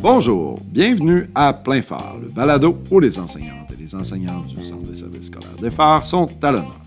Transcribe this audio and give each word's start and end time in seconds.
Bonjour, 0.00 0.60
bienvenue 0.64 1.28
à 1.34 1.52
Plein 1.52 1.82
Phare, 1.82 2.18
le 2.22 2.28
balado 2.28 2.78
où 2.90 3.00
les 3.00 3.18
enseignantes 3.18 3.70
et 3.72 3.80
les 3.80 3.94
enseignants 3.94 4.40
du 4.42 4.62
Centre 4.62 4.88
de 4.88 4.94
services 4.94 5.26
scolaires 5.26 5.56
des 5.60 5.70
phares 5.70 6.06
sont 6.06 6.28
à 6.40 6.52
l'honneur. 6.52 6.80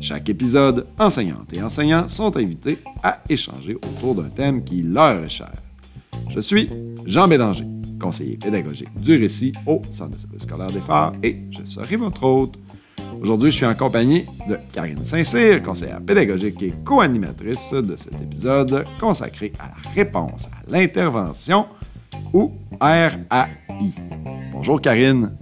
Chaque 0.00 0.28
épisode, 0.28 0.86
enseignantes 0.98 1.52
et 1.54 1.62
enseignants 1.62 2.08
sont 2.08 2.36
invités 2.36 2.78
à 3.02 3.20
échanger 3.28 3.74
autour 3.74 4.14
d'un 4.14 4.28
thème 4.28 4.62
qui 4.62 4.82
leur 4.82 5.24
est 5.24 5.30
cher. 5.30 5.52
Je 6.28 6.40
suis 6.40 6.68
Jean 7.06 7.26
Bélanger, 7.26 7.66
conseiller 7.98 8.36
pédagogique 8.36 8.94
du 9.00 9.16
récit 9.16 9.52
au 9.66 9.82
Centre 9.90 10.16
de 10.16 10.20
services 10.20 10.42
scolaires 10.42 10.70
des 10.70 10.80
phares 10.80 11.14
et 11.22 11.38
je 11.50 11.64
serai 11.64 11.96
votre 11.96 12.22
hôte. 12.22 12.58
Aujourd'hui, 13.20 13.50
je 13.50 13.56
suis 13.56 13.66
en 13.66 13.74
compagnie 13.74 14.24
de 14.48 14.58
Karine 14.72 15.04
Saint-Cyr, 15.04 15.62
conseillère 15.62 16.00
pédagogique 16.00 16.62
et 16.62 16.72
co-animatrice 16.84 17.72
de 17.72 17.96
cet 17.96 18.14
épisode 18.20 18.84
consacré 19.00 19.52
à 19.58 19.68
la 19.68 19.90
réponse 19.90 20.46
à 20.46 20.70
l'intervention 20.70 21.66
ou 22.32 22.52
RAI. 22.80 23.48
Bonjour 24.52 24.80
Karine. 24.80 25.36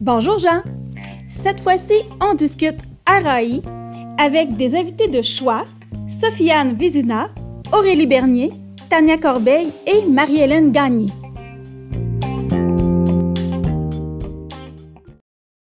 Bonjour 0.00 0.38
Jean. 0.38 0.62
Cette 1.28 1.60
fois-ci, 1.60 1.94
on 2.22 2.34
discute 2.34 2.80
RAI 3.06 3.60
avec 4.18 4.56
des 4.56 4.74
invités 4.74 5.08
de 5.08 5.22
choix, 5.22 5.64
Sofiane 6.08 6.74
Vizina, 6.74 7.28
Aurélie 7.72 8.06
Bernier, 8.06 8.50
Tania 8.88 9.18
Corbeil 9.18 9.68
et 9.86 10.06
Marie-Hélène 10.06 10.72
Gagné. 10.72 11.12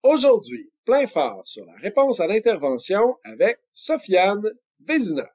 Aujourd'hui, 0.01 0.71
plein 0.87 1.05
phare 1.05 1.41
sur 1.43 1.65
la 1.65 1.75
réponse 1.81 2.21
à 2.21 2.27
l'intervention 2.27 3.17
avec 3.25 3.59
Sofiane 3.73 4.53
Vézina. 4.79 5.29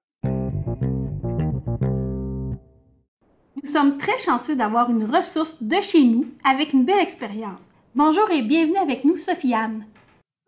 Nous 3.62 3.69
sommes 3.70 3.98
très 3.98 4.17
chanceux 4.17 4.56
d'avoir 4.56 4.91
une 4.91 5.05
ressource 5.05 5.62
de 5.62 5.77
chez 5.83 6.05
nous 6.05 6.27
avec 6.42 6.72
une 6.72 6.86
belle 6.86 7.00
expérience. 7.00 7.69
Bonjour 7.94 8.31
et 8.31 8.41
bienvenue 8.41 8.78
avec 8.78 9.05
nous, 9.05 9.19
Sofiane. 9.19 9.84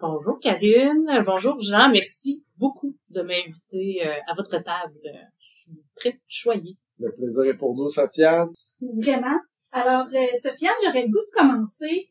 Bonjour 0.01 0.41
Karine, 0.41 1.23
bonjour 1.27 1.61
Jean, 1.61 1.91
merci 1.91 2.43
beaucoup 2.57 2.97
de 3.11 3.21
m'inviter 3.21 4.07
euh, 4.07 4.15
à 4.27 4.35
votre 4.35 4.57
table. 4.63 4.95
Je 5.05 5.45
suis 5.45 5.85
très 5.97 6.19
choyée. 6.27 6.79
Le 6.99 7.13
plaisir 7.13 7.45
est 7.45 7.59
pour 7.59 7.77
nous, 7.77 7.91
Sofiane. 7.91 8.49
Vraiment. 8.81 9.39
Alors, 9.71 10.07
euh, 10.15 10.35
Sofiane, 10.35 10.73
j'aurais 10.83 11.03
le 11.03 11.09
goût 11.09 11.19
de 11.19 11.37
commencer 11.37 12.09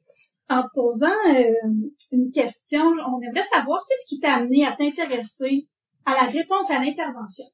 en 0.50 0.64
te 0.64 0.68
posant 0.74 1.08
euh, 1.08 1.90
une 2.12 2.32
question. 2.32 2.82
On 2.82 3.20
aimerait 3.22 3.44
savoir 3.44 3.84
qu'est-ce 3.88 4.08
qui 4.08 4.20
t'a 4.20 4.36
amené 4.36 4.66
à 4.66 4.72
t'intéresser 4.74 5.68
à 6.06 6.12
la 6.12 6.32
réponse 6.32 6.70
à 6.70 6.84
l'intervention. 6.84 7.46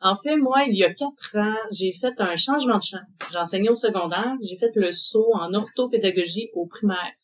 En 0.00 0.14
fait, 0.14 0.36
moi, 0.36 0.64
il 0.66 0.76
y 0.76 0.84
a 0.84 0.92
quatre 0.92 1.38
ans, 1.38 1.56
j'ai 1.72 1.92
fait 1.92 2.12
un 2.18 2.36
changement 2.36 2.76
de 2.76 2.82
champ. 2.82 2.98
J'enseignais 3.32 3.70
au 3.70 3.74
secondaire, 3.74 4.36
j'ai 4.42 4.58
fait 4.58 4.70
le 4.74 4.92
saut 4.92 5.30
en 5.34 5.54
orthopédagogie 5.54 6.50
au 6.54 6.66
primaire. 6.66 7.14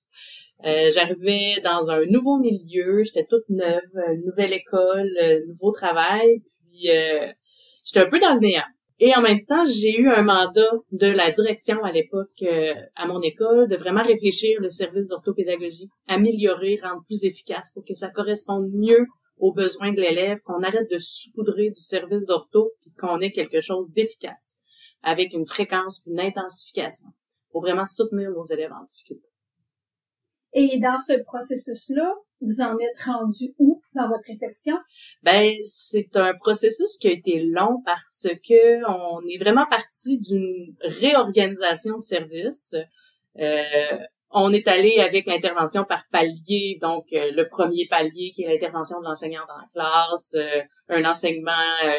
Euh, 0.65 0.91
J'arrivais 0.95 1.61
dans 1.63 1.91
un 1.91 2.07
nouveau 2.07 2.39
milieu, 2.39 3.03
j'étais 3.05 3.27
toute 3.27 3.49
neuve, 3.51 3.83
nouvelle 4.25 4.55
école, 4.55 5.11
nouveau 5.49 5.73
travail, 5.73 6.43
puis 6.71 6.91
euh, 6.91 7.31
j'étais 7.85 8.07
un 8.07 8.09
peu 8.09 8.19
dans 8.19 8.35
le 8.35 8.41
néant. 8.41 8.63
Et 9.05 9.17
en 9.17 9.21
même 9.21 9.45
temps, 9.45 9.67
j'ai 9.67 9.99
eu 9.99 10.09
un 10.09 10.23
mandat 10.23 10.71
de 10.93 11.09
la 11.09 11.29
direction 11.33 11.83
à 11.83 11.91
l'époque 11.91 12.41
euh, 12.43 12.73
à 12.95 13.09
mon 13.09 13.21
école 13.21 13.69
de 13.69 13.75
vraiment 13.75 14.05
réfléchir 14.05 14.61
le 14.61 14.71
service 14.71 15.09
d'orthopédagogie, 15.09 15.91
améliorer, 16.07 16.79
rendre 16.81 17.03
plus 17.05 17.25
efficace 17.25 17.73
pour 17.75 17.85
que 17.85 17.97
ça 17.97 18.13
corresponde 18.13 18.71
mieux 18.73 19.05
aux 19.39 19.53
besoins 19.53 19.93
de 19.93 20.01
l'élève, 20.01 20.39
qu'on 20.45 20.63
arrête 20.63 20.89
de 20.89 20.99
saupoudrer 21.01 21.71
du 21.71 21.81
service 21.81 22.27
d'ortho 22.27 22.71
et 22.87 22.91
qu'on 22.97 23.19
ait 23.19 23.33
quelque 23.33 23.61
chose 23.61 23.91
d'efficace 23.91 24.61
avec 25.03 25.33
une 25.33 25.47
fréquence, 25.47 26.05
une 26.07 26.21
intensification 26.21 27.09
pour 27.51 27.63
vraiment 27.63 27.85
soutenir 27.85 28.31
nos 28.31 28.45
élèves 28.45 28.71
en 28.73 28.85
difficulté. 28.85 29.32
Et 30.55 30.79
dans 30.79 30.99
ce 30.99 31.23
processus-là, 31.25 32.13
vous 32.41 32.61
en 32.61 32.77
êtes 32.79 33.01
rendu 33.05 33.55
où 33.59 33.81
dans 33.95 34.09
votre 34.09 34.27
réflexion? 34.27 34.77
Ben, 35.23 35.55
c'est 35.63 36.17
un 36.17 36.35
processus 36.35 36.99
qui 36.99 37.09
a 37.09 37.13
été 37.13 37.43
long 37.45 37.83
parce 37.85 38.29
que 38.47 38.85
on 38.89 39.21
est 39.29 39.39
vraiment 39.39 39.67
parti 39.67 40.21
d'une 40.21 40.75
réorganisation 40.83 41.97
de 41.97 42.03
service. 42.03 42.75
Euh, 43.39 43.99
on 44.33 44.53
est 44.53 44.67
allé 44.67 44.99
avec 44.99 45.27
l'intervention 45.27 45.85
par 45.85 46.05
palier, 46.11 46.79
donc 46.81 47.07
euh, 47.13 47.31
le 47.33 47.49
premier 47.49 47.87
palier 47.89 48.33
qui 48.35 48.45
est 48.45 48.49
l'intervention 48.49 49.01
de 49.01 49.05
l'enseignant 49.05 49.43
dans 49.47 49.57
la 49.57 49.69
classe, 49.75 50.35
euh, 50.37 50.63
un 50.89 51.05
enseignement 51.05 51.53
euh, 51.85 51.99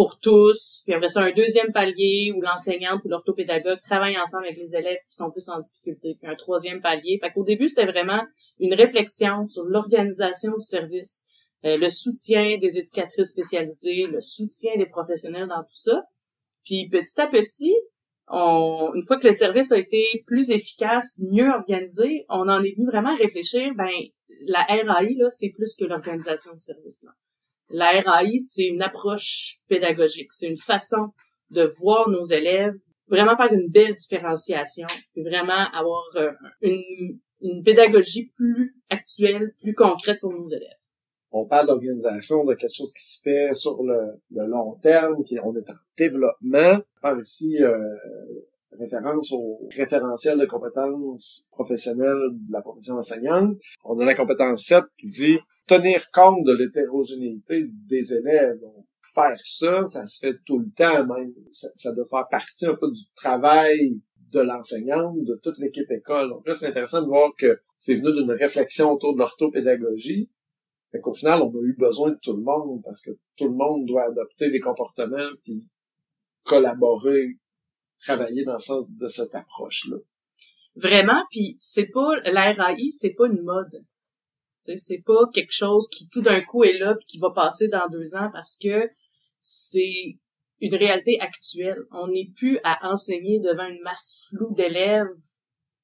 pour 0.00 0.18
tous, 0.18 0.80
puis 0.86 0.94
après 0.94 1.10
ça 1.10 1.20
un 1.20 1.30
deuxième 1.30 1.74
palier 1.74 2.32
où 2.34 2.40
l'enseignante 2.40 3.04
ou 3.04 3.08
l'orthopédagogue 3.10 3.82
travaille 3.82 4.18
ensemble 4.18 4.46
avec 4.46 4.56
les 4.56 4.74
élèves 4.74 4.96
qui 5.06 5.14
sont 5.14 5.30
plus 5.30 5.46
en 5.50 5.60
difficulté, 5.60 6.16
puis 6.18 6.26
un 6.26 6.36
troisième 6.36 6.80
palier. 6.80 7.18
Fait 7.22 7.30
qu'au 7.30 7.44
début, 7.44 7.68
c'était 7.68 7.84
vraiment 7.84 8.22
une 8.60 8.72
réflexion 8.72 9.46
sur 9.46 9.64
l'organisation 9.64 10.52
du 10.52 10.64
service, 10.64 11.28
le 11.64 11.86
soutien 11.90 12.56
des 12.56 12.78
éducatrices 12.78 13.28
spécialisées, 13.28 14.06
le 14.06 14.22
soutien 14.22 14.74
des 14.78 14.86
professionnels 14.86 15.48
dans 15.48 15.64
tout 15.64 15.74
ça. 15.74 16.02
Puis 16.64 16.88
petit 16.90 17.20
à 17.20 17.26
petit, 17.26 17.76
on, 18.28 18.92
une 18.94 19.04
fois 19.04 19.20
que 19.20 19.26
le 19.26 19.34
service 19.34 19.70
a 19.70 19.76
été 19.76 20.24
plus 20.26 20.50
efficace, 20.50 21.20
mieux 21.30 21.50
organisé, 21.50 22.24
on 22.30 22.48
en 22.48 22.64
est 22.64 22.74
venu 22.74 22.86
vraiment 22.86 23.12
à 23.12 23.16
réfléchir, 23.16 23.74
ben, 23.74 23.90
la 24.46 24.62
RAI, 24.62 25.14
là, 25.18 25.28
c'est 25.28 25.52
plus 25.54 25.76
que 25.76 25.84
l'organisation 25.84 26.54
du 26.54 26.60
service, 26.60 27.02
là. 27.02 27.10
La 27.70 27.90
RAI, 28.00 28.38
c'est 28.38 28.66
une 28.66 28.82
approche 28.82 29.58
pédagogique. 29.68 30.32
C'est 30.32 30.48
une 30.48 30.58
façon 30.58 31.12
de 31.50 31.64
voir 31.64 32.08
nos 32.08 32.24
élèves, 32.24 32.74
vraiment 33.08 33.36
faire 33.36 33.52
une 33.52 33.68
belle 33.68 33.94
différenciation, 33.94 34.86
puis 35.12 35.22
vraiment 35.22 35.66
avoir 35.72 36.04
euh, 36.16 36.32
une, 36.62 37.18
une 37.40 37.62
pédagogie 37.62 38.32
plus 38.36 38.76
actuelle, 38.88 39.54
plus 39.62 39.74
concrète 39.74 40.20
pour 40.20 40.32
nos 40.32 40.46
élèves 40.46 40.80
on 41.32 41.46
parle 41.46 41.66
d'organisation, 41.68 42.44
de 42.44 42.54
quelque 42.54 42.74
chose 42.74 42.92
qui 42.92 43.04
se 43.04 43.20
fait 43.22 43.54
sur 43.54 43.82
le, 43.82 44.20
long 44.30 44.76
terme, 44.82 45.22
qui 45.24 45.38
on 45.38 45.54
est 45.54 45.70
en 45.70 45.74
développement. 45.96 46.78
Faire 47.00 47.18
ici 47.20 47.62
euh, 47.62 47.78
référence 48.78 49.32
au 49.32 49.68
référentiel 49.76 50.38
de 50.38 50.46
compétences 50.46 51.50
professionnelles 51.52 52.30
de 52.32 52.52
la 52.52 52.62
profession 52.62 52.96
enseignante. 52.96 53.56
On 53.84 53.98
a 54.00 54.04
la 54.04 54.14
compétence 54.14 54.64
7 54.64 54.84
qui 54.98 55.08
dit 55.08 55.38
tenir 55.76 56.10
compte 56.10 56.44
de 56.44 56.52
l'hétérogénéité 56.52 57.66
des 57.88 58.14
élèves. 58.14 58.60
Donc, 58.60 58.86
faire 59.14 59.38
ça, 59.40 59.86
ça 59.86 60.06
se 60.06 60.26
fait 60.26 60.38
tout 60.44 60.58
le 60.58 60.70
temps 60.76 61.06
même. 61.06 61.32
Ça, 61.50 61.68
ça 61.74 61.94
doit 61.94 62.06
faire 62.06 62.28
partie 62.30 62.66
un 62.66 62.76
peu 62.76 62.90
du 62.90 63.02
travail 63.14 64.00
de 64.32 64.40
l'enseignante, 64.40 65.16
de 65.24 65.38
toute 65.42 65.58
l'équipe 65.58 65.90
école. 65.90 66.28
Donc 66.28 66.46
là, 66.46 66.54
c'est 66.54 66.66
intéressant 66.66 67.02
de 67.02 67.08
voir 67.08 67.30
que 67.36 67.60
c'est 67.78 67.96
venu 67.96 68.12
d'une 68.12 68.30
réflexion 68.30 68.92
autour 68.92 69.14
de 69.14 69.18
l'orthopédagogie, 69.18 70.30
fait 70.92 71.00
qu'au 71.00 71.14
final, 71.14 71.42
on 71.42 71.50
a 71.50 71.62
eu 71.62 71.76
besoin 71.78 72.10
de 72.10 72.18
tout 72.20 72.36
le 72.36 72.42
monde 72.42 72.82
parce 72.84 73.02
que 73.02 73.10
tout 73.36 73.44
le 73.44 73.54
monde 73.54 73.86
doit 73.86 74.04
adopter 74.04 74.50
des 74.50 74.60
comportements 74.60 75.30
puis 75.44 75.68
collaborer, 76.42 77.38
travailler 78.00 78.44
dans 78.44 78.54
le 78.54 78.60
sens 78.60 78.96
de 78.96 79.08
cette 79.08 79.34
approche-là. 79.34 79.98
Vraiment, 80.74 81.22
puis 81.30 81.56
c'est 81.58 81.90
pas 81.90 82.16
l'RAI, 82.24 82.90
c'est 82.90 83.14
pas 83.14 83.26
une 83.26 83.42
mode. 83.42 83.84
C'est 84.76 85.02
pas 85.04 85.28
quelque 85.32 85.52
chose 85.52 85.88
qui 85.88 86.08
tout 86.08 86.22
d'un 86.22 86.40
coup 86.40 86.64
est 86.64 86.78
là 86.78 86.94
puis 86.94 87.06
qui 87.06 87.18
va 87.18 87.30
passer 87.30 87.68
dans 87.68 87.88
deux 87.88 88.14
ans 88.14 88.30
parce 88.32 88.56
que 88.62 88.90
c'est 89.38 90.18
une 90.60 90.74
réalité 90.74 91.18
actuelle. 91.20 91.78
On 91.90 92.08
n'est 92.08 92.30
plus 92.36 92.60
à 92.64 92.90
enseigner 92.90 93.40
devant 93.40 93.66
une 93.66 93.82
masse 93.82 94.26
floue 94.28 94.54
d'élèves 94.54 95.08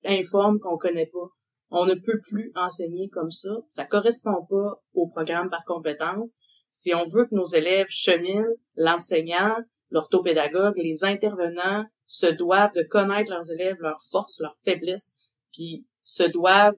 informes 0.04 0.60
qu'on 0.60 0.76
connaît 0.76 1.10
pas. 1.12 1.28
On 1.70 1.86
ne 1.86 1.94
peut 1.94 2.20
plus 2.28 2.52
enseigner 2.54 3.08
comme 3.08 3.30
ça. 3.30 3.50
Ça 3.68 3.84
correspond 3.84 4.44
pas 4.48 4.82
au 4.94 5.08
programme 5.08 5.50
par 5.50 5.64
compétences. 5.64 6.38
Si 6.70 6.94
on 6.94 7.06
veut 7.06 7.24
que 7.24 7.34
nos 7.34 7.46
élèves 7.46 7.88
cheminent, 7.88 8.46
l'enseignant, 8.76 9.56
l'orthopédagogue, 9.90 10.76
les 10.76 11.04
intervenants 11.04 11.84
se 12.06 12.26
doivent 12.26 12.74
de 12.74 12.86
connaître 12.88 13.30
leurs 13.30 13.50
élèves, 13.50 13.78
leurs 13.80 14.02
forces, 14.10 14.40
leurs 14.40 14.56
faiblesses, 14.64 15.18
puis 15.52 15.86
se 16.02 16.22
doivent 16.22 16.76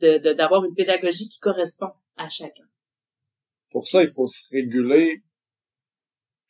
de, 0.00 0.32
d'avoir 0.32 0.64
une 0.64 0.74
pédagogie 0.74 1.28
qui 1.28 1.38
correspond 1.40 1.92
à 2.16 2.28
chacun. 2.28 2.64
Pour 3.70 3.86
ça, 3.86 4.02
il 4.02 4.08
faut 4.08 4.26
se 4.26 4.54
réguler 4.54 5.22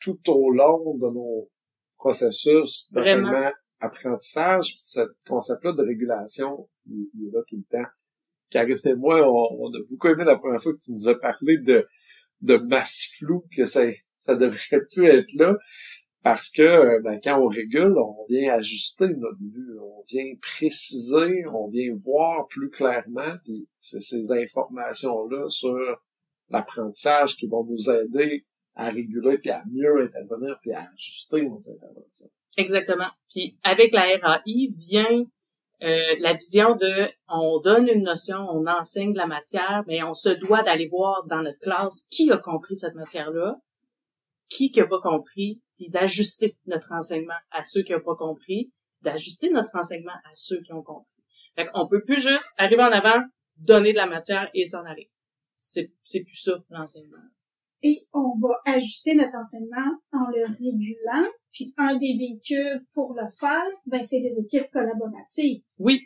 tout 0.01 0.21
au 0.29 0.51
long 0.51 0.97
de 0.97 1.09
nos 1.09 1.51
processus 1.97 2.93
d'enseignement 2.93 3.51
apprentissage, 3.81 4.77
ce 4.79 5.01
concept-là 5.27 5.73
de 5.73 5.83
régulation, 5.83 6.69
il, 6.87 7.09
est 7.27 7.33
là 7.33 7.41
tout 7.49 7.57
le 7.57 7.65
temps. 7.71 7.89
Carisse 8.51 8.87
et 8.87 8.95
moi, 8.95 9.27
on, 9.29 9.69
a 9.69 9.79
beaucoup 9.91 10.09
aimé 10.09 10.25
la 10.25 10.37
première 10.37 10.63
fois 10.63 10.73
que 10.73 10.79
tu 10.79 10.93
nous 10.93 11.09
as 11.09 11.19
parlé 11.19 11.59
de, 11.59 11.87
de 12.41 12.57
masse 12.69 13.17
floue, 13.19 13.45
que 13.57 13.65
ça, 13.65 13.83
ça 14.19 14.37
devrait 14.37 14.85
plus 14.93 15.07
être 15.07 15.33
là, 15.35 15.57
parce 16.25 16.51
que 16.51 16.63
euh, 16.63 17.01
ben, 17.05 17.21
quand 17.23 17.39
on 17.39 17.49
régule, 17.49 17.97
on 17.99 18.25
vient 18.31 18.55
ajuster 18.55 19.09
notre 19.09 19.39
vue, 19.39 19.79
on 19.79 20.03
vient 20.09 20.33
préciser, 20.41 21.45
on 21.53 21.69
vient 21.69 21.95
voir 21.95 22.49
plus 22.49 22.71
clairement, 22.71 23.35
ces 23.79 24.33
informations-là 24.33 25.51
sur 25.51 25.79
l'apprentissage 26.49 27.37
qui 27.37 27.47
vont 27.47 27.65
nous 27.65 27.91
aider 27.91 28.47
à 28.75 28.89
réguler, 28.89 29.37
puis 29.37 29.51
à 29.51 29.63
mieux 29.71 30.03
intervenir, 30.03 30.59
puis 30.63 30.73
à 30.73 30.89
ajuster 30.95 31.43
nos 31.43 31.59
interventions. 31.59 32.31
Exactement. 32.57 33.11
Puis 33.29 33.59
avec 33.63 33.93
la 33.93 34.03
RAI 34.17 34.69
vient 34.79 35.27
euh, 35.83 36.17
la 36.21 36.33
vision 36.33 36.75
de 36.75 37.07
on 37.29 37.61
donne 37.61 37.87
une 37.87 38.05
notion, 38.05 38.39
on 38.51 38.67
enseigne 38.67 39.15
la 39.15 39.27
matière, 39.27 39.85
mais 39.87 40.03
on 40.03 40.15
se 40.15 40.31
doit 40.31 40.63
d'aller 40.63 40.89
voir 40.89 41.27
dans 41.27 41.43
notre 41.43 41.59
classe 41.59 42.09
qui 42.11 42.33
a 42.33 42.39
compris 42.39 42.77
cette 42.77 42.95
matière-là, 42.95 43.59
qui 44.49 44.73
n'a 44.77 44.87
pas 44.87 45.01
compris, 45.01 45.63
puis 45.77 45.89
d'ajuster 45.89 46.57
notre 46.67 46.93
enseignement 46.93 47.35
à 47.51 47.63
ceux 47.65 47.83
qui 47.83 47.93
n'ont 47.93 48.01
pas 48.01 48.17
compris, 48.17 48.73
d'ajuster 49.03 49.51
notre 49.51 49.75
enseignement 49.75 50.13
à 50.13 50.31
ceux 50.35 50.61
qui 50.63 50.73
ont 50.73 50.83
compris. 50.83 51.09
Fait 51.57 51.67
qu'on 51.67 51.89
peut 51.89 52.03
plus 52.05 52.21
juste 52.21 52.53
arriver 52.59 52.83
en 52.83 52.93
avant, 52.93 53.23
donner 53.57 53.93
de 53.93 53.99
la 53.99 54.07
matière 54.07 54.51
et 54.55 54.65
s'en 54.65 54.85
aller. 54.85 55.11
C'est, 55.55 55.93
c'est 56.03 56.25
plus 56.25 56.37
ça, 56.37 56.53
l'enseignement. 56.71 57.23
Et 57.83 58.09
on 58.13 58.35
va 58.39 58.61
ajuster 58.65 59.15
notre 59.15 59.37
enseignement 59.37 59.99
en 60.13 60.27
le 60.31 60.47
régulant. 60.47 61.31
Puis 61.53 61.75
un 61.77 61.97
des 61.97 62.17
véhicules 62.19 62.85
pour 62.93 63.13
le 63.13 63.31
faire, 63.39 63.67
ben, 63.87 64.03
c'est 64.03 64.21
les 64.21 64.41
équipes 64.41 64.71
collaboratives. 64.73 65.63
Oui. 65.79 66.01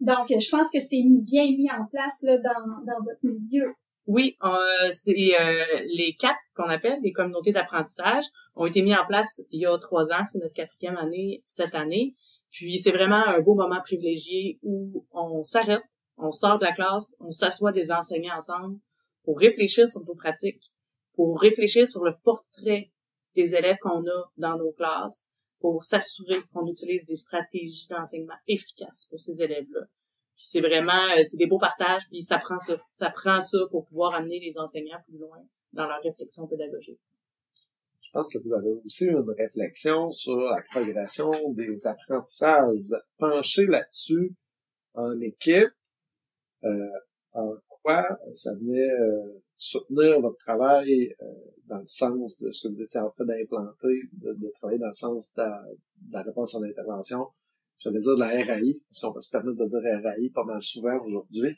Donc, 0.00 0.26
je 0.28 0.50
pense 0.50 0.70
que 0.70 0.80
c'est 0.80 1.00
bien 1.22 1.44
mis 1.44 1.70
en 1.70 1.86
place 1.86 2.22
là, 2.22 2.38
dans, 2.38 2.84
dans 2.84 3.04
votre 3.04 3.24
milieu. 3.24 3.72
Oui, 4.12 4.36
euh, 4.44 4.90
c'est 4.90 5.40
euh, 5.40 5.64
les 5.86 6.14
CAP 6.18 6.36
qu'on 6.54 6.68
appelle, 6.68 6.98
les 7.02 7.12
communautés 7.12 7.52
d'apprentissage, 7.52 8.26
ont 8.54 8.66
été 8.66 8.82
mis 8.82 8.94
en 8.94 9.06
place 9.06 9.40
il 9.50 9.62
y 9.62 9.66
a 9.66 9.78
trois 9.78 10.12
ans. 10.12 10.26
C'est 10.30 10.38
notre 10.40 10.52
quatrième 10.52 10.98
année 10.98 11.42
cette 11.46 11.74
année. 11.74 12.12
Puis 12.50 12.78
c'est 12.78 12.90
vraiment 12.90 13.26
un 13.26 13.40
beau 13.40 13.54
moment 13.54 13.80
privilégié 13.80 14.58
où 14.62 15.06
on 15.12 15.42
s'arrête, 15.44 15.80
on 16.18 16.30
sort 16.30 16.58
de 16.58 16.66
la 16.66 16.74
classe, 16.74 17.16
on 17.20 17.32
s'assoit 17.32 17.72
des 17.72 17.90
enseignants 17.90 18.36
ensemble 18.36 18.78
pour 19.24 19.38
réfléchir 19.38 19.88
sur 19.88 20.04
nos 20.04 20.14
pratiques, 20.14 20.70
pour 21.14 21.40
réfléchir 21.40 21.88
sur 21.88 22.04
le 22.04 22.12
portrait 22.22 22.92
des 23.34 23.54
élèves 23.54 23.78
qu'on 23.80 24.06
a 24.06 24.30
dans 24.36 24.58
nos 24.58 24.72
classes, 24.72 25.32
pour 25.58 25.82
s'assurer 25.84 26.36
qu'on 26.52 26.66
utilise 26.66 27.06
des 27.06 27.16
stratégies 27.16 27.88
d'enseignement 27.88 28.36
efficaces 28.46 29.06
pour 29.08 29.20
ces 29.22 29.40
élèves-là. 29.40 29.86
C'est 30.44 30.60
vraiment, 30.60 31.08
euh, 31.16 31.22
c'est 31.24 31.36
des 31.36 31.46
beaux 31.46 31.60
partages, 31.60 32.02
puis 32.08 32.20
ça 32.20 32.38
prend 32.38 32.58
ça, 32.58 32.76
ça 32.90 33.10
prend 33.10 33.40
ça 33.40 33.58
pour 33.70 33.86
pouvoir 33.86 34.14
amener 34.14 34.40
les 34.40 34.58
enseignants 34.58 34.98
plus 35.06 35.18
loin 35.18 35.38
dans 35.72 35.86
leur 35.86 36.02
réflexion 36.02 36.48
pédagogique. 36.48 36.98
Je 38.00 38.10
pense 38.10 38.28
que 38.28 38.38
vous 38.38 38.52
avez 38.52 38.72
aussi 38.84 39.06
une 39.06 39.24
réflexion 39.38 40.10
sur 40.10 40.36
la 40.36 40.60
progression 40.70 41.30
des 41.52 41.86
apprentissages. 41.86 42.76
Vous 42.84 42.94
êtes 42.94 43.06
penché 43.16 43.66
là-dessus 43.66 44.34
en 44.94 45.18
équipe. 45.20 45.70
Euh, 46.64 46.88
en 47.32 47.54
quoi 47.68 48.04
ça 48.34 48.50
venait 48.60 48.90
euh, 49.00 49.42
soutenir 49.56 50.20
votre 50.20 50.36
travail 50.38 51.14
euh, 51.22 51.26
dans 51.66 51.78
le 51.78 51.86
sens 51.86 52.42
de 52.42 52.50
ce 52.50 52.68
que 52.68 52.74
vous 52.74 52.82
étiez 52.82 53.00
en 53.00 53.10
train 53.10 53.24
d'implanter, 53.24 54.02
de, 54.12 54.50
travailler 54.58 54.78
dans 54.78 54.88
le 54.88 54.92
sens 54.92 55.34
de 55.34 55.42
la, 56.10 56.22
réponse 56.22 56.54
à 56.56 56.66
l'intervention? 56.66 57.28
J'allais 57.82 58.00
dire 58.00 58.14
de 58.14 58.20
la 58.20 58.28
RAI, 58.28 58.80
si 58.90 59.04
on 59.04 59.12
peut 59.12 59.20
se 59.20 59.30
permettre 59.30 59.58
de 59.58 59.66
dire 59.66 60.02
RAI 60.02 60.30
pas 60.34 60.44
mal 60.44 60.62
souvent 60.62 60.98
aujourd'hui. 61.04 61.56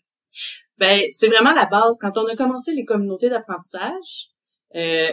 Ben, 0.79 1.01
c'est 1.11 1.29
vraiment 1.29 1.53
la 1.53 1.67
base. 1.67 1.99
Quand 2.01 2.17
on 2.17 2.27
a 2.27 2.37
commencé 2.37 2.75
les 2.75 2.85
communautés 2.85 3.31
d'apprentissage, 3.31 4.31
euh, 4.75 5.13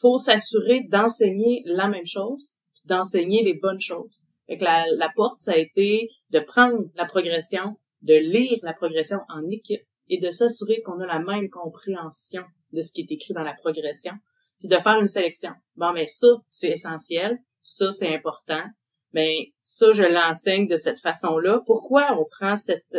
faut 0.00 0.18
s'assurer 0.18 0.82
d'enseigner 0.90 1.62
la 1.66 1.88
même 1.88 2.06
chose, 2.06 2.42
d'enseigner 2.84 3.42
les 3.42 3.54
bonnes 3.54 3.80
choses. 3.80 4.20
Fait 4.46 4.56
la, 4.56 4.84
la 4.96 5.10
porte, 5.14 5.40
ça 5.40 5.52
a 5.52 5.56
été 5.56 6.10
de 6.30 6.40
prendre 6.40 6.90
la 6.96 7.06
progression, 7.06 7.76
de 8.02 8.14
lire 8.14 8.58
la 8.62 8.74
progression 8.74 9.18
en 9.28 9.48
équipe, 9.48 9.82
et 10.08 10.18
de 10.18 10.30
s'assurer 10.30 10.82
qu'on 10.82 10.98
a 11.00 11.06
la 11.06 11.20
même 11.20 11.48
compréhension 11.48 12.42
de 12.72 12.82
ce 12.82 12.92
qui 12.92 13.02
est 13.02 13.12
écrit 13.12 13.32
dans 13.32 13.42
la 13.44 13.54
progression, 13.54 14.12
puis 14.58 14.68
de 14.68 14.76
faire 14.76 15.00
une 15.00 15.08
sélection. 15.08 15.52
Bon, 15.76 15.92
mais 15.92 16.06
ça, 16.06 16.28
c'est 16.48 16.70
essentiel, 16.70 17.38
ça, 17.62 17.92
c'est 17.92 18.14
important, 18.14 18.64
mais 19.12 19.52
ça, 19.60 19.92
je 19.92 20.02
l'enseigne 20.02 20.68
de 20.68 20.76
cette 20.76 20.98
façon-là. 21.00 21.62
Pourquoi 21.66 22.16
on 22.18 22.24
prend 22.24 22.56
cette, 22.56 22.96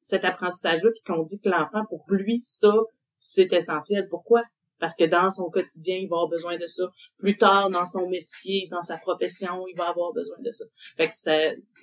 cet 0.00 0.24
apprentissage-là, 0.24 0.90
puis 0.90 1.02
qu'on 1.06 1.22
dit 1.22 1.40
que 1.40 1.48
l'enfant, 1.48 1.84
pour 1.88 2.04
lui, 2.08 2.38
ça, 2.38 2.74
c'est 3.16 3.52
essentiel? 3.52 4.08
Pourquoi? 4.08 4.42
Parce 4.80 4.96
que 4.96 5.04
dans 5.04 5.30
son 5.30 5.50
quotidien, 5.50 5.96
il 5.96 6.08
va 6.08 6.16
avoir 6.16 6.28
besoin 6.28 6.58
de 6.58 6.66
ça. 6.66 6.84
Plus 7.18 7.38
tard, 7.38 7.70
dans 7.70 7.86
son 7.86 8.08
métier, 8.08 8.68
dans 8.70 8.82
sa 8.82 8.98
profession, 8.98 9.66
il 9.68 9.76
va 9.76 9.88
avoir 9.88 10.12
besoin 10.12 10.36
de 10.40 10.50
ça. 10.50 10.64
Fait 10.96 11.08
que 11.08 11.14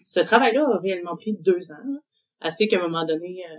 ce 0.03 0.19
travail-là 0.19 0.67
a 0.71 0.77
réellement 0.79 1.15
pris 1.15 1.33
deux 1.33 1.71
ans, 1.71 2.01
assez 2.41 2.67
qu'à 2.67 2.79
un 2.79 2.83
moment 2.83 3.05
donné, 3.05 3.43
euh, 3.49 3.55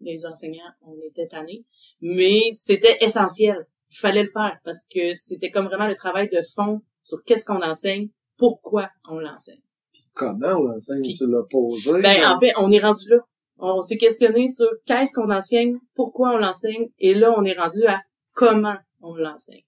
les 0.00 0.26
enseignants, 0.26 0.70
on 0.82 0.96
était 1.08 1.26
tannés. 1.26 1.64
Mais 2.00 2.40
c'était 2.52 2.98
essentiel. 3.00 3.66
Il 3.90 3.98
fallait 3.98 4.22
le 4.22 4.28
faire 4.28 4.58
parce 4.64 4.86
que 4.86 5.14
c'était 5.14 5.50
comme 5.50 5.66
vraiment 5.66 5.88
le 5.88 5.96
travail 5.96 6.28
de 6.28 6.40
fond 6.54 6.82
sur 7.02 7.22
qu'est-ce 7.24 7.44
qu'on 7.44 7.62
enseigne, 7.62 8.10
pourquoi 8.38 8.90
on 9.08 9.18
l'enseigne. 9.18 9.60
Puis 9.92 10.04
comment 10.14 10.54
on 10.54 10.64
l'enseigne, 10.64 11.02
tu 11.02 11.30
l'as 11.30 11.42
posé. 11.50 12.00
Ben, 12.00 12.26
en 12.26 12.38
fait, 12.38 12.52
on 12.56 12.70
est 12.70 12.80
rendu 12.80 13.10
là. 13.10 13.18
On 13.58 13.82
s'est 13.82 13.98
questionné 13.98 14.46
sur 14.46 14.70
qu'est-ce 14.86 15.12
qu'on 15.12 15.30
enseigne, 15.30 15.78
pourquoi 15.94 16.30
on 16.30 16.38
l'enseigne, 16.38 16.88
et 16.98 17.14
là, 17.14 17.34
on 17.36 17.44
est 17.44 17.58
rendu 17.58 17.84
à 17.86 18.00
comment 18.32 18.76
on 19.02 19.16
l'enseigne. 19.16 19.62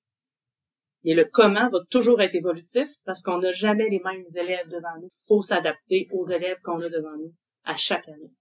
Et 1.02 1.14
le 1.14 1.24
comment 1.24 1.68
va 1.68 1.78
toujours 1.90 2.20
être 2.20 2.34
évolutif 2.34 2.88
parce 3.04 3.22
qu'on 3.22 3.38
n'a 3.38 3.52
jamais 3.52 3.88
les 3.88 4.00
mêmes 4.04 4.24
élèves 4.36 4.68
devant 4.68 4.96
nous. 5.00 5.08
Il 5.08 5.26
faut 5.26 5.42
s'adapter 5.42 6.08
aux 6.12 6.26
élèves 6.26 6.58
qu'on 6.62 6.80
a 6.80 6.88
devant 6.88 7.16
nous 7.16 7.34
à 7.64 7.74
chaque 7.74 8.08
année. 8.08 8.32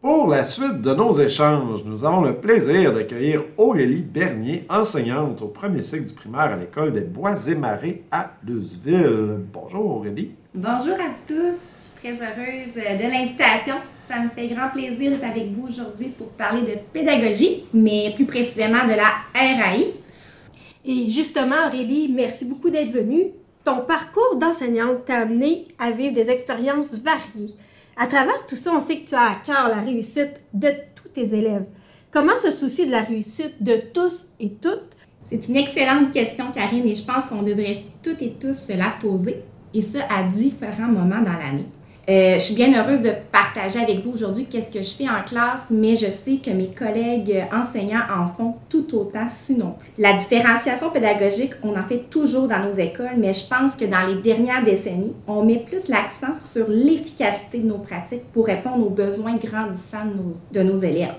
Pour 0.00 0.28
la 0.28 0.44
suite 0.44 0.80
de 0.80 0.94
nos 0.94 1.10
échanges, 1.10 1.82
nous 1.84 2.04
avons 2.04 2.20
le 2.20 2.36
plaisir 2.36 2.94
d'accueillir 2.94 3.42
Aurélie 3.56 4.02
Bernier, 4.02 4.64
enseignante 4.70 5.42
au 5.42 5.48
premier 5.48 5.82
cycle 5.82 6.04
du 6.04 6.14
primaire 6.14 6.52
à 6.52 6.56
l'école 6.56 6.92
des 6.92 7.00
Bois 7.00 7.34
et 7.48 7.56
Marais 7.56 8.02
à 8.12 8.30
Luzeville. 8.46 9.40
Bonjour 9.52 9.96
Aurélie. 9.96 10.30
Bonjour 10.54 10.94
à 10.94 11.10
tous. 11.26 11.34
Je 11.36 11.82
suis 11.82 11.96
très 11.96 12.12
heureuse 12.12 12.74
de 12.76 13.10
l'invitation. 13.10 13.74
Ça 14.08 14.20
me 14.20 14.28
fait 14.28 14.46
grand 14.46 14.68
plaisir 14.68 15.10
d'être 15.10 15.24
avec 15.24 15.50
vous 15.50 15.66
aujourd'hui 15.66 16.10
pour 16.16 16.28
parler 16.28 16.62
de 16.62 16.78
pédagogie, 16.92 17.64
mais 17.74 18.12
plus 18.14 18.24
précisément 18.24 18.84
de 18.84 18.94
la 18.94 19.10
RAI. 19.34 19.94
Et 20.84 21.10
justement, 21.10 21.66
Aurélie, 21.66 22.12
merci 22.14 22.44
beaucoup 22.44 22.70
d'être 22.70 22.92
venue. 22.92 23.32
Ton 23.64 23.78
parcours 23.78 24.36
d'enseignante 24.36 25.06
t'a 25.06 25.22
amené 25.22 25.66
à 25.80 25.90
vivre 25.90 26.12
des 26.12 26.30
expériences 26.30 26.94
variées. 26.94 27.52
À 28.00 28.06
travers 28.06 28.46
tout 28.46 28.54
ça, 28.54 28.70
on 28.72 28.80
sait 28.80 29.00
que 29.00 29.08
tu 29.08 29.16
as 29.16 29.32
à 29.32 29.34
cœur 29.44 29.68
la 29.68 29.80
réussite 29.80 30.40
de 30.54 30.68
tous 30.94 31.08
tes 31.08 31.34
élèves. 31.34 31.66
Comment 32.12 32.38
se 32.38 32.52
soucier 32.52 32.86
de 32.86 32.92
la 32.92 33.02
réussite 33.02 33.60
de 33.60 33.74
tous 33.92 34.28
et 34.38 34.52
toutes? 34.52 34.96
C'est 35.26 35.48
une 35.48 35.56
excellente 35.56 36.12
question, 36.12 36.52
Karine, 36.52 36.86
et 36.86 36.94
je 36.94 37.04
pense 37.04 37.26
qu'on 37.26 37.42
devrait 37.42 37.82
toutes 38.00 38.22
et 38.22 38.36
tous 38.40 38.56
se 38.56 38.78
la 38.78 38.90
poser, 39.00 39.42
et 39.74 39.82
ça 39.82 39.98
à 40.08 40.22
différents 40.22 40.86
moments 40.86 41.20
dans 41.20 41.32
l'année. 41.32 41.66
Euh, 42.08 42.34
je 42.34 42.38
suis 42.38 42.54
bien 42.54 42.72
heureuse 42.72 43.02
de 43.02 43.12
partager 43.30 43.80
avec 43.80 44.02
vous 44.02 44.12
aujourd'hui 44.12 44.46
qu'est-ce 44.46 44.70
que 44.70 44.82
je 44.82 44.90
fais 44.92 45.08
en 45.10 45.22
classe, 45.26 45.68
mais 45.70 45.94
je 45.94 46.06
sais 46.06 46.36
que 46.36 46.48
mes 46.48 46.68
collègues 46.68 47.44
enseignants 47.52 48.00
en 48.10 48.26
font 48.26 48.54
tout 48.70 48.96
autant, 48.96 49.26
sinon 49.28 49.74
plus. 49.78 49.90
La 49.98 50.14
différenciation 50.14 50.90
pédagogique, 50.90 51.52
on 51.62 51.78
en 51.78 51.82
fait 51.82 52.04
toujours 52.08 52.48
dans 52.48 52.60
nos 52.60 52.72
écoles, 52.72 53.16
mais 53.18 53.34
je 53.34 53.46
pense 53.46 53.76
que 53.76 53.84
dans 53.84 54.06
les 54.06 54.22
dernières 54.22 54.62
décennies, 54.62 55.12
on 55.26 55.42
met 55.42 55.58
plus 55.58 55.88
l'accent 55.88 56.34
sur 56.38 56.66
l'efficacité 56.70 57.58
de 57.58 57.66
nos 57.66 57.76
pratiques 57.76 58.24
pour 58.32 58.46
répondre 58.46 58.86
aux 58.86 58.90
besoins 58.90 59.36
grandissants 59.36 60.06
de 60.50 60.62
nos, 60.62 60.76
élèves. 60.76 61.16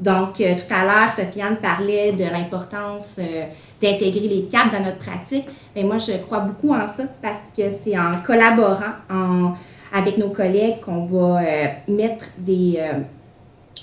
Donc, 0.00 0.40
euh, 0.40 0.56
tout 0.56 0.74
à 0.74 0.84
l'heure, 0.84 1.12
Sofiane 1.12 1.58
parlait 1.58 2.12
de 2.12 2.24
l'importance 2.24 3.20
euh, 3.20 3.44
d'intégrer 3.80 4.26
les 4.26 4.42
cadres 4.50 4.72
dans 4.72 4.84
notre 4.84 4.98
pratique. 4.98 5.44
Mais 5.76 5.84
moi, 5.84 5.98
je 5.98 6.16
crois 6.16 6.40
beaucoup 6.40 6.74
en 6.74 6.86
ça 6.88 7.04
parce 7.22 7.44
que 7.56 7.70
c'est 7.70 7.96
en 7.96 8.20
collaborant, 8.24 8.92
en 9.08 9.54
avec 9.92 10.18
nos 10.18 10.30
collègues 10.30 10.80
qu'on 10.80 11.02
va 11.02 11.40
euh, 11.40 11.66
mettre 11.88 12.26
des, 12.38 12.74
euh, 12.78 13.00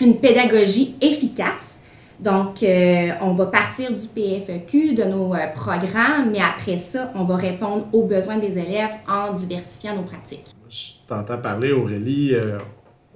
une 0.02 0.18
pédagogie 0.18 0.96
efficace. 1.02 1.80
Donc, 2.20 2.64
euh, 2.64 3.10
on 3.22 3.34
va 3.34 3.48
partir 3.48 3.92
du 3.92 4.08
PFEQ, 4.08 4.94
de 4.94 5.04
nos 5.04 5.34
programmes, 5.56 6.32
mais 6.32 6.40
après 6.40 6.78
ça, 6.78 7.12
on 7.16 7.24
va 7.24 7.36
répondre 7.36 7.88
aux 7.92 8.04
besoins 8.04 8.38
des 8.38 8.58
élèves 8.58 8.94
en 9.10 9.34
diversifiant 9.34 9.96
nos 9.96 10.04
pratiques. 10.04 10.54
Je 10.70 10.92
t'entends 11.08 11.40
parler, 11.40 11.72
Aurélie, 11.72 12.34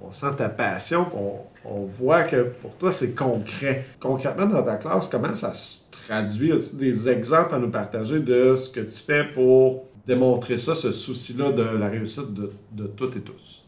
on 0.04 0.12
sent 0.12 0.26
ta 0.36 0.48
passion, 0.48 1.06
on, 1.14 1.36
on 1.64 1.84
voit 1.84 2.24
que 2.24 2.52
pour 2.60 2.76
toi, 2.76 2.92
c'est 2.92 3.14
concret. 3.14 3.86
Concrètement, 4.00 4.46
dans 4.46 4.62
ta 4.62 4.76
classe, 4.76 5.08
comment 5.08 5.34
ça 5.34 5.54
se 5.54 5.90
traduit? 5.90 6.52
As-tu 6.52 6.76
des 6.76 7.08
exemples 7.08 7.54
à 7.54 7.58
nous 7.58 7.70
partager 7.70 8.20
de 8.20 8.54
ce 8.56 8.70
que 8.70 8.80
tu 8.80 8.98
fais 8.98 9.24
pour 9.24 9.87
démontrer 10.08 10.56
ça, 10.56 10.74
ce 10.74 10.90
souci-là 10.90 11.52
de 11.52 11.62
la 11.62 11.88
réussite 11.88 12.32
de, 12.32 12.86
toutes 12.86 13.16
et 13.16 13.20
tous? 13.20 13.64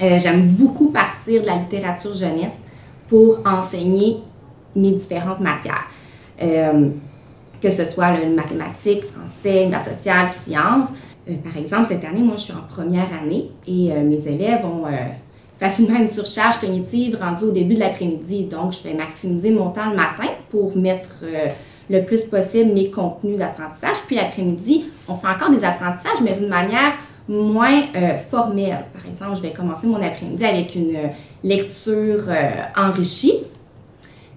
Euh, 0.00 0.18
j'aime 0.20 0.48
beaucoup 0.50 0.90
partir 0.90 1.42
de 1.42 1.46
la 1.46 1.56
littérature 1.56 2.14
jeunesse 2.14 2.62
pour 3.08 3.40
enseigner 3.44 4.18
mes 4.76 4.92
différentes 4.92 5.40
matières. 5.40 5.86
Euh, 6.40 6.88
que 7.60 7.70
ce 7.70 7.84
soit 7.84 8.16
le 8.16 8.34
mathématiques, 8.34 9.04
français, 9.04 9.68
la 9.68 9.80
sociale, 9.80 10.28
sciences. 10.28 10.88
Euh, 11.28 11.34
par 11.42 11.56
exemple, 11.56 11.86
cette 11.86 12.04
année, 12.04 12.22
moi, 12.22 12.36
je 12.36 12.42
suis 12.42 12.52
en 12.52 12.66
première 12.68 13.08
année 13.20 13.50
et 13.66 13.90
mes 14.02 14.28
élèves 14.28 14.64
ont 14.64 14.84
facilement 15.58 15.98
une 15.98 16.08
surcharge 16.08 16.58
cognitive 16.58 17.16
rendue 17.18 17.44
au 17.44 17.52
début 17.52 17.74
de 17.74 17.80
l'après-midi. 17.80 18.44
Donc, 18.44 18.74
je 18.74 18.86
vais 18.86 18.94
maximiser 18.94 19.50
mon 19.50 19.70
temps 19.70 19.90
le 19.90 19.96
matin 19.96 20.28
pour 20.50 20.76
mettre 20.76 21.24
le 21.90 22.04
plus 22.04 22.24
possible 22.24 22.72
mes 22.72 22.90
contenus 22.90 23.38
d'apprentissage. 23.38 23.96
Puis 24.06 24.16
l'après-midi, 24.16 24.84
on 25.08 25.14
fait 25.14 25.28
encore 25.28 25.50
des 25.50 25.64
apprentissages, 25.64 26.20
mais 26.22 26.32
d'une 26.32 26.48
manière 26.48 26.92
moins 27.28 27.82
euh, 27.96 28.16
formelle. 28.16 28.84
Par 28.92 29.06
exemple, 29.08 29.36
je 29.36 29.42
vais 29.42 29.52
commencer 29.52 29.86
mon 29.86 30.02
après-midi 30.02 30.44
avec 30.44 30.74
une 30.74 30.96
euh, 30.96 31.08
lecture 31.42 32.24
enrichie. 32.76 33.38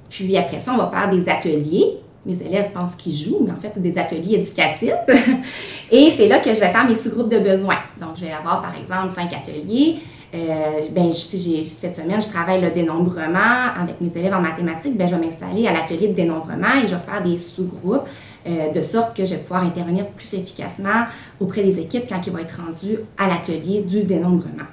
Puis 0.10 0.38
après 0.38 0.60
ça, 0.60 0.74
on 0.74 0.78
va 0.78 0.90
faire 0.90 1.10
des 1.10 1.30
ateliers. 1.30 1.98
Mes 2.26 2.42
élèves 2.42 2.72
pensent 2.74 2.96
qu'ils 2.96 3.16
jouent, 3.16 3.44
mais 3.46 3.52
en 3.52 3.56
fait, 3.56 3.72
c'est 3.74 3.82
des 3.82 3.98
ateliers 3.98 4.36
éducatifs. 4.36 4.92
Et 5.92 6.10
c'est 6.10 6.28
là 6.28 6.40
que 6.40 6.54
je 6.54 6.60
vais 6.60 6.72
faire 6.72 6.86
mes 6.86 6.96
sous-groupes 6.96 7.30
de 7.30 7.40
besoins. 7.40 7.78
Donc, 8.00 8.12
je 8.16 8.26
vais 8.26 8.32
avoir, 8.32 8.62
par 8.62 8.76
exemple, 8.76 9.12
cinq 9.12 9.34
ateliers. 9.34 10.00
Euh, 10.34 10.82
ben, 10.92 11.14
cette 11.14 11.96
semaine, 11.96 12.22
je 12.22 12.28
travaille 12.28 12.60
le 12.62 12.72
dénombrement 12.72 13.74
avec 13.82 14.02
mes 14.02 14.18
élèves 14.18 14.34
en 14.34 14.42
mathématiques. 14.42 14.98
Ben, 14.98 15.08
je 15.08 15.16
vais 15.16 15.26
m'installer 15.26 15.68
à 15.68 15.74
l'atelier 15.74 16.10
de 16.10 16.14
dénombrement 16.14 16.76
et 16.84 16.88
je 16.88 16.96
vais 16.96 17.02
faire 17.02 17.24
des 17.24 17.38
sous-groupes 17.38 18.08
euh, 18.48 18.72
de 18.72 18.82
sorte 18.82 19.16
que 19.16 19.26
je 19.26 19.32
vais 19.32 19.42
pouvoir 19.42 19.64
intervenir 19.64 20.06
plus 20.08 20.34
efficacement 20.34 21.06
auprès 21.40 21.64
des 21.64 21.80
équipes 21.82 22.04
quand 22.08 22.22
ils 22.26 22.32
vont 22.32 22.40
être 22.40 22.62
rendus 22.62 23.00
à 23.18 23.28
l'atelier 23.28 23.82
du 23.82 24.04
dénombrement. 24.04 24.64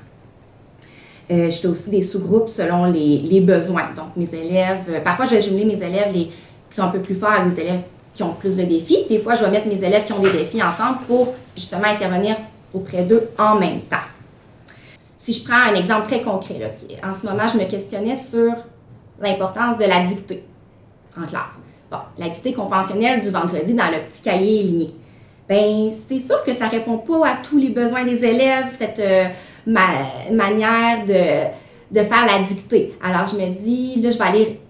Euh, 1.31 1.51
je 1.51 1.57
fais 1.57 1.69
aussi 1.69 1.91
des 1.91 2.03
sous-groupes 2.03 2.49
selon 2.49 2.85
les, 2.85 3.41
besoins. 3.41 3.89
Donc, 3.97 4.15
mes 4.17 4.33
élèves, 4.33 4.85
euh, 4.91 5.01
parfois, 5.01 5.27
je 5.27 5.37
vais 5.37 5.41
jumeler 5.41 5.65
mes 5.65 5.83
élèves 5.83 6.13
qui 6.13 6.31
sont 6.71 6.83
un 6.83 6.89
peu 6.89 7.01
plus 7.01 7.15
forts 7.15 7.33
avec 7.33 7.53
des 7.53 7.63
élèves 7.63 7.81
qui 8.15 8.23
ont 8.23 8.35
plus 8.35 8.57
de 8.57 8.63
défis. 8.63 9.07
Des 9.09 9.19
fois, 9.19 9.35
je 9.35 9.45
vais 9.45 9.51
mettre 9.51 9.67
mes 9.67 9.83
élèves 9.83 10.05
qui 10.05 10.13
ont 10.13 10.21
des 10.21 10.31
défis 10.31 10.63
ensemble 10.63 10.99
pour 11.09 11.35
justement 11.57 11.87
intervenir 11.87 12.37
auprès 12.73 13.03
d'eux 13.03 13.31
en 13.39 13.57
même 13.57 13.81
temps. 13.81 13.97
Si 15.25 15.33
je 15.33 15.43
prends 15.43 15.73
un 15.73 15.75
exemple 15.75 16.07
très 16.07 16.21
concret, 16.21 16.59
là, 16.61 16.67
en 17.09 17.15
ce 17.15 17.25
moment, 17.25 17.49
je 17.51 17.57
me 17.57 17.65
questionnais 17.65 18.15
sur 18.15 18.53
l'importance 19.19 19.79
de 19.79 19.85
la 19.85 20.05
dictée 20.05 20.45
en 21.17 21.25
classe. 21.25 21.61
Bon, 21.91 21.97
la 22.19 22.29
dictée 22.29 22.53
conventionnelle 22.53 23.23
du 23.23 23.31
vendredi 23.31 23.73
dans 23.73 23.87
le 23.87 24.05
petit 24.07 24.21
cahier 24.21 24.63
ligné. 24.65 24.91
Ben, 25.49 25.91
c'est 25.91 26.19
sûr 26.19 26.45
que 26.45 26.53
ça 26.53 26.69
répond 26.69 26.99
pas 26.99 27.27
à 27.27 27.37
tous 27.43 27.57
les 27.57 27.71
besoins 27.71 28.05
des 28.05 28.23
élèves, 28.23 28.67
cette 28.69 29.01
euh, 29.01 29.25
manière 29.65 31.07
de, 31.07 31.99
de 31.99 32.05
faire 32.05 32.27
la 32.27 32.43
dictée. 32.47 32.95
Alors, 33.03 33.27
je 33.27 33.37
me 33.37 33.49
dis, 33.49 34.03
là, 34.03 34.11
je 34.11 34.19
vais 34.19 34.25
aller 34.25 34.61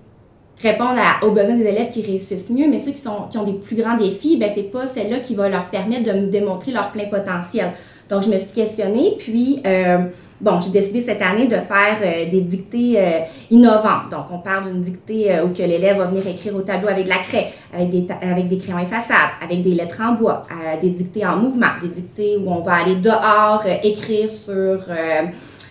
répondre 0.63 1.01
aux 1.23 1.33
besoins 1.33 1.57
des 1.57 1.67
élèves 1.67 1.91
qui 1.91 2.03
réussissent 2.03 2.51
mieux, 2.51 2.69
mais 2.69 2.79
ceux 2.79 2.93
qui, 2.93 2.99
sont, 2.99 3.27
qui 3.29 3.39
ont 3.39 3.45
des 3.45 3.55
plus 3.55 3.75
grands 3.75 3.97
défis, 3.97 4.37
ben, 4.37 4.49
c'est 4.55 4.71
pas 4.71 4.87
celle-là 4.87 5.19
qui 5.19 5.35
va 5.35 5.49
leur 5.49 5.65
permettre 5.65 6.05
de 6.05 6.17
me 6.17 6.27
démontrer 6.29 6.71
leur 6.71 6.93
plein 6.93 7.07
potentiel. 7.07 7.73
Donc, 8.09 8.23
je 8.23 8.31
me 8.31 8.39
suis 8.39 8.55
questionnée, 8.55 9.17
puis 9.19 9.61
euh, 9.67 9.99
bon, 10.45 10.61
j'ai 10.61 10.71
décidé 10.71 11.01
cette 11.01 11.23
année 11.23 11.47
de 11.47 11.57
faire 11.57 11.97
euh, 12.03 12.31
des 12.31 12.43
dictées 12.43 12.97
euh, 12.99 13.21
innovantes. 13.51 14.11
Donc, 14.11 14.27
on 14.31 14.39
parle 14.39 14.65
d'une 14.65 14.83
dictée 14.83 15.31
où 15.45 15.49
que 15.49 15.63
l'élève 15.63 15.97
va 15.97 16.05
venir 16.05 16.27
écrire 16.29 16.55
au 16.55 16.61
tableau 16.61 16.89
avec 16.89 17.05
de 17.05 17.09
la 17.09 17.19
craie, 17.19 17.49
avec 17.75 17.91
des, 17.91 18.07
avec 18.21 18.49
des 18.49 18.59
crayons 18.59 18.79
effaçables, 18.79 19.33
avec 19.43 19.63
des 19.63 19.71
lettres 19.71 20.03
en 20.03 20.13
bois, 20.13 20.47
des 20.81 20.91
dictées 20.91 21.27
en 21.27 21.39
mouvement, 21.39 21.69
des 21.83 21.89
dictées 21.89 22.37
où 22.37 22.51
on 22.51 22.61
va 22.61 22.75
aller 22.75 22.97
dehors 22.97 23.65
écrire 23.83 24.31
sur, 24.31 24.79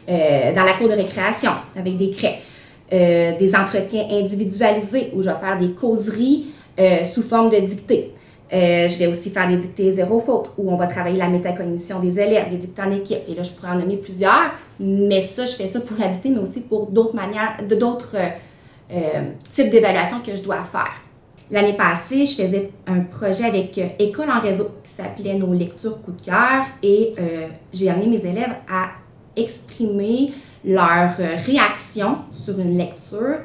dans 0.08 0.64
la 0.64 0.74
cour 0.78 0.90
de 0.90 0.94
récréation 0.94 1.52
avec 1.78 1.98
des 1.98 2.10
craies. 2.10 2.40
des 2.92 3.56
entretiens 3.56 4.06
individualisés 4.12 5.12
où 5.16 5.22
je 5.22 5.30
vais 5.30 5.36
faire 5.40 5.58
des 5.58 5.72
causeries 5.72 6.48
sous 7.04 7.22
forme 7.22 7.50
de 7.50 7.58
dictées. 7.58 8.13
Euh, 8.54 8.88
je 8.88 9.00
vais 9.00 9.08
aussi 9.08 9.32
faire 9.32 9.48
des 9.48 9.58
dictées 9.58 9.92
zéro 9.92 10.20
faute, 10.20 10.52
où 10.58 10.72
on 10.72 10.76
va 10.76 10.86
travailler 10.86 11.18
la 11.18 11.28
métacognition 11.28 12.00
des 12.00 12.20
élèves, 12.20 12.52
des 12.52 12.58
dictées 12.58 12.84
en 12.84 12.92
équipe. 12.92 13.20
Et 13.28 13.34
là, 13.34 13.42
je 13.42 13.52
pourrais 13.52 13.72
en 13.72 13.80
nommer 13.80 13.98
plusieurs, 13.98 14.52
mais 14.80 15.22
ça, 15.22 15.46
je 15.46 15.54
fais 15.54 15.68
ça 15.68 15.82
pour 15.82 15.98
la 15.98 16.08
dictée, 16.10 16.30
mais 16.30 16.40
aussi 16.40 16.62
pour 16.62 16.88
d'autres 16.88 17.16
manières, 17.16 17.58
d'autres 17.68 18.16
euh, 18.16 18.30
euh, 18.92 19.24
types 19.50 19.72
d'évaluation 19.72 20.18
que 20.20 20.36
je 20.36 20.44
dois 20.44 20.64
faire. 20.64 20.94
L'année 21.50 21.74
passée, 21.74 22.26
je 22.26 22.36
faisais 22.36 22.70
un 22.86 23.00
projet 23.02 23.46
avec 23.46 23.80
École 24.00 24.30
en 24.30 24.40
réseau 24.40 24.70
qui 24.84 24.92
s'appelait 24.92 25.34
Nos 25.34 25.54
lectures 25.54 26.02
coup 26.02 26.12
de 26.12 26.22
cœur 26.22 26.66
et 26.82 27.14
j'ai 27.74 27.90
amené 27.90 28.08
mes 28.08 28.26
élèves 28.26 28.56
à 28.72 28.90
exprimer 29.36 30.32
leur 30.66 31.16
réaction 31.18 32.20
sur 32.32 32.58
une 32.58 32.78
lecture 32.78 33.40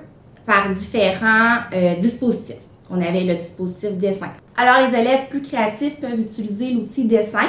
par 0.47 0.71
différents 0.71 1.59
dispositifs. 1.99 2.63
On 2.89 3.03
avait 3.03 3.25
le 3.25 3.35
dispositif 3.35 3.99
dessin. 3.99 4.31
Alors, 4.61 4.85
les 4.85 4.99
élèves 4.99 5.29
plus 5.31 5.41
créatifs 5.41 6.01
peuvent 6.01 6.19
utiliser 6.19 6.73
l'outil 6.73 7.05
dessin. 7.05 7.47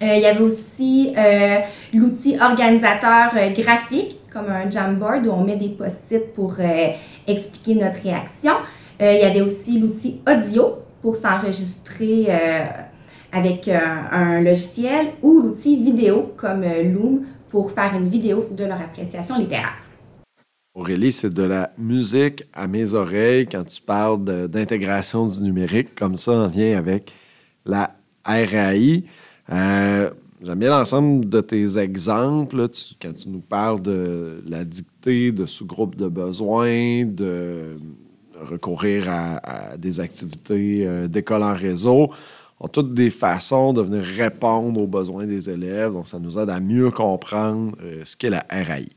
Euh, 0.00 0.14
il 0.14 0.22
y 0.22 0.26
avait 0.26 0.44
aussi 0.44 1.12
euh, 1.18 1.58
l'outil 1.92 2.36
organisateur 2.40 3.32
euh, 3.36 3.50
graphique, 3.50 4.20
comme 4.32 4.46
un 4.48 4.70
Jamboard 4.70 5.26
où 5.26 5.30
on 5.32 5.42
met 5.42 5.56
des 5.56 5.70
post-it 5.70 6.32
pour 6.32 6.56
expliquer 7.26 7.74
notre 7.74 8.00
réaction. 8.02 8.52
il 9.00 9.06
y 9.06 9.22
avait 9.22 9.40
aussi 9.40 9.78
l'outil 9.78 10.20
audio 10.28 10.78
pour 11.02 11.14
s'enregistrer 11.14 12.28
avec 13.32 13.68
un 13.68 14.40
logiciel 14.40 15.12
ou 15.22 15.40
l'outil 15.40 15.76
vidéo 15.76 16.32
comme 16.36 16.64
Loom 16.64 17.26
pour 17.48 17.70
faire 17.70 17.92
une 17.96 18.08
vidéo 18.08 18.48
de 18.50 18.64
leur 18.64 18.80
appréciation 18.80 19.38
littéraire. 19.38 19.83
Aurélie, 20.74 21.12
c'est 21.12 21.32
de 21.32 21.44
la 21.44 21.72
musique 21.78 22.44
à 22.52 22.66
mes 22.66 22.94
oreilles 22.94 23.46
quand 23.46 23.62
tu 23.62 23.80
parles 23.80 24.24
d'intégration 24.48 25.24
du 25.28 25.40
numérique, 25.40 25.94
comme 25.94 26.16
ça, 26.16 26.32
en 26.32 26.48
lien 26.48 26.76
avec 26.76 27.12
la 27.64 27.94
RAI. 28.24 29.04
Euh, 29.52 30.10
j'aime 30.42 30.58
bien 30.58 30.70
l'ensemble 30.70 31.28
de 31.28 31.40
tes 31.40 31.78
exemples, 31.78 32.66
quand 33.00 33.12
tu 33.14 33.28
nous 33.28 33.40
parles 33.40 33.82
de 33.82 34.42
la 34.48 34.64
dictée, 34.64 35.30
de 35.30 35.46
sous-groupes 35.46 35.94
de 35.94 36.08
besoins, 36.08 37.04
de 37.04 37.76
recourir 38.40 39.08
à, 39.08 39.76
des 39.76 40.00
activités 40.00 40.84
euh, 40.86 41.06
d'école 41.06 41.44
en 41.44 41.54
réseau 41.54 42.10
ont 42.58 42.68
toutes 42.68 42.94
des 42.94 43.10
façons 43.10 43.72
de 43.72 43.82
venir 43.82 44.02
répondre 44.02 44.80
aux 44.80 44.86
besoins 44.88 45.26
des 45.26 45.50
élèves. 45.50 45.92
Donc, 45.92 46.08
ça 46.08 46.18
nous 46.18 46.36
aide 46.36 46.50
à 46.50 46.58
mieux 46.58 46.90
comprendre 46.90 47.76
euh, 47.80 48.02
ce 48.04 48.16
qu'est 48.16 48.30
la 48.30 48.44
RAI. 48.50 48.88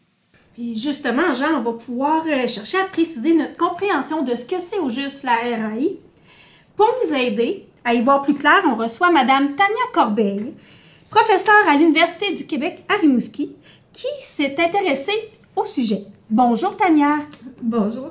Puis 0.57 0.75
justement, 0.75 1.35
Jean, 1.35 1.59
on 1.59 1.61
va 1.61 1.73
pouvoir 1.73 2.23
euh, 2.25 2.47
chercher 2.47 2.79
à 2.79 2.85
préciser 2.85 3.35
notre 3.35 3.55
compréhension 3.57 4.23
de 4.23 4.33
ce 4.33 4.43
que 4.43 4.57
c'est 4.57 4.79
au 4.79 4.89
juste 4.89 5.21
la 5.21 5.35
RAI. 5.35 5.99
Pour 6.75 6.89
nous 7.03 7.13
aider 7.13 7.67
à 7.85 7.93
y 7.93 8.01
voir 8.01 8.23
plus 8.23 8.33
clair, 8.33 8.63
on 8.65 8.75
reçoit 8.75 9.11
Madame 9.11 9.49
Tania 9.49 9.85
Corbeil, 9.93 10.53
professeure 11.11 11.53
à 11.69 11.75
l'Université 11.77 12.33
du 12.33 12.47
Québec 12.47 12.83
à 12.89 12.99
Rimouski, 12.99 13.51
qui 13.93 14.07
s'est 14.19 14.55
intéressée 14.57 15.29
au 15.55 15.67
sujet. 15.67 16.05
Bonjour 16.27 16.75
Tania. 16.75 17.17
Bonjour. 17.61 18.09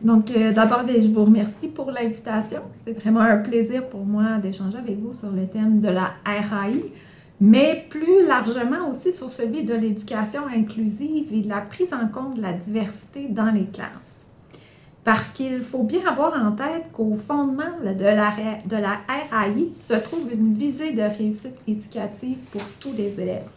Donc, 0.00 0.30
euh, 0.30 0.52
d'abord, 0.52 0.84
ben, 0.84 1.02
je 1.02 1.08
vous 1.08 1.24
remercie 1.24 1.66
pour 1.66 1.90
l'invitation. 1.90 2.60
C'est 2.86 2.92
vraiment 2.92 3.22
un 3.22 3.38
plaisir 3.38 3.88
pour 3.88 4.04
moi 4.04 4.38
d'échanger 4.40 4.78
avec 4.78 5.00
vous 5.00 5.12
sur 5.12 5.32
le 5.32 5.48
thème 5.48 5.80
de 5.80 5.88
la 5.88 6.12
RAI 6.24 6.92
mais 7.40 7.86
plus 7.88 8.26
largement 8.26 8.88
aussi 8.90 9.12
sur 9.12 9.30
celui 9.30 9.64
de 9.64 9.74
l'éducation 9.74 10.42
inclusive 10.46 11.32
et 11.32 11.40
de 11.40 11.48
la 11.48 11.60
prise 11.60 11.92
en 11.92 12.08
compte 12.08 12.36
de 12.36 12.42
la 12.42 12.52
diversité 12.52 13.28
dans 13.28 13.50
les 13.50 13.66
classes. 13.66 14.26
Parce 15.02 15.28
qu'il 15.28 15.60
faut 15.60 15.82
bien 15.82 16.06
avoir 16.06 16.32
en 16.42 16.52
tête 16.52 16.90
qu'au 16.92 17.16
fondement 17.16 17.64
de 17.82 18.04
la, 18.04 18.32
de 18.64 18.76
la 18.76 19.00
RAI 19.06 19.68
se 19.78 19.94
trouve 19.94 20.32
une 20.32 20.54
visée 20.54 20.92
de 20.92 21.02
réussite 21.02 21.58
éducative 21.66 22.38
pour 22.50 22.62
tous 22.80 22.94
les 22.96 23.20
élèves. 23.20 23.48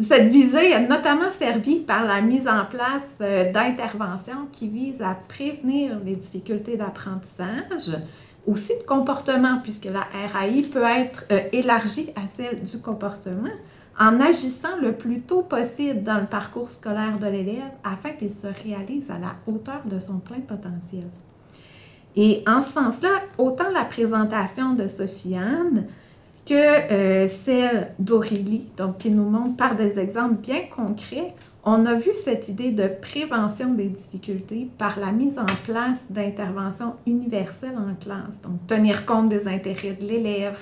Cette 0.00 0.28
visée 0.28 0.72
est 0.72 0.88
notamment 0.88 1.30
servie 1.30 1.80
par 1.80 2.04
la 2.04 2.20
mise 2.20 2.48
en 2.48 2.64
place 2.64 3.02
euh, 3.20 3.52
d'interventions 3.52 4.48
qui 4.50 4.68
visent 4.68 5.02
à 5.02 5.16
prévenir 5.28 5.98
les 6.04 6.16
difficultés 6.16 6.76
d'apprentissage, 6.76 7.96
aussi 8.46 8.72
de 8.78 8.84
comportement, 8.84 9.58
puisque 9.62 9.86
la 9.86 10.06
RAI 10.32 10.62
peut 10.62 10.84
être 10.84 11.24
euh, 11.32 11.40
élargie 11.52 12.10
à 12.16 12.20
celle 12.36 12.62
du 12.62 12.78
comportement 12.78 13.50
en 13.98 14.20
agissant 14.20 14.76
le 14.80 14.92
plus 14.92 15.20
tôt 15.20 15.42
possible 15.42 16.02
dans 16.02 16.18
le 16.18 16.26
parcours 16.26 16.70
scolaire 16.70 17.18
de 17.18 17.26
l'élève 17.26 17.70
afin 17.84 18.10
qu'il 18.10 18.30
se 18.30 18.46
réalise 18.46 19.10
à 19.10 19.18
la 19.18 19.36
hauteur 19.46 19.82
de 19.84 20.00
son 20.00 20.18
plein 20.18 20.40
potentiel. 20.40 21.04
Et 22.16 22.42
en 22.46 22.60
ce 22.60 22.72
sens-là, 22.72 23.22
autant 23.38 23.70
la 23.70 23.84
présentation 23.84 24.74
de 24.74 24.88
Sophie-Anne 24.88 25.86
que 26.46 26.54
euh, 26.54 27.28
celle 27.28 27.92
d'Aurélie, 27.98 28.68
donc 28.76 28.98
qui 28.98 29.10
nous 29.10 29.28
montre 29.28 29.56
par 29.56 29.74
des 29.74 29.98
exemples 29.98 30.34
bien 30.34 30.62
concrets, 30.70 31.34
on 31.66 31.86
a 31.86 31.94
vu 31.94 32.10
cette 32.22 32.48
idée 32.48 32.70
de 32.70 32.88
prévention 32.88 33.72
des 33.72 33.88
difficultés 33.88 34.68
par 34.76 34.98
la 34.98 35.12
mise 35.12 35.38
en 35.38 35.46
place 35.64 36.04
d'interventions 36.10 36.94
universelles 37.06 37.76
en 37.78 37.94
classe. 37.94 38.40
Donc, 38.42 38.66
tenir 38.66 39.06
compte 39.06 39.30
des 39.30 39.48
intérêts 39.48 39.94
de 39.94 40.04
l'élève, 40.04 40.58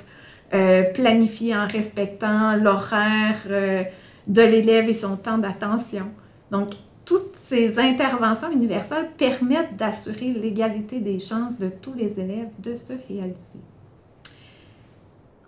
euh, 0.54 0.84
planifier 0.84 1.56
en 1.56 1.66
respectant 1.66 2.56
l'horaire 2.56 3.36
euh, 3.48 3.82
de 4.28 4.42
l'élève 4.42 4.88
et 4.88 4.94
son 4.94 5.16
temps 5.16 5.38
d'attention. 5.38 6.06
Donc, 6.50 6.74
toutes 7.04 7.34
ces 7.34 7.80
interventions 7.80 8.52
universelles 8.52 9.08
permettent 9.18 9.76
d'assurer 9.76 10.28
l'égalité 10.28 11.00
des 11.00 11.18
chances 11.18 11.58
de 11.58 11.68
tous 11.68 11.94
les 11.94 12.20
élèves 12.20 12.50
de 12.60 12.76
se 12.76 12.92
réaliser. 13.08 13.60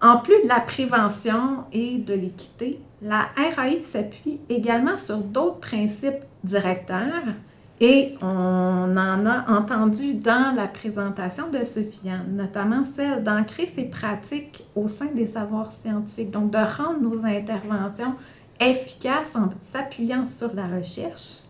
En 0.02 0.18
plus 0.18 0.42
de 0.42 0.48
la 0.48 0.60
prévention 0.60 1.64
et 1.72 1.98
de 1.98 2.12
l'équité, 2.12 2.80
la 3.04 3.28
RAI 3.36 3.82
s'appuie 3.82 4.40
également 4.48 4.96
sur 4.96 5.18
d'autres 5.18 5.60
principes 5.60 6.24
directeurs 6.42 7.34
et 7.80 8.14
on 8.22 8.96
en 8.96 9.26
a 9.26 9.44
entendu 9.48 10.14
dans 10.14 10.54
la 10.56 10.66
présentation 10.66 11.50
de 11.50 11.58
Sofiane, 11.64 12.34
notamment 12.34 12.82
celle 12.82 13.22
d'ancrer 13.22 13.70
ses 13.74 13.84
pratiques 13.84 14.64
au 14.74 14.88
sein 14.88 15.10
des 15.14 15.26
savoirs 15.26 15.70
scientifiques, 15.70 16.30
donc 16.30 16.50
de 16.50 16.56
rendre 16.56 17.00
nos 17.00 17.24
interventions 17.26 18.14
efficaces 18.58 19.36
en 19.36 19.50
s'appuyant 19.60 20.24
sur 20.24 20.54
la 20.54 20.66
recherche. 20.66 21.40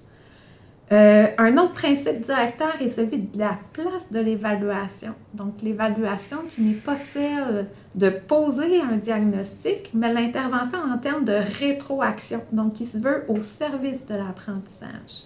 Euh, 0.92 1.28
un 1.38 1.56
autre 1.56 1.72
principe 1.72 2.20
directeur 2.20 2.74
est 2.80 2.90
celui 2.90 3.18
de 3.18 3.38
la 3.38 3.58
place 3.72 4.12
de 4.12 4.20
l'évaluation. 4.20 5.14
Donc, 5.32 5.62
l'évaluation 5.62 6.38
qui 6.48 6.60
n'est 6.60 6.74
pas 6.74 6.98
celle 6.98 7.68
de 7.94 8.10
poser 8.10 8.82
un 8.82 8.96
diagnostic, 8.96 9.90
mais 9.94 10.12
l'intervention 10.12 10.78
en 10.80 10.98
termes 10.98 11.24
de 11.24 11.38
rétroaction, 11.58 12.42
donc 12.52 12.74
qui 12.74 12.84
se 12.84 12.98
veut 12.98 13.24
au 13.28 13.40
service 13.40 14.04
de 14.06 14.14
l'apprentissage. 14.14 15.24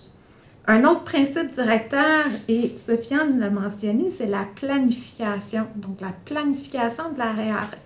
Un 0.69 0.85
autre 0.85 1.03
principe 1.03 1.53
directeur, 1.55 2.27
et 2.47 2.75
Sofiane 2.77 3.41
l'a 3.41 3.51
mentionné, 3.51 4.11
c'est 4.11 4.27
la 4.27 4.47
planification. 4.55 5.67
Donc, 5.75 6.01
la 6.01 6.13
planification 6.25 7.05
de 7.13 7.19
la, 7.19 7.33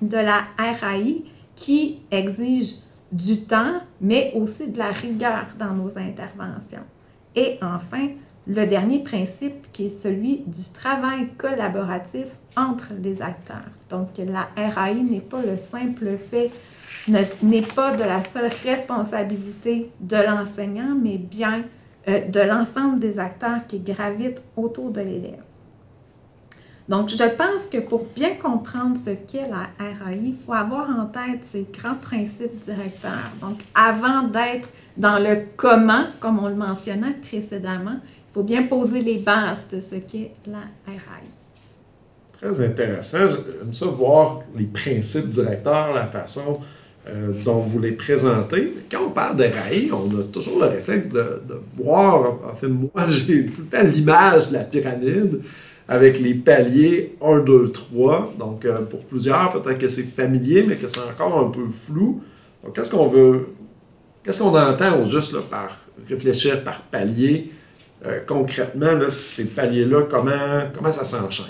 de 0.03 0.17
la 0.17 0.43
RAI 0.59 1.23
qui 1.57 2.01
exige 2.11 2.75
du 3.13 3.43
temps, 3.43 3.81
mais 4.01 4.33
aussi 4.35 4.71
de 4.71 4.79
la 4.79 4.91
rigueur 4.91 5.47
dans 5.59 5.73
nos 5.73 5.97
interventions. 5.97 6.85
Et 7.37 7.59
enfin, 7.63 8.09
le 8.47 8.67
dernier 8.67 9.01
principe 9.01 9.71
qui 9.73 9.87
est 9.87 10.03
celui 10.03 10.43
du 10.47 10.63
travail 10.75 11.29
collaboratif 11.39 12.27
entre 12.57 12.93
les 13.01 13.23
acteurs. 13.23 13.71
Donc, 13.89 14.09
la 14.19 14.49
RAI 14.57 15.03
n'est 15.03 15.21
pas 15.21 15.41
le 15.41 15.57
simple 15.57 16.19
fait, 16.31 16.51
n'est 17.43 17.63
pas 17.63 17.95
de 17.97 18.03
la 18.03 18.23
seule 18.23 18.51
responsabilité 18.65 19.91
de 20.01 20.17
l'enseignant, 20.17 20.97
mais 21.01 21.19
bien 21.19 21.63
euh, 22.09 22.27
de 22.27 22.41
l'ensemble 22.41 22.99
des 22.99 23.19
acteurs 23.19 23.67
qui 23.67 23.79
gravitent 23.79 24.43
autour 24.57 24.91
de 24.91 25.01
l'élève. 25.01 25.43
Donc, 26.93 27.09
je 27.09 27.17
pense 27.17 27.65
que 27.73 27.79
pour 27.79 28.05
bien 28.15 28.35
comprendre 28.35 28.99
ce 28.99 29.13
qu'est 29.13 29.49
la 29.49 29.71
RAI, 29.83 30.21
il 30.27 30.35
faut 30.37 30.53
avoir 30.53 30.91
en 30.91 31.07
tête 31.07 31.41
ces 31.43 31.67
grands 31.73 31.95
principes 31.95 32.63
directeurs. 32.67 33.31
Donc, 33.41 33.61
avant 33.75 34.25
d'être 34.25 34.69
dans 34.99 35.19
le 35.19 35.39
comment, 35.57 36.05
comme 36.21 36.39
on 36.39 36.49
le 36.49 36.55
mentionnait 36.55 37.17
précédemment, 37.23 37.97
il 38.05 38.35
faut 38.35 38.43
bien 38.43 38.65
poser 38.65 39.01
les 39.01 39.17
bases 39.17 39.65
de 39.73 39.81
ce 39.81 39.95
qu'est 39.95 40.33
la 40.47 40.65
RAI. 40.87 41.25
Très 42.39 42.63
intéressant. 42.63 43.21
J'aime 43.31 43.73
ça 43.73 43.87
voir 43.87 44.41
les 44.55 44.67
principes 44.67 45.31
directeurs, 45.31 45.95
la 45.95 46.09
façon 46.09 46.61
euh, 47.09 47.33
dont 47.43 47.61
vous 47.61 47.79
les 47.79 47.93
présentez. 47.93 48.71
Quand 48.91 49.07
on 49.07 49.11
parle 49.13 49.37
de 49.37 49.45
RAI, 49.45 49.89
on 49.93 50.21
a 50.21 50.25
toujours 50.25 50.61
le 50.61 50.67
réflexe 50.67 51.09
de, 51.09 51.41
voir, 51.75 52.35
en 52.47 52.55
fait, 52.55 52.69
moi, 52.69 52.91
j'ai 53.09 53.47
tout 53.47 53.63
le 53.73 53.81
l'image 53.89 54.51
de 54.51 54.53
la 54.53 54.65
pyramide 54.65 55.41
avec 55.93 56.19
les 56.19 56.33
paliers 56.33 57.17
1, 57.21 57.41
2, 57.41 57.71
3. 57.71 58.35
Donc, 58.39 58.65
euh, 58.65 58.81
pour 58.81 59.05
plusieurs, 59.05 59.53
peut-être 59.53 59.79
que 59.79 59.89
c'est 59.89 60.05
familier, 60.05 60.65
mais 60.67 60.77
que 60.77 60.89
c'est 60.89 61.01
encore 61.01 61.39
un 61.39 61.51
peu 61.51 61.69
flou. 61.71 62.23
Donc, 62.65 62.75
qu'est-ce 62.75 62.93
qu'on 62.93 63.09
veut, 63.09 63.49
qu'est-ce 64.25 64.43
qu'on 64.43 64.57
entend 64.57 65.05
juste 65.05 65.35
là, 65.35 65.41
par 65.51 65.77
réfléchir 66.09 66.65
par 66.65 66.81
palier? 66.81 67.53
Euh, 68.07 68.21
concrètement, 68.27 68.99
ces 69.11 69.51
paliers-là, 69.51 70.05
comment, 70.11 70.63
comment 70.75 70.91
ça 70.91 71.05
s'enchaîne? 71.05 71.47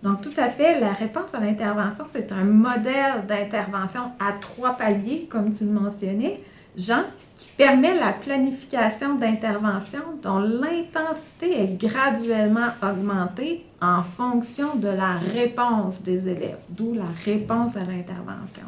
Donc, 0.00 0.22
tout 0.22 0.30
à 0.36 0.48
fait, 0.48 0.78
la 0.78 0.92
réponse 0.92 1.30
à 1.32 1.40
l'intervention, 1.40 2.04
c'est 2.14 2.30
un 2.30 2.44
modèle 2.44 3.26
d'intervention 3.26 4.12
à 4.20 4.32
trois 4.40 4.76
paliers, 4.76 5.26
comme 5.28 5.50
tu 5.50 5.64
le 5.64 5.72
mentionnais, 5.72 6.40
Jean, 6.76 7.02
qui 7.36 7.48
permet 7.58 7.94
la 7.94 8.12
planification 8.12 9.14
d'intervention 9.16 10.00
dont 10.22 10.38
l'intensité 10.38 11.60
est 11.60 11.78
graduellement 11.78 12.68
augmentée 12.82 13.66
en 13.82 14.02
fonction 14.02 14.74
de 14.74 14.88
la 14.88 15.18
réponse 15.34 16.02
des 16.02 16.28
élèves, 16.28 16.58
d'où 16.70 16.94
la 16.94 17.04
réponse 17.26 17.76
à 17.76 17.80
l'intervention. 17.80 18.66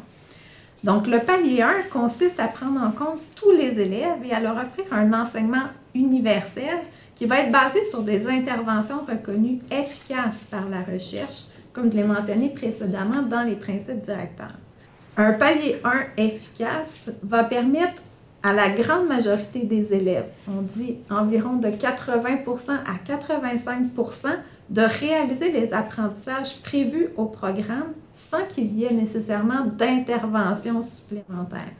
Donc, 0.83 1.07
le 1.07 1.19
palier 1.19 1.63
1 1.63 1.89
consiste 1.91 2.39
à 2.39 2.47
prendre 2.47 2.79
en 2.79 2.91
compte 2.91 3.19
tous 3.35 3.51
les 3.51 3.79
élèves 3.79 4.19
et 4.23 4.33
à 4.33 4.39
leur 4.39 4.55
offrir 4.55 4.85
un 4.91 5.11
enseignement 5.13 5.67
universel 5.95 6.77
qui 7.15 7.25
va 7.25 7.39
être 7.39 7.51
basé 7.51 7.83
sur 7.85 8.03
des 8.03 8.27
interventions 8.27 9.01
reconnues 9.09 9.59
efficaces 9.71 10.45
par 10.49 10.69
la 10.69 10.81
recherche, 10.81 11.47
comme 11.73 11.91
je 11.91 11.97
l'ai 11.97 12.03
mentionné 12.03 12.49
précédemment 12.49 13.23
dans 13.23 13.41
les 13.41 13.55
principes 13.55 14.01
directeurs. 14.01 14.53
Un 15.17 15.33
palier 15.33 15.77
1 15.83 16.23
efficace 16.23 17.09
va 17.23 17.43
permettre 17.43 18.01
à 18.41 18.53
la 18.53 18.69
grande 18.69 19.07
majorité 19.07 19.63
des 19.63 19.93
élèves, 19.93 20.29
on 20.47 20.61
dit 20.61 20.97
environ 21.09 21.57
de 21.57 21.67
80% 21.67 22.71
à 22.71 22.95
85% 23.05 24.37
de 24.69 24.81
réaliser 24.81 25.51
les 25.51 25.73
apprentissages 25.73 26.61
prévus 26.61 27.09
au 27.17 27.25
programme 27.25 27.91
sans 28.13 28.45
qu'il 28.45 28.73
y 28.73 28.85
ait 28.85 28.93
nécessairement 28.93 29.65
d'intervention 29.65 30.81
supplémentaire. 30.81 31.73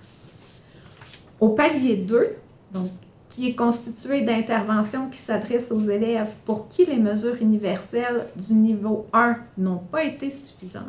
Au 1.40 1.50
palier 1.50 1.96
2, 1.96 2.36
donc 2.74 2.90
qui 3.30 3.48
est 3.48 3.56
constitué 3.56 4.22
d'interventions 4.22 5.08
qui 5.08 5.18
s'adressent 5.18 5.72
aux 5.72 5.88
élèves 5.88 6.32
pour 6.46 6.68
qui 6.68 6.86
les 6.86 6.98
mesures 6.98 7.38
universelles 7.40 8.26
du 8.36 8.54
niveau 8.54 9.06
1 9.14 9.38
n'ont 9.58 9.78
pas 9.78 10.04
été 10.04 10.30
suffisantes. 10.30 10.84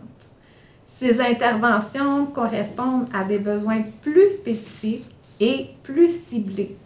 Ces 0.87 1.21
interventions 1.21 2.27
correspondent 2.27 3.07
à 3.15 3.23
des 3.23 3.39
besoins 3.39 3.83
plus 4.03 4.31
spécifiques 4.31 5.09
et 5.41 5.71
plus 5.83 6.11
ciblés. 6.27 6.77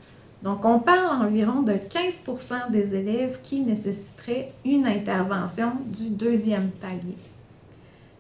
Donc, 0.42 0.64
on 0.64 0.78
parle 0.78 1.22
environ 1.24 1.62
de 1.62 1.72
15% 1.72 2.70
des 2.70 2.94
élèves 2.94 3.40
qui 3.42 3.60
nécessiteraient 3.60 4.52
une 4.64 4.86
intervention 4.86 5.72
du 5.86 6.10
deuxième 6.10 6.68
palier. 6.68 7.16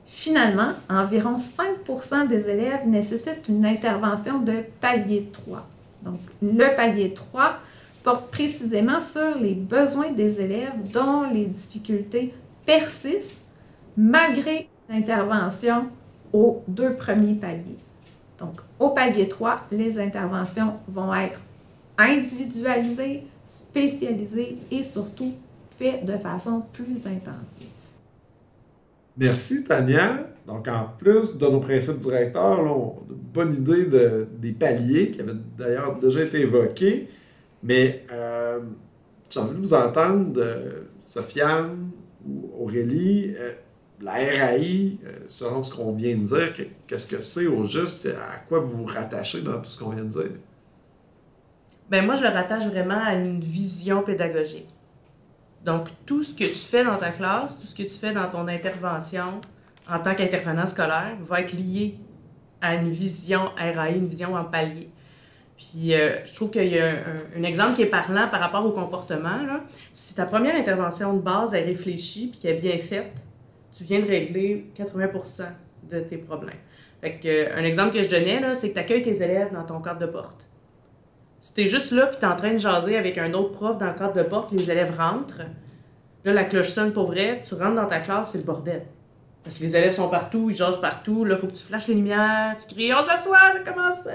Finalement, 0.06 0.72
environ 0.88 1.36
5% 1.36 2.26
des 2.26 2.48
élèves 2.48 2.86
nécessitent 2.86 3.48
une 3.48 3.64
intervention 3.64 4.40
de 4.40 4.64
palier 4.80 5.28
3. 5.32 5.66
Donc, 6.02 6.20
le 6.40 6.76
palier 6.76 7.12
3 7.12 7.58
porte 8.02 8.30
précisément 8.30 9.00
sur 9.00 9.38
les 9.38 9.54
besoins 9.54 10.12
des 10.12 10.40
élèves 10.40 10.90
dont 10.92 11.24
les 11.30 11.46
difficultés 11.46 12.32
persistent 12.64 13.46
malgré 13.96 14.68
l'intervention 14.88 15.88
aux 16.32 16.62
deux 16.68 16.94
premiers 16.94 17.34
paliers. 17.34 17.83
Donc, 18.44 18.60
au 18.78 18.90
palier 18.90 19.28
3, 19.28 19.68
les 19.72 19.98
interventions 19.98 20.74
vont 20.88 21.14
être 21.14 21.40
individualisées, 21.96 23.22
spécialisées 23.46 24.58
et 24.70 24.82
surtout 24.82 25.32
faites 25.78 26.04
de 26.04 26.18
façon 26.18 26.62
plus 26.72 27.06
intensive. 27.06 27.68
Merci, 29.16 29.64
Tania. 29.64 30.26
Donc, 30.46 30.68
en 30.68 30.88
plus 30.98 31.38
de 31.38 31.46
nos 31.46 31.60
principes 31.60 31.98
directeurs, 31.98 32.60
on 32.60 32.64
a 32.64 32.94
une 33.08 33.16
bonne 33.32 33.54
idée 33.54 33.84
de, 33.86 34.28
des 34.36 34.52
paliers 34.52 35.10
qui 35.10 35.20
avaient 35.20 35.32
d'ailleurs 35.56 35.98
déjà 35.98 36.22
été 36.22 36.40
évoqués. 36.40 37.08
Mais 37.62 38.04
euh, 38.12 38.60
j'ai 39.30 39.40
envie 39.40 39.54
de 39.54 39.60
vous 39.60 39.72
entendre, 39.72 40.38
Sofiane 41.00 41.90
ou 42.28 42.50
Aurélie, 42.60 43.34
euh, 43.38 43.52
la 44.04 44.12
RAI, 44.12 44.98
euh, 45.06 45.12
selon 45.28 45.62
ce 45.62 45.74
qu'on 45.74 45.92
vient 45.92 46.14
de 46.14 46.24
dire, 46.24 46.52
qu'est-ce 46.86 47.08
que 47.08 47.22
c'est 47.22 47.46
au 47.46 47.64
juste, 47.64 48.06
à 48.06 48.36
quoi 48.48 48.60
vous 48.60 48.76
vous 48.76 48.84
rattachez 48.84 49.40
dans 49.40 49.58
tout 49.58 49.64
ce 49.64 49.78
qu'on 49.78 49.90
vient 49.90 50.04
de 50.04 50.10
dire? 50.10 50.30
Ben 51.90 52.04
moi, 52.04 52.14
je 52.14 52.22
le 52.22 52.28
rattache 52.28 52.66
vraiment 52.66 53.00
à 53.02 53.14
une 53.14 53.40
vision 53.40 54.02
pédagogique. 54.02 54.68
Donc, 55.64 55.88
tout 56.04 56.22
ce 56.22 56.34
que 56.34 56.44
tu 56.44 56.54
fais 56.54 56.84
dans 56.84 56.98
ta 56.98 57.10
classe, 57.10 57.58
tout 57.58 57.66
ce 57.66 57.74
que 57.74 57.82
tu 57.82 57.94
fais 57.98 58.12
dans 58.12 58.28
ton 58.28 58.46
intervention 58.46 59.40
en 59.88 59.98
tant 59.98 60.14
qu'intervenant 60.14 60.66
scolaire 60.66 61.16
va 61.22 61.40
être 61.40 61.52
lié 61.52 61.98
à 62.60 62.74
une 62.74 62.90
vision 62.90 63.50
RAI, 63.56 63.96
une 63.96 64.08
vision 64.08 64.34
en 64.34 64.44
palier. 64.44 64.90
Puis, 65.56 65.94
euh, 65.94 66.24
je 66.26 66.34
trouve 66.34 66.50
qu'il 66.50 66.68
y 66.68 66.78
a 66.78 66.94
un, 67.36 67.42
exemple 67.42 67.74
qui 67.74 67.82
est 67.82 67.86
parlant 67.86 68.28
par 68.28 68.40
rapport 68.40 68.66
au 68.66 68.72
comportement. 68.72 69.38
Si 69.94 70.14
ta 70.14 70.26
première 70.26 70.56
intervention 70.56 71.14
de 71.14 71.20
base 71.20 71.54
est 71.54 71.64
réfléchie 71.64 72.28
puis 72.28 72.40
qu'elle 72.40 72.56
est 72.56 72.60
bien 72.60 72.78
faite, 72.78 73.24
tu 73.76 73.84
viens 73.84 74.00
de 74.00 74.06
régler 74.06 74.70
80 74.74 75.08
de 75.88 76.00
tes 76.00 76.16
problèmes. 76.16 76.56
Fait 77.00 77.18
que, 77.18 77.28
euh, 77.28 77.56
un 77.56 77.64
exemple 77.64 77.94
que 77.94 78.02
je 78.02 78.08
donnais, 78.08 78.54
c'est 78.54 78.70
que 78.70 78.74
tu 78.74 78.80
accueilles 78.80 79.02
tes 79.02 79.22
élèves 79.22 79.52
dans 79.52 79.64
ton 79.64 79.80
cadre 79.80 79.98
de 79.98 80.06
porte. 80.06 80.48
Si 81.40 81.54
t'es 81.54 81.66
juste 81.66 81.92
là 81.92 82.06
puis 82.06 82.16
t'es 82.18 82.26
en 82.26 82.36
train 82.36 82.52
de 82.52 82.58
jaser 82.58 82.96
avec 82.96 83.18
un 83.18 83.34
autre 83.34 83.52
prof 83.52 83.76
dans 83.76 83.88
le 83.88 83.98
cadre 83.98 84.14
de 84.14 84.22
porte, 84.22 84.52
les 84.52 84.70
élèves 84.70 84.96
rentrent, 84.96 85.42
là, 86.24 86.32
la 86.32 86.44
cloche 86.44 86.70
sonne 86.70 86.92
pour 86.92 87.06
vrai, 87.06 87.42
tu 87.46 87.54
rentres 87.54 87.74
dans 87.74 87.86
ta 87.86 88.00
classe, 88.00 88.32
c'est 88.32 88.38
le 88.38 88.44
bordel. 88.44 88.86
Parce 89.42 89.58
que 89.58 89.64
les 89.64 89.76
élèves 89.76 89.92
sont 89.92 90.08
partout, 90.08 90.48
ils 90.48 90.56
jasent 90.56 90.80
partout, 90.80 91.24
là, 91.24 91.36
faut 91.36 91.48
que 91.48 91.52
tu 91.52 91.62
flashes 91.62 91.88
les 91.88 91.94
lumières, 91.94 92.56
tu 92.56 92.74
cries 92.74 92.94
«On 92.94 93.04
s'assoit, 93.04 93.52
ça 93.52 93.70
commence!» 93.70 94.08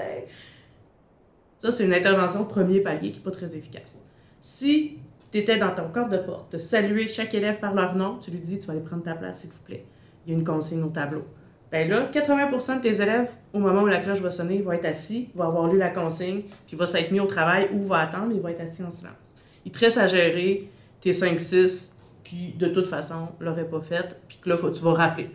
Ça, 1.58 1.70
c'est 1.70 1.84
une 1.84 1.94
intervention 1.94 2.44
premier 2.46 2.80
palier 2.80 3.12
qui 3.12 3.18
n'est 3.18 3.24
pas 3.24 3.30
très 3.30 3.54
efficace. 3.54 4.08
Si 4.40 4.98
tu 5.30 5.38
étais 5.38 5.58
dans 5.58 5.70
ton 5.70 5.88
cadre 5.88 6.08
de 6.10 6.18
porte, 6.18 6.52
de 6.52 6.58
saluer 6.58 7.08
chaque 7.08 7.34
élève 7.34 7.58
par 7.60 7.74
leur 7.74 7.94
nom, 7.94 8.18
tu 8.18 8.30
lui 8.30 8.40
dis 8.40 8.58
«Tu 8.60 8.66
vas 8.66 8.72
aller 8.72 8.82
prendre 8.82 9.02
ta 9.02 9.14
place, 9.14 9.40
s'il 9.42 9.50
vous 9.50 9.62
plaît. 9.64 9.84
Il 10.26 10.32
y 10.32 10.34
a 10.34 10.38
une 10.38 10.44
consigne 10.44 10.82
au 10.82 10.88
tableau.» 10.90 11.24
ben 11.72 11.88
là, 11.88 12.08
80% 12.12 12.78
de 12.78 12.82
tes 12.82 13.00
élèves, 13.00 13.30
au 13.52 13.60
moment 13.60 13.82
où 13.82 13.86
la 13.86 13.98
cloche 13.98 14.20
va 14.20 14.32
sonner, 14.32 14.60
vont 14.60 14.72
être 14.72 14.86
assis, 14.86 15.28
vont 15.36 15.44
avoir 15.44 15.68
lu 15.72 15.78
la 15.78 15.90
consigne, 15.90 16.42
puis 16.66 16.76
va 16.76 16.84
s'être 16.86 17.12
mis 17.12 17.20
au 17.20 17.26
travail 17.26 17.68
ou 17.72 17.82
va 17.84 17.98
attendre, 17.98 18.32
il 18.34 18.40
va 18.40 18.50
être 18.50 18.60
assis 18.62 18.82
en 18.82 18.90
silence. 18.90 19.36
Il 19.64 19.70
te 19.70 19.78
reste 19.78 19.98
à 19.98 20.08
gérer 20.08 20.68
tes 21.00 21.12
5-6 21.12 21.92
qui, 22.24 22.54
de 22.58 22.66
toute 22.66 22.88
façon, 22.88 23.28
l'auraient 23.38 23.68
pas 23.68 23.80
fait, 23.80 24.16
puis 24.26 24.38
que 24.42 24.48
là, 24.48 24.56
faut, 24.56 24.70
tu 24.70 24.82
vas 24.82 24.94
rappeler. 24.94 25.30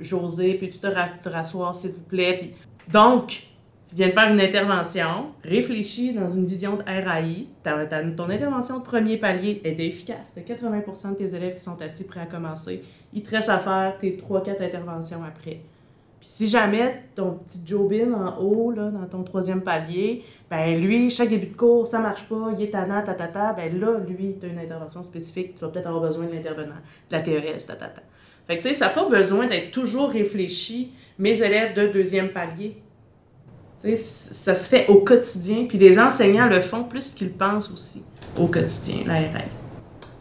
José, 0.00 0.54
puis 0.54 0.68
tu 0.70 0.78
te, 0.78 0.88
ra- 0.88 1.10
te 1.22 1.28
rasseoir, 1.28 1.72
s'il 1.72 1.92
vous 1.92 2.02
plaît. 2.02 2.54
Donc, 2.92 3.44
tu 3.88 3.94
viens 3.94 4.08
de 4.08 4.12
faire 4.12 4.32
une 4.32 4.40
intervention, 4.40 5.26
réfléchis 5.44 6.12
dans 6.12 6.28
une 6.28 6.44
vision 6.44 6.76
de 6.76 6.82
RAI, 6.82 7.46
ton 8.16 8.28
intervention 8.28 8.78
de 8.78 8.84
premier 8.84 9.16
palier 9.16 9.60
est 9.62 9.78
efficace. 9.78 10.34
Tu 10.34 10.52
80% 10.52 11.10
de 11.10 11.14
tes 11.14 11.34
élèves 11.34 11.54
qui 11.54 11.60
sont 11.62 11.80
assis 11.80 12.04
prêts 12.04 12.20
à 12.20 12.26
commencer. 12.26 12.82
Il 13.12 13.22
te 13.22 13.30
reste 13.30 13.48
à 13.48 13.58
faire 13.58 13.96
tes 13.98 14.16
3-4 14.16 14.60
interventions 14.60 15.22
après. 15.22 15.60
Puis 16.18 16.28
si 16.28 16.48
jamais 16.48 17.04
ton 17.14 17.32
petit 17.32 17.60
Jobin 17.64 18.12
en 18.12 18.42
haut, 18.42 18.72
là, 18.72 18.90
dans 18.90 19.06
ton 19.06 19.22
troisième 19.22 19.60
palier, 19.60 20.24
ben 20.50 20.80
lui, 20.80 21.10
chaque 21.10 21.28
début 21.28 21.46
de 21.46 21.56
cours, 21.56 21.86
ça 21.86 22.00
marche 22.00 22.24
pas, 22.24 22.52
il 22.56 22.64
est 22.64 22.70
tannant, 22.70 23.02
tatata, 23.04 23.52
ben 23.52 23.78
là, 23.78 23.98
lui, 23.98 24.34
tu 24.40 24.46
as 24.46 24.48
une 24.48 24.58
intervention 24.58 25.04
spécifique, 25.04 25.54
tu 25.54 25.60
vas 25.60 25.68
peut-être 25.68 25.86
avoir 25.86 26.02
besoin 26.02 26.26
de 26.26 26.32
l'intervenant, 26.32 26.74
de 27.10 27.14
la 27.14 27.20
TES, 27.20 27.66
tatata. 27.66 28.02
Fait 28.48 28.56
que 28.56 28.62
tu 28.62 28.68
sais, 28.68 28.74
ça 28.74 28.86
n'a 28.86 28.92
pas 28.92 29.08
besoin 29.08 29.46
d'être 29.46 29.70
toujours 29.70 30.08
réfléchi, 30.08 30.92
mes 31.18 31.40
élèves 31.42 31.74
de 31.74 31.86
deuxième 31.88 32.30
palier. 32.30 32.76
Ça 33.78 34.54
se 34.54 34.68
fait 34.68 34.88
au 34.88 34.96
quotidien, 34.96 35.66
puis 35.68 35.78
les 35.78 35.98
enseignants 35.98 36.46
le 36.46 36.60
font 36.60 36.82
plus 36.84 37.10
qu'ils 37.10 37.30
pensent 37.30 37.70
aussi 37.70 38.02
au 38.38 38.46
quotidien, 38.46 39.02
la 39.06 39.14
RAI. 39.14 39.48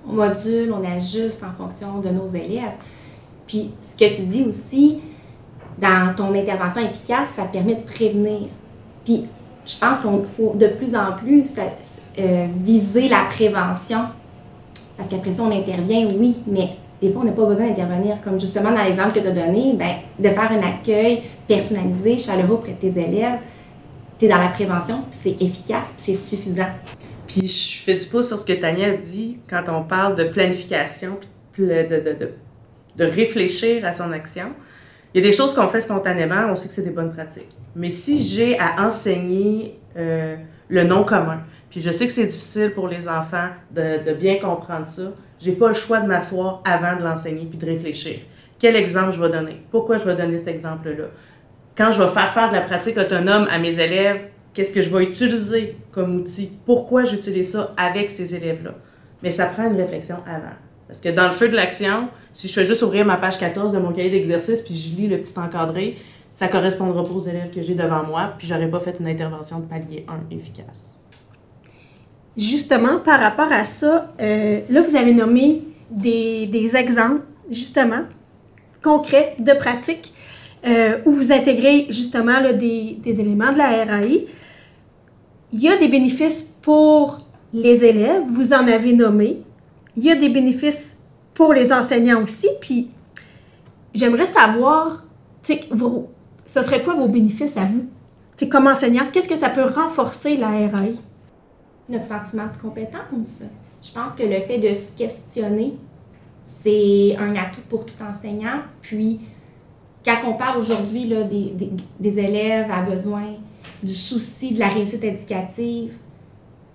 Au 0.08 0.12
module, 0.12 0.72
on 0.72 0.86
ajuste 0.86 1.44
en 1.44 1.52
fonction 1.52 2.00
de 2.00 2.10
nos 2.10 2.28
élèves. 2.28 2.74
Puis 3.48 3.72
ce 3.82 3.98
que 3.98 4.16
tu 4.16 4.24
dis 4.24 4.44
aussi, 4.44 5.00
dans 5.80 6.14
ton 6.16 6.34
intervention 6.36 6.82
efficace, 6.82 7.30
ça 7.36 7.44
permet 7.44 7.76
de 7.76 7.82
prévenir. 7.82 8.50
Puis 9.04 9.26
je 9.66 9.78
pense 9.80 10.00
qu'il 10.00 10.36
faut 10.36 10.54
de 10.56 10.68
plus 10.68 10.96
en 10.96 11.14
plus 11.14 11.58
euh, 12.20 12.48
viser 12.64 13.10
la 13.10 13.24
prévention. 13.30 14.02
Parce 14.96 15.10
qu'après 15.10 15.34
ça, 15.34 15.44
on 15.44 15.52
intervient, 15.52 16.08
oui, 16.18 16.36
mais 16.48 16.70
des 17.02 17.12
fois, 17.12 17.22
on 17.24 17.26
n'a 17.26 17.32
pas 17.32 17.46
besoin 17.46 17.68
d'intervenir. 17.68 18.18
Comme 18.24 18.40
justement 18.40 18.72
dans 18.72 18.84
l'exemple 18.84 19.14
que 19.14 19.20
tu 19.20 19.28
as 19.28 19.32
donné, 19.32 19.74
ben, 19.78 19.96
de 20.18 20.30
faire 20.30 20.52
un 20.52 20.64
accueil 20.68 21.24
personnalisé, 21.48 22.18
chaleureux 22.18 22.56
auprès 22.56 22.72
de 22.72 22.78
tes 22.78 23.00
élèves, 23.00 23.40
tu 24.18 24.26
es 24.26 24.28
dans 24.30 24.38
la 24.38 24.48
prévention, 24.48 25.02
puis 25.10 25.12
c'est 25.12 25.42
efficace, 25.42 25.94
puis 25.98 26.16
c'est 26.16 26.16
suffisant. 26.16 26.70
Puis 27.28 27.48
je 27.48 27.84
fais 27.84 27.96
du 27.96 28.06
pouce 28.06 28.28
sur 28.28 28.40
ce 28.40 28.46
que 28.46 28.54
Tania 28.54 28.94
dit 28.94 29.38
quand 29.50 29.64
on 29.68 29.84
parle 29.84 30.16
de 30.16 30.24
planification, 30.26 31.20
de, 31.58 31.64
de, 31.64 32.18
de, 32.18 32.32
de 32.98 33.06
réfléchir 33.06 33.86
à 33.86 33.94
son 33.94 34.12
action. 34.12 34.48
Il 35.14 35.22
y 35.22 35.26
a 35.26 35.30
des 35.30 35.36
choses 35.36 35.54
qu'on 35.54 35.68
fait 35.68 35.82
spontanément, 35.82 36.48
on 36.50 36.56
sait 36.56 36.68
que 36.68 36.74
c'est 36.74 36.82
des 36.82 36.90
bonnes 36.90 37.14
pratiques. 37.14 37.58
Mais 37.76 37.90
si 37.90 38.22
j'ai 38.22 38.60
à 38.60 38.86
enseigner 38.86 39.80
euh, 39.98 40.36
le 40.68 40.84
non 40.84 41.04
commun, 41.06 41.42
puis 41.70 41.82
je 41.82 41.92
sais 41.92 42.06
que 42.06 42.12
c'est 42.12 42.26
difficile 42.26 42.72
pour 42.72 42.88
les 42.88 43.08
enfants 43.08 43.50
de, 43.72 44.04
de 44.06 44.14
bien 44.14 44.40
comprendre 44.40 44.86
ça, 44.86 45.14
j'ai 45.46 45.52
pas 45.52 45.68
le 45.68 45.76
choix 45.76 46.00
de 46.00 46.08
m'asseoir 46.08 46.64
avant 46.66 46.98
de 46.98 47.04
l'enseigner 47.04 47.46
puis 47.46 47.60
de 47.60 47.66
réfléchir. 47.68 48.20
Quel 48.58 48.76
exemple 48.76 49.12
je 49.12 49.22
vais 49.22 49.30
donner? 49.30 49.62
Pourquoi 49.70 49.98
je 49.98 50.06
vais 50.06 50.16
donner 50.16 50.40
cet 50.40 50.48
exemple-là? 50.48 51.06
Quand 51.78 51.92
je 51.92 52.02
vais 52.02 52.10
faire 52.10 52.34
faire 52.34 52.50
de 52.50 52.56
la 52.56 52.62
pratique 52.62 52.98
autonome 52.98 53.48
à 53.52 53.60
mes 53.60 53.80
élèves, 53.80 54.22
qu'est-ce 54.56 54.74
que 54.74 54.82
je 54.82 54.90
vais 54.90 55.04
utiliser 55.04 55.78
comme 55.92 56.16
outil? 56.16 56.52
Pourquoi 56.66 57.04
j'utilise 57.04 57.52
ça 57.52 57.76
avec 57.78 58.10
ces 58.10 58.34
élèves-là? 58.34 58.74
Mais 59.22 59.30
ça 59.30 59.46
prend 59.46 59.70
une 59.70 59.76
réflexion 59.76 60.16
avant. 60.26 60.56
Parce 60.88 61.00
que 61.00 61.10
dans 61.10 61.28
le 61.28 61.34
feu 61.34 61.50
de 61.50 61.56
l'action, 61.56 62.10
si 62.32 62.48
je 62.48 62.54
fais 62.54 62.66
juste 62.66 62.82
ouvrir 62.82 63.06
ma 63.06 63.18
page 63.18 63.38
14 63.38 63.72
de 63.72 63.78
mon 63.78 63.92
cahier 63.92 64.10
d'exercice 64.10 64.64
puis 64.64 64.74
je 64.74 64.96
lis 64.96 65.08
le 65.08 65.20
petit 65.20 65.38
encadré, 65.38 65.98
ça 66.32 66.48
correspondra 66.48 67.04
pas 67.04 67.12
aux 67.12 67.20
élèves 67.20 67.52
que 67.54 67.62
j'ai 67.62 67.76
devant 67.76 68.04
moi, 68.04 68.34
puis 68.38 68.48
j'aurais 68.48 68.70
pas 68.70 68.80
fait 68.80 68.98
une 69.00 69.08
intervention 69.08 69.60
de 69.60 69.66
palier 69.66 70.06
1 70.32 70.36
efficace. 70.36 71.00
Justement, 72.38 73.00
par 73.00 73.20
rapport 73.22 73.52
à 73.52 73.64
ça, 73.64 74.14
euh, 74.22 74.60
là, 74.70 74.82
vous 74.82 74.96
avez 74.96 75.14
nommé 75.14 75.64
des, 75.90 76.76
exemples, 76.76 77.22
justement, 77.50 78.02
concrets 78.84 79.36
de 79.40 79.54
pratiques 79.54 80.14
euh, 80.68 80.98
où 81.06 81.12
vous 81.12 81.32
intégrez 81.32 81.86
justement 81.90 82.42
des, 82.42 83.00
éléments 83.06 83.54
de 83.54 83.58
la 83.58 83.86
RAI. 83.86 84.28
Il 85.54 85.62
y 85.62 85.70
a 85.70 85.78
des 85.78 85.88
bénéfices 85.88 86.56
pour 86.62 87.22
les 87.54 87.86
élèves, 87.86 88.24
vous 88.30 88.52
en 88.52 88.68
avez 88.68 88.94
nommé. 88.94 89.42
Il 89.96 90.04
y 90.04 90.12
a 90.12 90.16
des 90.16 90.28
bénéfices 90.28 90.98
pour 91.34 91.54
les 91.54 91.72
enseignants 91.72 92.22
aussi. 92.22 92.50
Puis, 92.60 92.90
j'aimerais 93.94 94.28
savoir, 94.28 95.06
vos- 95.72 96.10
ce 96.46 96.62
serait 96.62 96.82
quoi 96.82 96.96
vos 96.96 97.08
bénéfices 97.08 97.56
à 97.56 97.62
vous? 97.66 97.88
Tu 98.36 98.44
sais, 98.44 98.50
comme 98.50 98.68
enseignant, 98.68 99.06
qu'est-ce 99.14 99.30
que 99.30 99.38
ça 99.38 99.50
peut 99.50 99.64
renforcer 99.64 100.36
la 100.36 100.50
RAI? 100.50 100.96
Notre 101.90 102.08
sentiment 102.08 102.48
de 102.48 102.62
compétence. 102.62 103.44
Je 103.82 103.92
pense 103.92 104.14
que 104.18 104.24
le 104.24 104.40
fait 104.40 104.58
de 104.58 104.74
se 104.74 104.96
questionner, 104.98 105.78
c'est 106.44 107.16
un 107.18 107.36
atout 107.36 107.62
pour 107.70 107.86
tout 107.86 108.02
enseignant. 108.02 108.62
Puis, 108.82 109.22
quand 110.04 110.18
on 110.28 110.34
parle 110.34 110.60
aujourd'hui 110.60 111.08
des, 111.08 111.52
des, 111.52 111.72
des 112.00 112.20
élèves 112.20 112.72
à 112.72 112.82
besoin 112.82 113.24
du 113.82 113.94
souci 113.94 114.54
de 114.54 114.60
la 114.60 114.70
réussite 114.70 115.04
éducative, 115.04 115.94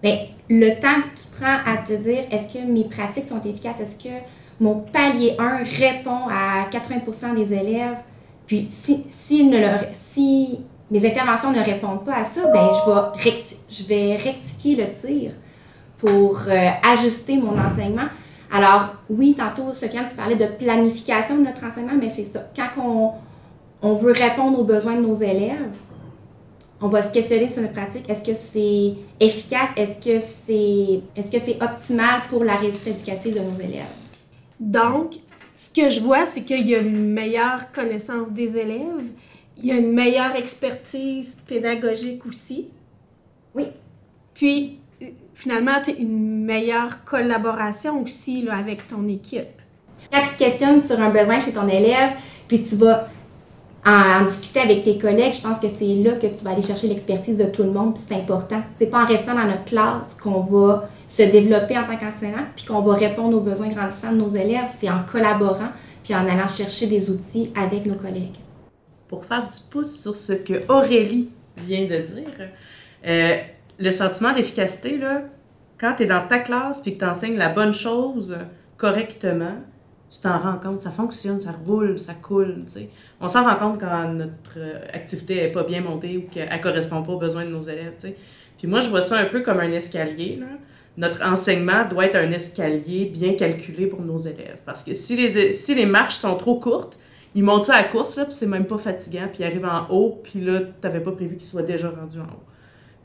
bien, 0.03 0.19
le 0.49 0.71
temps 0.81 1.03
que 1.15 1.21
tu 1.21 1.27
prends 1.41 1.59
à 1.65 1.77
te 1.79 1.93
dire 1.93 2.25
est-ce 2.31 2.53
que 2.53 2.65
mes 2.65 2.85
pratiques 2.85 3.27
sont 3.27 3.43
efficaces, 3.43 3.81
est-ce 3.81 4.03
que 4.03 4.15
mon 4.59 4.81
palier 4.81 5.37
1 5.39 5.63
répond 5.65 6.29
à 6.29 6.69
80% 6.71 7.35
des 7.35 7.55
élèves, 7.55 7.97
puis 8.47 8.67
si, 8.69 9.05
si, 9.09 9.47
ne 9.47 9.59
le, 9.59 9.69
si 9.93 10.61
mes 10.91 11.07
interventions 11.07 11.53
ne 11.53 11.61
répondent 11.61 12.05
pas 12.05 12.17
à 12.17 12.25
ça, 12.25 12.43
ben, 12.53 12.71
je, 13.69 13.85
vais 13.89 14.17
rectifier 14.17 14.77
le 14.77 14.91
tir 14.91 15.33
pour 15.99 16.41
euh, 16.49 16.69
ajuster 16.83 17.37
mon 17.37 17.57
enseignement. 17.59 18.09
Alors, 18.53 18.95
oui, 19.09 19.37
tantôt, 19.39 19.73
Sofiane, 19.75 20.07
tu 20.09 20.17
parlais 20.17 20.37
de 20.37 20.47
planification 20.47 21.37
de 21.37 21.43
notre 21.43 21.65
enseignement, 21.65 21.95
mais 22.01 22.11
c'est 22.11 22.25
ça. 22.25 22.41
Quand 22.57 22.83
on, 22.83 23.13
on 23.83 23.95
veut 23.95 24.13
répondre 24.13 24.59
aux 24.59 24.65
besoins 24.65 24.97
de 24.97 25.03
nos 25.03 25.15
élèves, 25.15 25.71
on 26.81 26.89
va 26.89 27.03
se 27.03 27.13
questionner 27.13 27.49
sur 27.49 27.63
notre 27.63 27.75
pratique. 27.75 28.09
Est-ce 28.09 28.25
que 28.25 28.35
c'est 28.35 28.95
efficace? 29.21 29.71
Est-ce 29.77 29.99
que 29.99 30.19
c'est 30.21 31.03
que 31.31 31.39
c'est 31.39 31.63
optimal 31.63 32.23
pour 32.31 32.43
la 32.43 32.57
réussite 32.57 32.89
éducative 32.89 33.35
de 33.35 33.41
nos 33.41 33.61
élèves? 33.61 33.85
Donc, 34.59 35.13
ce 35.55 35.71
que 35.71 35.91
je 35.91 36.01
vois, 36.01 36.25
c'est 36.25 36.43
qu'il 36.43 36.67
y 36.67 36.75
a 36.75 36.79
une 36.79 37.13
meilleure 37.13 37.71
connaissance 37.73 38.31
des 38.31 38.57
élèves, 38.57 39.11
il 39.63 39.69
y 39.69 39.73
a 39.73 39.77
une 39.77 39.93
meilleure 39.93 40.37
expertise 40.37 41.37
pédagogique 41.47 42.25
aussi. 42.27 42.69
Oui. 43.55 43.67
Puis, 44.35 44.79
euh, 45.03 45.07
finalement, 45.35 45.79
tu 45.85 45.93
sais, 45.93 46.01
une 46.01 46.45
meilleure 46.45 47.05
collaboration 47.05 48.03
aussi 48.03 48.43
là, 48.43 48.57
avec 48.57 48.87
ton 48.89 49.07
équipe. 49.09 49.61
Quand 50.13 50.21
tu 50.21 50.29
te 50.35 50.39
questionnes 50.39 50.83
sur 50.83 51.01
un 51.01 51.11
besoin 51.11 51.41
chez 51.41 51.53
ton 51.53 51.69
élève, 51.69 52.13
puis 52.49 52.63
tu 52.63 52.77
vas 52.77 53.09
en, 53.85 54.23
en 54.23 54.25
discuter 54.25 54.61
avec 54.61 54.83
tes 54.83 54.99
collègues, 54.99 55.35
je 55.35 55.43
pense 55.43 55.59
que 55.59 55.69
c'est 55.69 55.95
là 55.95 56.13
que 56.13 56.27
tu 56.27 56.45
vas 56.45 56.51
aller 56.51 56.63
chercher 56.63 56.89
l'expertise 56.89 57.37
de 57.37 57.45
tout 57.45 57.63
le 57.63 57.71
monde, 57.71 57.95
puis 57.95 58.03
c'est 58.07 58.15
important. 58.15 58.63
C'est 58.75 58.87
pas 58.87 59.05
en 59.05 59.07
restant 59.07 59.35
dans 59.35 59.45
notre 59.45 59.65
classe 59.65 60.15
qu'on 60.15 60.41
va 60.41 60.89
se 61.07 61.23
développer 61.23 61.77
en 61.77 61.85
tant 61.85 61.97
qu'enseignant, 61.97 62.45
puis 62.57 62.67
qu'on 62.67 62.81
va 62.81 62.95
répondre 62.95 63.37
aux 63.37 63.41
besoins 63.41 63.69
grandissants 63.69 64.13
de 64.13 64.19
nos 64.19 64.29
élèves, 64.29 64.69
c'est 64.69 64.89
en 64.89 65.03
collaborant, 65.11 65.71
puis 66.03 66.15
en 66.15 66.27
allant 66.27 66.49
chercher 66.49 66.87
des 66.87 67.11
outils 67.11 67.53
avec 67.55 67.85
nos 67.85 67.97
collègues. 67.97 68.37
Pour 69.11 69.25
faire 69.25 69.43
du 69.43 69.59
pouce 69.73 70.01
sur 70.01 70.15
ce 70.15 70.33
que 70.33 70.63
Aurélie 70.69 71.31
vient 71.59 71.83
de 71.83 71.97
dire, 71.97 72.49
euh, 73.05 73.37
le 73.77 73.91
sentiment 73.91 74.33
d'efficacité, 74.33 74.99
là, 74.99 75.23
quand 75.81 75.95
tu 75.97 76.05
es 76.05 76.07
dans 76.07 76.25
ta 76.25 76.39
classe 76.39 76.81
puis 76.81 76.95
que 76.95 77.01
tu 77.01 77.05
enseignes 77.05 77.37
la 77.37 77.49
bonne 77.49 77.75
chose 77.75 78.39
correctement, 78.77 79.57
tu 80.09 80.21
t'en 80.21 80.39
rends 80.39 80.59
compte, 80.59 80.81
ça 80.81 80.93
fonctionne, 80.93 81.41
ça 81.41 81.51
roule, 81.67 81.99
ça 81.99 82.15
coule. 82.15 82.63
tu 82.67 82.73
sais. 82.73 82.89
On 83.21 83.27
s'en 83.27 83.43
rend 83.45 83.57
compte 83.57 83.81
quand 83.81 84.13
notre 84.13 84.59
euh, 84.59 84.79
activité 84.93 85.35
n'est 85.35 85.53
pas 85.53 85.65
bien 85.65 85.81
montée 85.81 86.17
ou 86.17 86.23
qu'elle 86.31 86.49
ne 86.49 86.63
correspond 86.63 87.03
pas 87.03 87.13
aux 87.13 87.19
besoins 87.19 87.45
de 87.45 87.51
nos 87.51 87.63
élèves. 87.63 87.95
tu 87.99 88.09
sais. 88.09 88.17
Puis 88.59 88.69
moi, 88.69 88.79
je 88.79 88.91
vois 88.91 89.03
ça 89.03 89.19
un 89.19 89.25
peu 89.25 89.41
comme 89.41 89.59
un 89.59 89.73
escalier. 89.73 90.37
Là. 90.41 90.47
Notre 90.97 91.27
enseignement 91.27 91.85
doit 91.89 92.07
être 92.07 92.17
un 92.17 92.31
escalier 92.31 93.07
bien 93.07 93.35
calculé 93.35 93.87
pour 93.89 94.03
nos 94.03 94.19
élèves. 94.19 94.59
Parce 94.65 94.85
que 94.85 94.95
si 94.95 95.17
les, 95.17 95.53
si 95.53 95.75
les 95.75 95.87
marches 95.87 96.17
sont 96.17 96.37
trop 96.37 96.61
courtes, 96.61 96.99
ils 97.35 97.45
montent 97.45 97.67
ça 97.67 97.75
à 97.77 97.83
la 97.83 97.89
course, 97.89 98.17
là, 98.17 98.25
puis 98.25 98.35
c'est 98.35 98.47
même 98.47 98.67
pas 98.67 98.79
fatigant, 98.79 99.29
puis 99.33 99.43
ils 99.43 99.45
arrivent 99.45 99.67
en 99.67 99.87
haut, 99.91 100.21
puis 100.23 100.41
là, 100.41 100.61
t'avais 100.81 101.01
pas 101.01 101.13
prévu 101.13 101.37
qu'ils 101.37 101.47
soient 101.47 101.63
déjà 101.63 101.91
rendus 101.91 102.19
en 102.19 102.25
haut. 102.25 102.45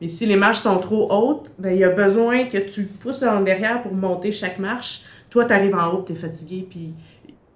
Mais 0.01 0.07
si 0.07 0.25
les 0.25 0.35
marches 0.35 0.59
sont 0.59 0.77
trop 0.79 1.11
hautes, 1.11 1.51
ben 1.57 1.71
il 1.71 1.79
y 1.79 1.83
a 1.83 1.89
besoin 1.89 2.45
que 2.45 2.57
tu 2.57 2.83
pousses 2.83 3.23
en 3.23 3.41
derrière 3.41 3.81
pour 3.81 3.93
monter 3.93 4.31
chaque 4.31 4.59
marche. 4.59 5.03
Toi, 5.29 5.45
t'arrives 5.45 5.75
en 5.75 5.93
haut, 5.93 6.01
t'es 6.01 6.15
fatigué, 6.15 6.67
puis 6.69 6.93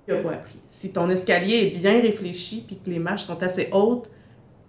il 0.08 0.14
a 0.14 0.18
pas 0.18 0.32
appris. 0.32 0.60
Si 0.68 0.94
ton 0.94 1.10
escalier 1.10 1.74
est 1.74 1.78
bien 1.78 2.02
réfléchi, 2.02 2.64
puis 2.66 2.78
que 2.84 2.90
les 2.90 3.00
marches 3.00 3.24
sont 3.24 3.42
assez 3.44 3.70
hautes, 3.72 4.10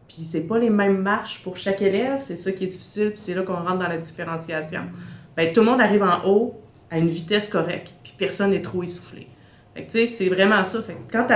puis 0.09 0.25
c'est 0.25 0.49
pas 0.49 0.59
les 0.59 0.71
mêmes 0.71 0.99
marches 0.99 1.41
pour 1.43 1.57
chaque 1.57 1.83
élève, 1.83 2.21
c'est 2.21 2.37
ça 2.37 2.51
qui 2.51 2.65
est 2.65 2.69
difficile, 2.69 3.11
puis 3.11 3.21
c'est 3.21 3.35
là 3.35 3.43
qu'on 3.43 3.55
rentre 3.55 3.79
dans 3.79 3.89
la 3.89 3.99
différenciation. 3.99 4.83
Ben, 5.37 5.53
tout 5.53 5.61
le 5.61 5.67
monde 5.67 5.81
arrive 5.81 6.03
en 6.03 6.27
haut 6.27 6.61
à 6.91 6.99
une 6.99 7.09
vitesse 7.09 7.49
correcte, 7.49 7.95
puis 8.03 8.13
personne 8.19 8.51
n'est 8.51 8.63
trop 8.63 8.83
essoufflé. 8.83 9.29
Fait 9.75 9.85
que, 9.85 9.91
tu 9.91 9.99
sais, 9.99 10.07
c'est 10.07 10.29
vraiment 10.29 10.65
ça. 10.65 10.79
Quand 11.11 11.27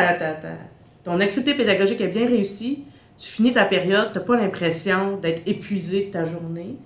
ton 1.05 1.21
activité 1.21 1.55
pédagogique 1.55 2.01
est 2.01 2.09
bien 2.09 2.27
réussie, 2.27 2.85
tu 3.19 3.29
finis 3.29 3.53
ta 3.53 3.65
période, 3.65 4.13
tu 4.13 4.19
n'as 4.19 4.25
pas 4.25 4.37
l'impression 4.37 5.17
d'être 5.19 5.43
épuisé 5.47 6.07
de 6.07 6.11
ta 6.11 6.25
journée, 6.25 6.77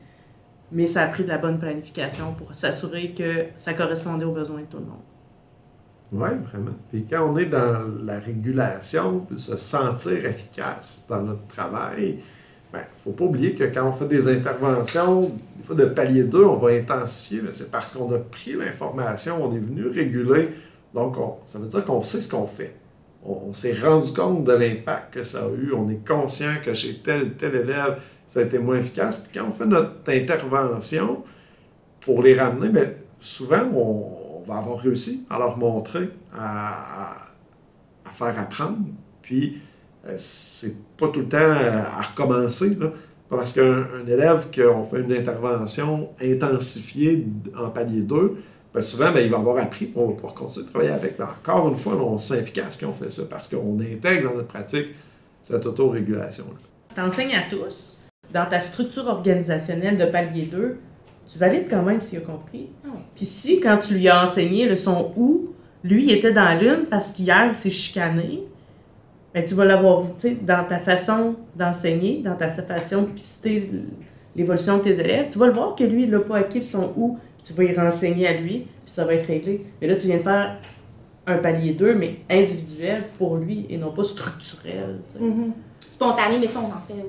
mais 0.71 0.87
ça 0.87 1.03
a 1.03 1.07
pris 1.07 1.25
de 1.25 1.29
la 1.29 1.39
bonne 1.39 1.59
planification 1.59 2.35
pour 2.35 2.55
s'assurer 2.55 3.13
que 3.13 3.47
ça 3.55 3.73
correspondait 3.73 4.27
aux 4.27 4.33
besoins 4.33 4.61
de 4.61 4.67
tout 4.67 4.79
le 4.79 4.85
monde. 4.85 5.03
Oui, 6.11 6.29
vraiment. 6.51 6.77
Puis 6.91 7.07
quand 7.09 7.33
on 7.33 7.37
est 7.39 7.47
dans 7.47 7.81
la 8.05 8.19
régulation, 8.19 9.21
puis 9.21 9.39
se 9.39 9.57
sentir 9.57 10.25
efficace 10.27 11.07
dans 11.09 11.23
notre 11.23 11.47
travail, 11.47 12.19
il 12.73 12.77
ne 12.77 12.83
faut 13.03 13.13
pas 13.13 13.25
oublier 13.25 13.55
que 13.55 13.65
quand 13.65 13.89
on 13.89 13.93
fait 13.93 14.09
des 14.09 14.29
interventions, 14.29 15.23
des 15.57 15.65
fois 15.65 15.77
de 15.77 15.87
palier 15.87 16.25
2, 16.25 16.45
on 16.45 16.57
va 16.57 16.71
intensifier, 16.71 17.41
mais 17.43 17.53
c'est 17.53 17.71
parce 17.71 17.95
qu'on 17.95 18.15
a 18.15 18.19
pris 18.19 18.53
l'information, 18.53 19.43
on 19.43 19.55
est 19.55 19.59
venu 19.59 19.87
réguler. 19.87 20.51
Donc, 20.95 21.17
ça 21.45 21.59
veut 21.59 21.67
dire 21.69 21.85
qu'on 21.85 22.03
sait 22.03 22.21
ce 22.21 22.31
qu'on 22.31 22.47
fait. 22.47 22.75
On, 23.25 23.53
s'est 23.53 23.75
rendu 23.75 24.13
compte 24.13 24.45
de 24.45 24.53
l'impact 24.53 25.15
que 25.15 25.23
ça 25.23 25.45
a 25.45 25.49
eu. 25.51 25.73
On 25.73 25.89
est 25.91 26.07
conscient 26.07 26.55
que 26.65 26.73
chez 26.73 26.99
tel 26.99 27.35
tel 27.35 27.55
élève, 27.55 28.01
ça 28.27 28.41
a 28.41 28.43
été 28.45 28.59
moins 28.59 28.77
efficace. 28.79 29.27
Puis 29.27 29.39
quand 29.39 29.49
on 29.49 29.53
fait 29.53 29.67
notre 29.67 30.11
intervention 30.11 31.25
pour 32.01 32.23
les 32.23 32.39
ramener, 32.39 32.69
bien, 32.69 32.91
souvent, 33.21 33.65
on, 33.75 34.43
va 34.47 34.59
avoir 34.59 34.79
réussi 34.79 35.27
à 35.29 35.39
leur 35.39 35.59
montrer, 35.59 36.09
à, 36.35 37.17
à 38.07 38.11
faire 38.13 38.39
apprendre. 38.39 38.79
Puis, 39.21 39.61
euh, 40.07 40.15
c'est 40.17 40.75
pas 40.97 41.09
tout 41.09 41.21
le 41.21 41.29
temps 41.29 41.39
à 41.39 42.01
recommencer. 42.01 42.77
Là. 42.77 42.93
Parce 43.29 43.53
qu'un 43.53 44.07
élève 44.07 44.47
qu'on 44.55 44.85
fait 44.85 45.01
une 45.01 45.13
intervention 45.13 46.11
intensifiée 46.21 47.27
en 47.57 47.69
palier 47.69 48.01
2, 48.01 48.37
ben 48.79 48.83
souvent, 48.83 49.11
ben, 49.11 49.23
il 49.23 49.29
va 49.29 49.39
avoir 49.39 49.57
appris 49.57 49.87
pour 49.87 50.15
pouvoir 50.15 50.35
continuer 50.35 50.67
de 50.67 50.71
travailler 50.71 50.93
avec. 50.93 51.19
encore 51.19 51.69
une 51.69 51.77
fois, 51.77 51.95
on 51.97 52.17
s'efficace 52.17 52.79
quand 52.81 52.91
on 52.91 52.93
fait 52.93 53.11
ça 53.11 53.25
parce 53.29 53.49
qu'on 53.49 53.77
intègre 53.81 54.31
dans 54.31 54.37
notre 54.37 54.47
pratique 54.47 54.91
cette 55.43 55.67
autorégulation-là. 55.67 56.59
Tu 56.95 57.01
enseignes 57.01 57.35
à 57.35 57.43
tous. 57.51 58.05
Dans 58.33 58.47
ta 58.47 58.61
structure 58.61 59.09
organisationnelle 59.09 59.99
de 59.99 60.05
palier 60.05 60.45
2, 60.45 60.79
tu 61.27 61.39
valides 61.41 61.67
quand 61.69 61.83
même 61.83 62.01
s'il 62.01 62.19
a 62.19 62.21
compris. 62.21 62.69
Ah 62.87 62.91
Puis 63.17 63.27
si, 63.27 63.59
quand 63.59 63.79
tu 63.79 63.95
lui 63.95 64.09
as 64.09 64.23
enseigné 64.23 64.69
le 64.69 64.77
son 64.77 65.13
ou, 65.17 65.49
lui, 65.83 66.05
il 66.05 66.13
était 66.13 66.33
dans 66.33 66.57
l'une 66.57 66.87
parce 66.89 67.11
qu'hier, 67.11 67.51
c'est 67.55 67.71
chicané, 67.71 68.45
ben, 69.35 69.43
tu 69.43 69.55
vas 69.55 69.65
l'avoir 69.65 70.05
dans 70.43 70.65
ta 70.69 70.79
façon 70.79 71.35
d'enseigner, 71.57 72.23
dans 72.23 72.37
ta 72.37 72.49
façon 72.49 73.03
de 73.03 73.07
pister 73.09 73.73
l'évolution 74.37 74.79
de 74.79 74.85
tes 74.85 75.01
élèves. 75.01 75.27
Tu 75.33 75.39
vas 75.41 75.49
le 75.49 75.53
voir 75.53 75.75
que 75.75 75.83
lui, 75.83 76.05
il 76.05 76.11
n'a 76.11 76.21
pas 76.21 76.37
acquis 76.37 76.63
son 76.63 76.93
ou, 76.97 77.19
tu 77.49 77.55
vas 77.55 77.65
y 77.65 77.75
renseigner 77.75 78.27
à 78.27 78.33
lui, 78.35 78.67
puis 78.85 78.93
ça 78.93 79.05
va 79.05 79.15
être 79.15 79.27
réglé. 79.27 79.65
Mais 79.81 79.87
là, 79.87 79.97
tu 79.97 80.07
viens 80.07 80.19
de 80.19 80.23
faire 80.23 80.57
un 81.27 81.37
palier 81.39 81.75
2, 81.75 81.95
mais 81.95 82.17
individuel 82.31 83.05
pour 83.19 83.37
lui 83.37 83.67
et 83.69 83.77
non 83.77 83.93
pas 83.93 84.05
structurel. 84.05 84.99
Mm-hmm. 85.21 85.51
Spontané, 85.81 86.39
mais 86.41 86.47
ça, 86.47 86.61
on 86.61 86.67
en 86.67 86.81
fait. 86.87 87.05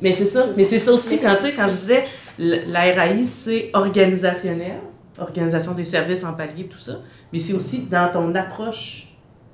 Mais 0.00 0.12
c'est 0.12 0.24
ça. 0.24 0.46
Mais 0.56 0.64
c'est 0.64 0.78
ça 0.78 0.92
aussi, 0.92 1.18
quand, 1.18 1.36
quand 1.56 1.66
je 1.66 1.72
disais, 1.72 2.04
la 2.38 2.80
RAI, 2.80 3.26
c'est 3.26 3.70
organisationnel, 3.74 4.78
organisation 5.18 5.74
des 5.74 5.84
services 5.84 6.24
en 6.24 6.32
palier, 6.32 6.64
tout 6.64 6.78
ça, 6.78 7.00
mais 7.32 7.38
c'est 7.38 7.52
aussi 7.52 7.86
dans 7.86 8.10
ton 8.10 8.34
approche 8.34 9.08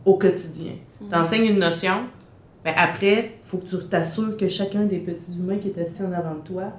au 0.05 0.15
quotidien. 0.15 0.73
Tu 1.09 1.15
enseignes 1.15 1.47
une 1.47 1.59
notion, 1.59 2.05
mais 2.65 2.73
ben, 2.73 2.83
après, 2.83 3.33
il 3.45 3.49
faut 3.49 3.59
que 3.59 3.67
tu 3.67 3.79
t'assures 3.89 4.37
que 4.37 4.49
chacun 4.49 4.85
des 4.85 4.99
petits 4.99 5.39
humains 5.39 5.59
qui 5.59 5.69
est 5.69 5.79
assis 5.79 6.03
en 6.03 6.13
avant 6.13 6.35
de 6.35 6.41
toi 6.41 6.73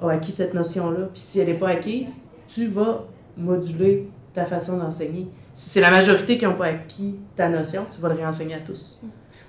a 0.00 0.10
acquis 0.10 0.32
cette 0.32 0.54
notion-là. 0.54 1.08
Puis 1.12 1.20
si 1.20 1.40
elle 1.40 1.48
n'est 1.48 1.54
pas 1.54 1.68
acquise, 1.68 2.24
tu 2.54 2.66
vas 2.66 3.06
moduler 3.36 4.08
ta 4.34 4.44
façon 4.44 4.76
d'enseigner. 4.76 5.28
Si 5.54 5.70
c'est 5.70 5.80
la 5.80 5.90
majorité 5.90 6.36
qui 6.36 6.44
n'ont 6.44 6.54
pas 6.54 6.66
acquis 6.66 7.16
ta 7.34 7.48
notion, 7.48 7.86
tu 7.90 8.00
vas 8.00 8.08
le 8.08 8.14
réenseigner 8.14 8.54
à 8.54 8.60
tous. 8.60 9.00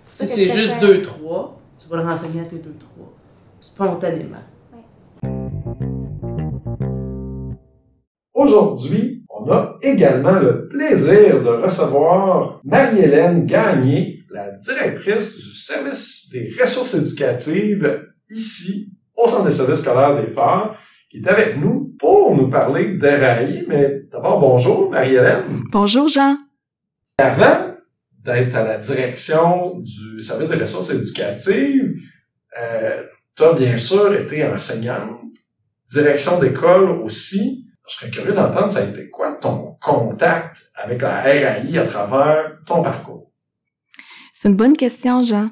Si 0.10 0.28
c'est 0.28 0.48
juste 0.48 0.80
deux, 0.80 1.02
trois, 1.02 1.60
tu 1.78 1.90
vas 1.90 1.98
le 1.98 2.08
renseigner 2.08 2.42
à 2.42 2.46
tes 2.46 2.58
deux, 2.58 2.76
trois, 2.80 3.14
spontanément. 3.60 4.38
Aujourd'hui, 8.34 9.26
on 9.30 9.50
a 9.52 9.78
également 9.82 10.40
le 10.40 10.68
plaisir 10.68 11.42
de 11.44 11.50
recevoir 11.64 12.62
Marie-Hélène 12.64 13.46
Gagné, 13.46 14.20
la 14.32 14.52
directrice 14.52 15.36
du 15.38 15.54
service 15.56 16.30
des 16.32 16.54
ressources 16.60 16.96
éducatives 16.96 18.08
ici 18.30 18.94
au 19.16 19.28
Centre 19.28 19.46
des 19.46 19.52
services 19.52 19.82
scolaires 19.82 20.22
des 20.22 20.32
Phares, 20.32 20.78
qui 21.10 21.18
est 21.18 21.28
avec 21.28 21.58
nous 21.58 21.83
pour 22.00 22.36
nous 22.36 22.50
parler 22.50 22.98
d'RAI. 22.98 23.66
Mais 23.68 24.02
d'abord, 24.12 24.40
bonjour 24.40 24.90
Marie-Hélène. 24.90 25.44
Bonjour 25.72 26.08
Jean. 26.08 26.38
Avant 27.18 27.76
d'être 28.24 28.56
à 28.56 28.64
la 28.64 28.78
direction 28.78 29.78
du 29.80 30.22
service 30.22 30.50
des 30.50 30.56
ressources 30.56 30.92
éducatives, 30.92 31.96
euh, 32.60 33.04
tu 33.36 33.44
as 33.44 33.54
bien 33.54 33.78
sûr 33.78 34.14
été 34.14 34.46
enseignante, 34.46 35.22
direction 35.92 36.40
d'école 36.40 36.90
aussi. 37.02 37.66
Je 37.90 37.96
serais 37.96 38.10
curieux 38.10 38.34
d'entendre, 38.34 38.72
ça 38.72 38.80
a 38.80 38.86
été 38.86 39.10
quoi 39.10 39.34
ton 39.34 39.76
contact 39.82 40.64
avec 40.76 41.02
la 41.02 41.22
RAI 41.22 41.78
à 41.78 41.86
travers 41.86 42.58
ton 42.66 42.82
parcours? 42.82 43.32
C'est 44.32 44.50
une 44.50 44.56
bonne 44.56 44.76
question, 44.76 45.24
Jean. 45.24 45.48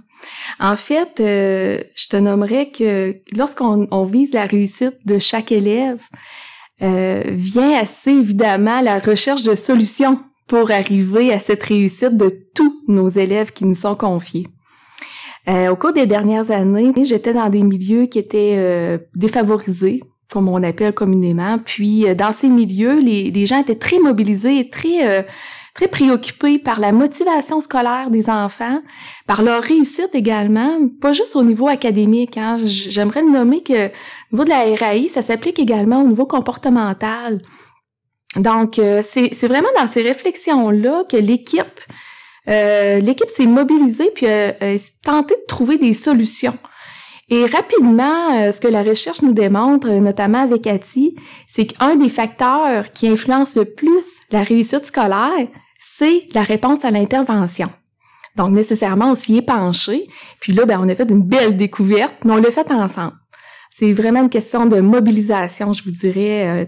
En 0.60 0.76
fait, 0.76 1.20
euh, 1.20 1.82
je 1.96 2.08
te 2.08 2.18
nommerais 2.18 2.72
que 2.72 3.16
lorsqu'on 3.36 4.04
vise 4.06 4.34
la 4.34 4.46
réussite 4.46 4.96
de 5.06 5.20
chaque 5.20 5.52
élève, 5.52 6.02
euh, 6.82 7.24
vient 7.28 7.78
assez 7.80 8.12
évidemment 8.12 8.82
la 8.82 9.00
recherche 9.00 9.44
de 9.44 9.56
solutions 9.56 10.20
pour 10.48 10.72
arriver 10.72 11.32
à 11.32 11.40
cette 11.40 11.64
réussite 11.64 12.18
de 12.18 12.30
tous 12.54 12.84
nos 12.88 13.10
élèves 13.10 13.52
qui 13.52 13.66
nous 13.66 13.76
sont 13.76 13.96
confiés. 13.96 14.48
Euh, 15.48 15.70
au 15.70 15.76
cours 15.76 15.94
des 15.94 16.06
dernières 16.06 16.52
années, 16.52 16.92
j'étais 17.04 17.34
dans 17.34 17.50
des 17.50 17.64
milieux 17.64 18.06
qui 18.06 18.20
étaient 18.20 19.00
défavorisés 19.16 20.02
comme 20.32 20.48
on 20.48 20.64
appelle 20.64 20.94
communément. 20.94 21.60
Puis 21.60 22.08
euh, 22.08 22.16
dans 22.16 22.32
ces 22.32 22.50
milieux, 22.50 23.00
les, 23.00 23.30
les, 23.30 23.46
gens 23.46 23.60
étaient 23.60 23.76
très 23.76 24.00
mobilisés 24.00 24.60
et 24.60 24.70
très 24.70 25.08
euh, 25.08 25.24
très 25.73 25.88
préoccupés 25.88 26.60
par 26.60 26.79
la 26.79 26.91
motivation 26.91 27.62
scolaire 27.62 28.10
des 28.10 28.29
enfants, 28.29 28.81
par 29.27 29.41
leur 29.41 29.63
réussite 29.63 30.13
également, 30.13 30.79
pas 31.01 31.13
juste 31.13 31.36
au 31.36 31.43
niveau 31.43 31.67
académique. 31.67 32.38
Hein. 32.38 32.57
J'aimerais 32.63 33.21
le 33.21 33.31
nommer 33.31 33.62
que 33.63 33.88
au 33.88 33.91
niveau 34.34 34.43
de 34.43 34.49
la 34.49 34.63
RAI, 34.75 35.07
ça 35.07 35.21
s'applique 35.21 35.60
également 35.60 36.01
au 36.01 36.07
niveau 36.07 36.25
comportemental. 36.25 37.39
Donc, 38.36 38.79
euh, 38.79 39.01
c'est 39.03 39.47
vraiment 39.47 39.69
dans 39.77 39.88
ces 39.88 40.01
réflexions-là 40.01 41.03
que 41.10 41.17
l'équipe 41.17 41.79
l'équipe 42.47 43.29
s'est 43.29 43.45
mobilisée 43.45 44.10
puis 44.15 44.25
a 44.27 44.53
tenté 45.03 45.36
de 45.36 45.45
trouver 45.47 45.77
des 45.77 45.93
solutions 45.93 46.57
et 47.34 47.46
rapidement, 47.46 48.41
euh, 48.41 48.52
ce 48.52 48.60
que 48.60 48.67
la 48.67 48.84
recherche 48.84 49.22
nous 49.22 49.32
démontre, 49.32 49.89
euh, 49.89 50.02
notamment 50.02 50.44
avec 50.44 50.63
Cathy, 50.63 51.15
c'est 51.48 51.65
qu'un 51.65 51.96
des 51.96 52.10
facteurs 52.10 52.91
qui 52.91 53.08
influence 53.08 53.56
le 53.56 53.63
plus 53.63 54.20
la 54.34 54.44
réussite 54.44 54.86
scolaire, 54.86 55.48
c'est 55.80 56.26
la 56.34 56.41
réponse 56.41 56.84
à 56.84 56.91
l'intervention. 56.91 57.70
Donc, 58.36 58.52
nécessairement, 58.52 59.12
on 59.12 59.15
s'y 59.15 59.38
est 59.38 59.41
penché. 59.46 60.10
Puis 60.41 60.52
là, 60.52 60.65
ben, 60.65 60.82
on 60.84 60.89
a 60.89 60.96
fait 60.96 61.10
une 61.10 61.24
belle 61.24 61.56
découverte, 61.56 62.15
mais 62.26 62.34
on 62.34 62.36
l'a 62.36 62.52
fait 62.52 62.70
ensemble. 62.70 63.13
C'est 63.70 63.94
vraiment 63.94 64.24
une 64.24 64.30
question 64.30 64.65
de 64.65 64.82
mobilisation, 64.82 65.72
je 65.72 65.86
vous 65.86 65.91
dirais. 65.91 66.50
Euh, 66.50 66.65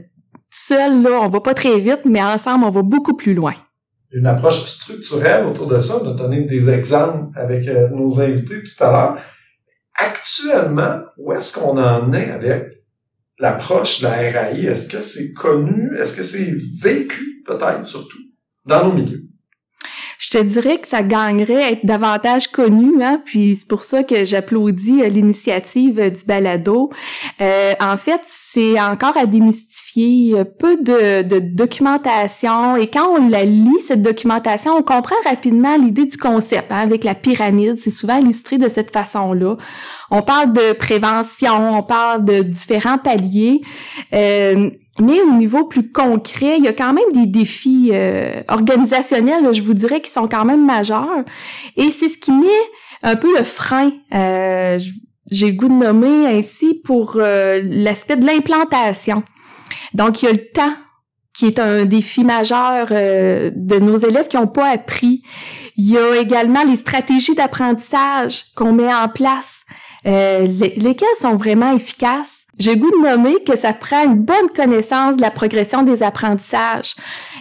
seul, 0.49 1.01
là, 1.01 1.19
on 1.23 1.27
va 1.27 1.41
pas 1.41 1.53
très 1.53 1.77
vite, 1.77 2.03
mais 2.05 2.23
ensemble, 2.23 2.63
on 2.63 2.69
va 2.69 2.83
beaucoup 2.83 3.17
plus 3.17 3.33
loin. 3.33 3.53
Une 4.13 4.27
approche 4.27 4.63
structurelle 4.63 5.45
autour 5.45 5.67
de 5.67 5.79
ça. 5.79 5.99
On 6.01 6.09
a 6.09 6.13
donné 6.13 6.43
des 6.43 6.69
exemples 6.69 7.37
avec 7.37 7.67
nos 7.91 8.21
invités 8.21 8.63
tout 8.63 8.81
à 8.81 8.91
l'heure 8.91 9.17
actuellement, 9.95 11.01
où 11.17 11.33
est-ce 11.33 11.57
qu'on 11.57 11.77
en 11.77 12.11
est 12.13 12.31
avec 12.31 12.83
l'approche 13.39 13.99
de 13.99 14.05
la 14.05 14.15
RAI? 14.15 14.65
Est-ce 14.65 14.87
que 14.87 15.01
c'est 15.01 15.33
connu? 15.33 15.95
Est-ce 15.97 16.15
que 16.15 16.23
c'est 16.23 16.53
vécu, 16.81 17.43
peut-être, 17.45 17.85
surtout, 17.85 18.19
dans 18.65 18.87
nos 18.87 18.93
milieux? 18.93 19.27
Je 20.23 20.29
te 20.29 20.37
dirais 20.37 20.77
que 20.77 20.87
ça 20.87 21.03
gagnerait 21.03 21.61
à 21.61 21.71
être 21.71 21.85
davantage 21.85 22.47
connu, 22.47 23.03
hein, 23.03 23.21
puis 23.25 23.57
c'est 23.57 23.67
pour 23.67 23.83
ça 23.83 24.03
que 24.03 24.23
j'applaudis 24.23 25.01
euh, 25.01 25.09
l'initiative 25.09 25.99
euh, 25.99 26.09
du 26.09 26.23
balado. 26.23 26.91
Euh, 27.41 27.73
en 27.81 27.97
fait, 27.97 28.21
c'est 28.29 28.79
encore 28.79 29.17
à 29.17 29.25
démystifier, 29.25 30.35
peu 30.59 30.77
de, 30.77 31.39
documentation, 31.39 32.77
et 32.77 32.87
quand 32.87 33.05
on 33.19 33.27
la 33.27 33.43
lit, 33.43 33.81
cette 33.85 34.01
documentation, 34.01 34.71
on 34.77 34.81
comprend 34.81 35.15
rapidement 35.25 35.75
l'idée 35.75 36.05
du 36.05 36.15
concept, 36.15 36.71
hein, 36.71 36.77
avec 36.77 37.03
la 37.03 37.15
pyramide, 37.15 37.75
c'est 37.77 37.91
souvent 37.91 38.17
illustré 38.17 38.57
de 38.57 38.69
cette 38.69 38.91
façon-là. 38.91 39.57
On 40.09 40.21
parle 40.21 40.53
de 40.53 40.71
prévention, 40.71 41.77
on 41.77 41.83
parle 41.83 42.23
de 42.23 42.43
différents 42.43 42.97
paliers. 42.97 43.61
Mais 44.99 45.21
au 45.21 45.33
niveau 45.33 45.65
plus 45.65 45.91
concret, 45.91 46.57
il 46.57 46.63
y 46.63 46.67
a 46.67 46.73
quand 46.73 46.93
même 46.93 47.11
des 47.13 47.25
défis 47.25 47.89
euh, 47.93 48.43
organisationnels, 48.47 49.53
je 49.53 49.61
vous 49.63 49.73
dirais, 49.73 50.01
qui 50.01 50.11
sont 50.11 50.27
quand 50.27 50.45
même 50.45 50.65
majeurs. 50.65 51.23
Et 51.77 51.89
c'est 51.89 52.09
ce 52.09 52.17
qui 52.17 52.31
met 52.31 52.47
un 53.01 53.15
peu 53.15 53.35
le 53.37 53.43
frein, 53.43 53.91
euh, 54.13 54.79
j'ai 55.31 55.47
le 55.47 55.57
goût 55.57 55.67
de 55.67 55.73
nommer 55.73 56.27
ainsi, 56.27 56.75
pour 56.85 57.15
euh, 57.17 57.61
l'aspect 57.63 58.17
de 58.17 58.25
l'implantation. 58.25 59.23
Donc, 59.93 60.21
il 60.21 60.25
y 60.25 60.29
a 60.29 60.31
le 60.31 60.51
temps 60.53 60.73
qui 61.33 61.47
est 61.47 61.59
un 61.59 61.85
défi 61.85 62.23
majeur 62.23 62.87
euh, 62.91 63.49
de 63.55 63.79
nos 63.79 63.97
élèves 63.97 64.27
qui 64.27 64.37
n'ont 64.37 64.47
pas 64.47 64.69
appris. 64.69 65.23
Il 65.75 65.89
y 65.89 65.97
a 65.97 66.17
également 66.17 66.63
les 66.63 66.75
stratégies 66.75 67.33
d'apprentissage 67.33 68.45
qu'on 68.55 68.73
met 68.73 68.93
en 68.93 69.09
place, 69.09 69.63
euh, 70.05 70.45
lesquelles 70.77 71.07
sont 71.19 71.35
vraiment 71.35 71.75
efficaces. 71.75 72.42
J'ai 72.59 72.77
goût 72.77 72.91
de 72.91 73.09
nommer 73.09 73.43
que 73.43 73.57
ça 73.57 73.73
prend 73.73 74.03
une 74.05 74.19
bonne 74.19 74.49
connaissance 74.55 75.17
de 75.17 75.21
la 75.21 75.31
progression 75.31 75.81
des 75.81 76.03
apprentissages. 76.03 76.95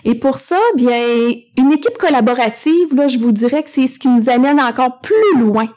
Et 0.05 0.15
pour 0.15 0.39
ça, 0.39 0.59
bien, 0.77 1.29
une 1.59 1.73
équipe 1.73 1.99
collaborative, 1.99 2.95
là, 2.95 3.09
je 3.09 3.19
vous 3.19 3.33
dirais 3.33 3.63
que 3.63 3.71
c'est 3.71 3.87
ce 3.87 3.99
qui 3.99 4.09
nous 4.09 4.31
amène 4.31 4.61
encore 4.61 5.01
plus 5.01 5.39
loin. 5.39 5.69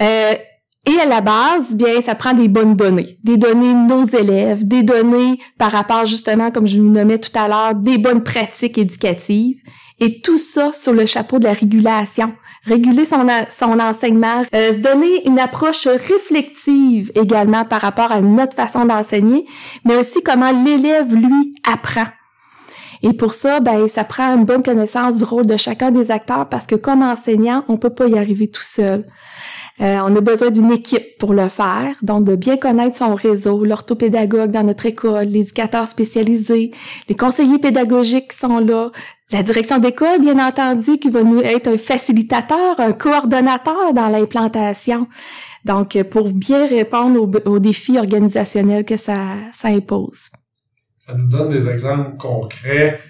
Euh, 0.00 0.34
et 0.88 1.00
à 1.00 1.06
la 1.06 1.20
base, 1.20 1.74
bien, 1.74 2.00
ça 2.00 2.14
prend 2.14 2.32
des 2.32 2.46
bonnes 2.46 2.76
données, 2.76 3.18
des 3.24 3.36
données 3.36 3.72
de 3.72 3.88
nos 3.88 4.04
élèves, 4.04 4.66
des 4.66 4.84
données 4.84 5.40
par 5.58 5.72
rapport 5.72 6.06
justement, 6.06 6.52
comme 6.52 6.68
je 6.68 6.80
vous 6.80 6.88
nommais 6.88 7.18
tout 7.18 7.36
à 7.36 7.48
l'heure, 7.48 7.74
des 7.74 7.98
bonnes 7.98 8.22
pratiques 8.22 8.78
éducatives. 8.78 9.60
Et 9.98 10.20
tout 10.20 10.38
ça 10.38 10.72
sur 10.72 10.92
le 10.92 11.06
chapeau 11.06 11.38
de 11.38 11.44
la 11.44 11.54
régulation. 11.54 12.34
Réguler 12.66 13.04
son, 13.04 13.26
son 13.48 13.78
enseignement, 13.78 14.42
euh, 14.54 14.72
se 14.72 14.78
donner 14.80 15.26
une 15.26 15.38
approche 15.38 15.86
réflexive 15.86 17.12
également 17.14 17.64
par 17.64 17.80
rapport 17.80 18.10
à 18.10 18.20
notre 18.20 18.56
façon 18.56 18.84
d'enseigner, 18.84 19.46
mais 19.84 19.96
aussi 19.96 20.22
comment 20.22 20.50
l'élève, 20.50 21.14
lui, 21.14 21.54
apprend. 21.70 22.06
Et 23.02 23.12
pour 23.12 23.34
ça, 23.34 23.60
ben, 23.60 23.86
ça 23.88 24.04
prend 24.04 24.34
une 24.36 24.44
bonne 24.44 24.62
connaissance 24.62 25.18
du 25.18 25.24
rôle 25.24 25.46
de 25.46 25.56
chacun 25.56 25.90
des 25.90 26.10
acteurs 26.10 26.48
parce 26.48 26.66
que 26.66 26.74
comme 26.74 27.02
enseignant, 27.02 27.64
on 27.68 27.76
peut 27.76 27.90
pas 27.90 28.08
y 28.08 28.18
arriver 28.18 28.48
tout 28.48 28.62
seul. 28.62 29.04
Euh, 29.80 29.98
on 30.02 30.16
a 30.16 30.20
besoin 30.22 30.50
d'une 30.50 30.72
équipe 30.72 31.18
pour 31.18 31.34
le 31.34 31.48
faire, 31.48 31.94
donc 32.00 32.24
de 32.24 32.34
bien 32.34 32.56
connaître 32.56 32.96
son 32.96 33.14
réseau, 33.14 33.62
l'orthopédagogue 33.62 34.50
dans 34.50 34.62
notre 34.62 34.86
école, 34.86 35.26
l'éducateur 35.26 35.86
spécialisé, 35.86 36.70
les 37.10 37.14
conseillers 37.14 37.58
pédagogiques 37.58 38.30
qui 38.30 38.38
sont 38.38 38.58
là, 38.58 38.90
la 39.32 39.42
direction 39.42 39.78
d'école, 39.78 40.20
bien 40.20 40.38
entendu, 40.38 40.98
qui 40.98 41.10
va 41.10 41.22
nous 41.22 41.40
être 41.40 41.68
un 41.68 41.76
facilitateur, 41.76 42.78
un 42.78 42.92
coordonnateur 42.92 43.92
dans 43.92 44.08
l'implantation. 44.08 45.08
Donc, 45.64 46.00
pour 46.04 46.30
bien 46.30 46.66
répondre 46.66 47.28
aux, 47.44 47.58
défis 47.58 47.98
organisationnels 47.98 48.84
que 48.84 48.96
ça, 48.96 49.34
ça 49.52 49.68
impose. 49.68 50.30
Ça 50.98 51.14
nous 51.14 51.28
donne 51.28 51.50
des 51.50 51.68
exemples 51.68 52.16
concrets 52.16 53.00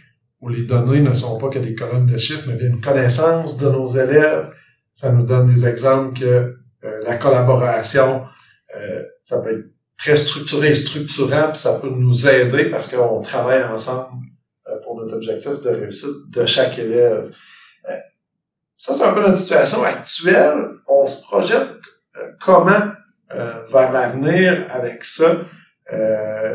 où 0.41 0.49
les 0.49 0.63
données 0.63 1.01
ne 1.01 1.13
sont 1.13 1.39
pas 1.39 1.49
que 1.49 1.59
des 1.59 1.75
colonnes 1.75 2.07
de 2.07 2.17
chiffres, 2.17 2.45
mais 2.49 2.55
bien 2.55 2.71
une 2.71 2.81
connaissance 2.81 3.57
de 3.57 3.69
nos 3.69 3.87
élèves, 3.87 4.51
ça 4.97 5.13
nous 5.13 5.25
donne 5.25 5.53
des 5.53 5.67
exemples 5.67 6.19
que 6.19 6.25
euh, 6.25 7.03
la 7.05 7.17
collaboration, 7.17 8.27
euh, 8.75 9.03
ça 9.25 9.41
peut 9.43 9.59
être 9.59 9.67
très 9.99 10.17
structuré 10.17 10.71
et 10.71 10.75
structurant, 10.75 11.51
puis 11.51 11.59
ça 11.59 11.79
peut 11.79 11.91
nous 11.91 12.27
aider 12.27 12.71
parce 12.71 12.89
qu'on 12.89 13.21
travaille 13.21 13.63
ensemble 13.65 14.25
euh, 14.67 14.81
pour 14.83 14.97
notre 14.97 15.15
objectif 15.17 15.61
de 15.63 15.69
réussite 15.69 16.31
de 16.31 16.47
chaque 16.47 16.79
élève. 16.79 17.31
ça, 18.79 18.95
c'est 18.95 19.05
un 19.05 19.13
peu 19.13 19.21
notre 19.21 19.37
situation 19.37 19.85
actuelle. 19.85 20.71
On 20.89 21.07
se 21.07 21.21
projette 21.23 21.77
comment 22.41 22.93
vers 23.69 23.93
l'avenir 23.93 24.67
avec 24.71 25.05
ça, 25.05 25.45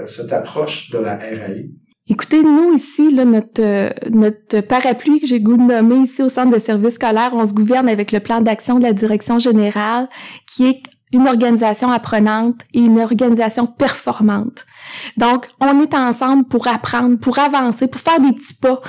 cette 0.06 0.32
approche 0.32 0.90
de 0.90 1.00
la 1.00 1.18
RAI. 1.18 1.70
Écoutez, 2.08 2.44
nous 2.44 2.74
ici, 2.74 3.12
là, 3.12 3.26
notre, 3.26 4.10
notre 4.10 4.62
parapluie 4.62 5.20
que 5.20 5.28
j'ai 5.28 5.40
goût 5.40 5.56
de 5.56 5.62
nommer 5.62 6.04
ici 6.04 6.24
au 6.24 6.30
Centre 6.30 6.54
de 6.54 6.60
services 6.60 6.96
scolaires, 6.96 7.32
on 7.34 7.46
se 7.46 7.54
gouverne 7.54 7.88
avec 7.88 8.12
le 8.12 8.20
plan 8.20 8.42
d'action 8.42 8.80
de 8.80 8.84
la 8.84 8.94
direction 8.94 9.40
générale 9.40 10.10
qui 10.48 10.68
est 10.68 10.84
une 11.14 11.28
organisation 11.28 11.92
apprenante 11.92 12.62
et 12.74 12.80
une 12.80 13.00
organisation 13.00 13.68
performante. 13.68 14.66
Donc, 15.18 15.48
on 15.60 15.82
est 15.82 15.94
ensemble 15.94 16.46
pour 16.46 16.68
apprendre, 16.68 17.18
pour 17.18 17.40
avancer, 17.40 17.88
pour 17.88 18.02
faire 18.02 18.20
des 18.20 18.32
petits 18.32 18.54
pas. 18.54 18.82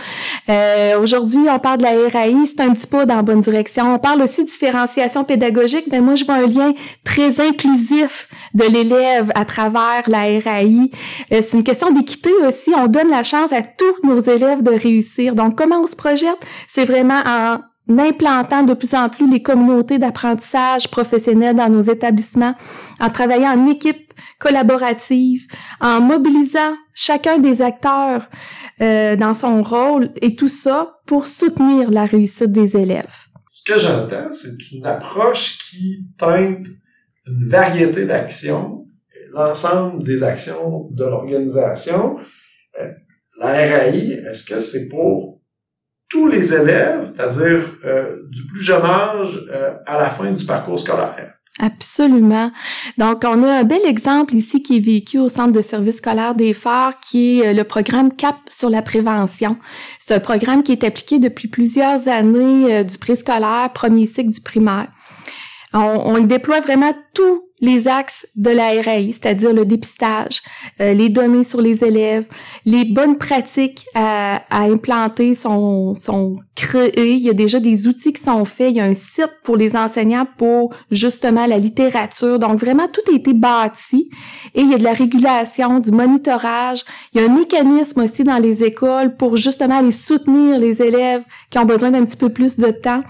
Euh, 0.48 1.00
Aujourd'hui, 1.00 1.46
on 1.50 1.58
parle 1.58 1.78
de 1.78 1.84
la 1.84 1.90
RAI, 1.90 2.46
c'est 2.46 2.60
un 2.60 2.72
petit 2.72 2.86
pas 2.86 3.06
dans 3.06 3.16
la 3.16 3.22
bonne 3.22 3.40
direction. 3.40 3.94
On 3.94 3.98
parle 3.98 4.22
aussi 4.22 4.44
de 4.44 4.48
différenciation 4.48 5.24
pédagogique, 5.24 5.86
mais 5.90 6.00
moi, 6.00 6.14
je 6.14 6.24
vois 6.24 6.36
un 6.36 6.46
lien 6.46 6.72
très 7.04 7.40
inclusif 7.40 8.28
de 8.54 8.64
l'élève 8.64 9.30
à 9.34 9.44
travers 9.44 10.02
la 10.06 10.22
RAI. 10.22 10.90
Euh, 11.32 11.40
c'est 11.42 11.56
une 11.56 11.64
question 11.64 11.90
d'équité 11.90 12.30
aussi. 12.46 12.72
On 12.76 12.86
donne 12.86 13.10
la 13.10 13.22
chance 13.22 13.52
à 13.52 13.62
tous 13.62 14.06
nos 14.06 14.20
élèves 14.20 14.62
de 14.62 14.70
réussir. 14.70 15.34
Donc, 15.34 15.56
comment 15.56 15.80
on 15.80 15.86
se 15.86 15.96
projette? 15.96 16.38
C'est 16.68 16.84
vraiment 16.84 17.20
en 17.26 17.58
implantant 17.88 18.62
de 18.62 18.74
plus 18.74 18.94
en 18.94 19.08
plus 19.08 19.30
les 19.30 19.42
communautés 19.42 19.98
d'apprentissage 19.98 20.88
professionnel 20.88 21.56
dans 21.56 21.68
nos 21.68 21.82
établissements, 21.82 22.54
en 23.00 23.10
travaillant 23.10 23.58
en 23.58 23.66
équipe 23.68 24.12
collaborative, 24.38 25.46
en 25.80 26.00
mobilisant 26.00 26.76
chacun 26.94 27.38
des 27.38 27.62
acteurs 27.62 28.28
euh, 28.80 29.16
dans 29.16 29.34
son 29.34 29.62
rôle 29.62 30.10
et 30.20 30.36
tout 30.36 30.48
ça 30.48 31.00
pour 31.06 31.26
soutenir 31.26 31.90
la 31.90 32.04
réussite 32.04 32.52
des 32.52 32.76
élèves. 32.76 33.26
Ce 33.48 33.62
que 33.70 33.78
j'entends, 33.78 34.32
c'est 34.32 34.72
une 34.72 34.86
approche 34.86 35.58
qui 35.58 36.06
teinte 36.18 36.66
une 37.26 37.48
variété 37.48 38.04
d'actions, 38.04 38.84
l'ensemble 39.32 40.02
des 40.02 40.22
actions 40.22 40.88
de 40.90 41.04
l'organisation. 41.04 42.16
Euh, 42.80 42.90
la 43.38 43.52
RAI, 43.52 44.22
est-ce 44.28 44.44
que 44.44 44.60
c'est 44.60 44.88
pour 44.88 45.31
tous 46.12 46.28
les 46.28 46.52
élèves, 46.52 47.06
c'est-à-dire 47.06 47.64
euh, 47.86 48.16
du 48.28 48.46
plus 48.46 48.60
jeune 48.60 48.84
âge 48.84 49.46
euh, 49.50 49.70
à 49.86 49.96
la 49.96 50.10
fin 50.10 50.30
du 50.30 50.44
parcours 50.44 50.78
scolaire. 50.78 51.32
Absolument. 51.58 52.50
Donc, 52.98 53.22
on 53.24 53.42
a 53.42 53.60
un 53.60 53.64
bel 53.64 53.80
exemple 53.86 54.34
ici 54.34 54.62
qui 54.62 54.76
est 54.76 54.80
vécu 54.80 55.18
au 55.18 55.28
Centre 55.28 55.52
de 55.52 55.62
services 55.62 55.96
scolaires 55.96 56.34
des 56.34 56.52
Phares, 56.52 57.00
qui 57.00 57.40
est 57.40 57.48
euh, 57.48 57.52
le 57.54 57.64
programme 57.64 58.12
CAP 58.12 58.36
sur 58.50 58.68
la 58.68 58.82
prévention. 58.82 59.56
C'est 59.98 60.14
un 60.14 60.20
programme 60.20 60.62
qui 60.62 60.72
est 60.72 60.84
appliqué 60.84 61.18
depuis 61.18 61.48
plusieurs 61.48 62.06
années 62.08 62.84
du 62.84 62.98
préscolaire, 62.98 63.70
premier 63.72 64.06
cycle 64.06 64.30
du 64.30 64.40
primaire. 64.42 64.88
On, 65.74 66.02
on 66.04 66.20
déploie 66.20 66.60
vraiment 66.60 66.92
tout 67.14 67.42
les 67.62 67.86
axes 67.86 68.26
de 68.34 68.50
la 68.50 68.82
RAI, 68.82 69.12
c'est-à-dire 69.12 69.54
le 69.54 69.64
dépistage, 69.64 70.42
euh, 70.80 70.92
les 70.94 71.08
données 71.08 71.44
sur 71.44 71.60
les 71.62 71.84
élèves, 71.84 72.26
les 72.66 72.84
bonnes 72.84 73.16
pratiques 73.16 73.86
à, 73.94 74.42
implanter 74.50 75.36
sont, 75.36 75.94
sont 75.94 76.34
créées. 76.56 77.14
Il 77.14 77.22
y 77.22 77.30
a 77.30 77.34
déjà 77.34 77.60
des 77.60 77.86
outils 77.86 78.12
qui 78.12 78.20
sont 78.20 78.44
faits. 78.44 78.70
Il 78.70 78.76
y 78.78 78.80
a 78.80 78.84
un 78.84 78.94
site 78.94 79.30
pour 79.44 79.56
les 79.56 79.76
enseignants 79.76 80.26
pour 80.36 80.74
justement 80.90 81.46
la 81.46 81.56
littérature. 81.56 82.40
Donc 82.40 82.58
vraiment, 82.58 82.88
tout 82.88 83.12
a 83.12 83.14
été 83.14 83.32
bâti. 83.32 84.10
Et 84.54 84.62
il 84.62 84.70
y 84.70 84.74
a 84.74 84.78
de 84.78 84.84
la 84.84 84.92
régulation, 84.92 85.78
du 85.78 85.92
monitorage. 85.92 86.82
Il 87.14 87.20
y 87.20 87.24
a 87.24 87.30
un 87.30 87.34
mécanisme 87.34 88.00
aussi 88.00 88.24
dans 88.24 88.38
les 88.38 88.64
écoles 88.64 89.16
pour 89.16 89.36
justement 89.36 89.78
aller 89.78 89.92
soutenir 89.92 90.58
les 90.58 90.82
élèves 90.82 91.22
qui 91.48 91.58
ont 91.60 91.64
besoin 91.64 91.92
d'un 91.92 92.04
petit 92.04 92.16
peu 92.16 92.28
plus 92.28 92.58
de 92.58 92.72
temps. 92.72 93.00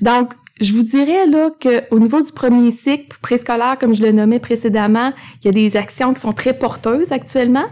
Donc, 0.00 0.30
je 0.60 0.72
vous 0.72 0.82
dirais 0.82 1.26
là 1.26 1.50
qu'au 1.60 1.98
niveau 1.98 2.20
du 2.20 2.32
premier 2.32 2.70
cycle 2.72 3.16
préscolaire, 3.22 3.76
comme 3.78 3.94
je 3.94 4.02
le 4.02 4.12
nommais 4.12 4.40
précédemment, 4.40 5.12
il 5.42 5.46
y 5.46 5.48
a 5.48 5.52
des 5.52 5.76
actions 5.76 6.12
qui 6.14 6.20
sont 6.20 6.32
très 6.32 6.52
porteuses 6.52 7.12
actuellement. 7.12 7.66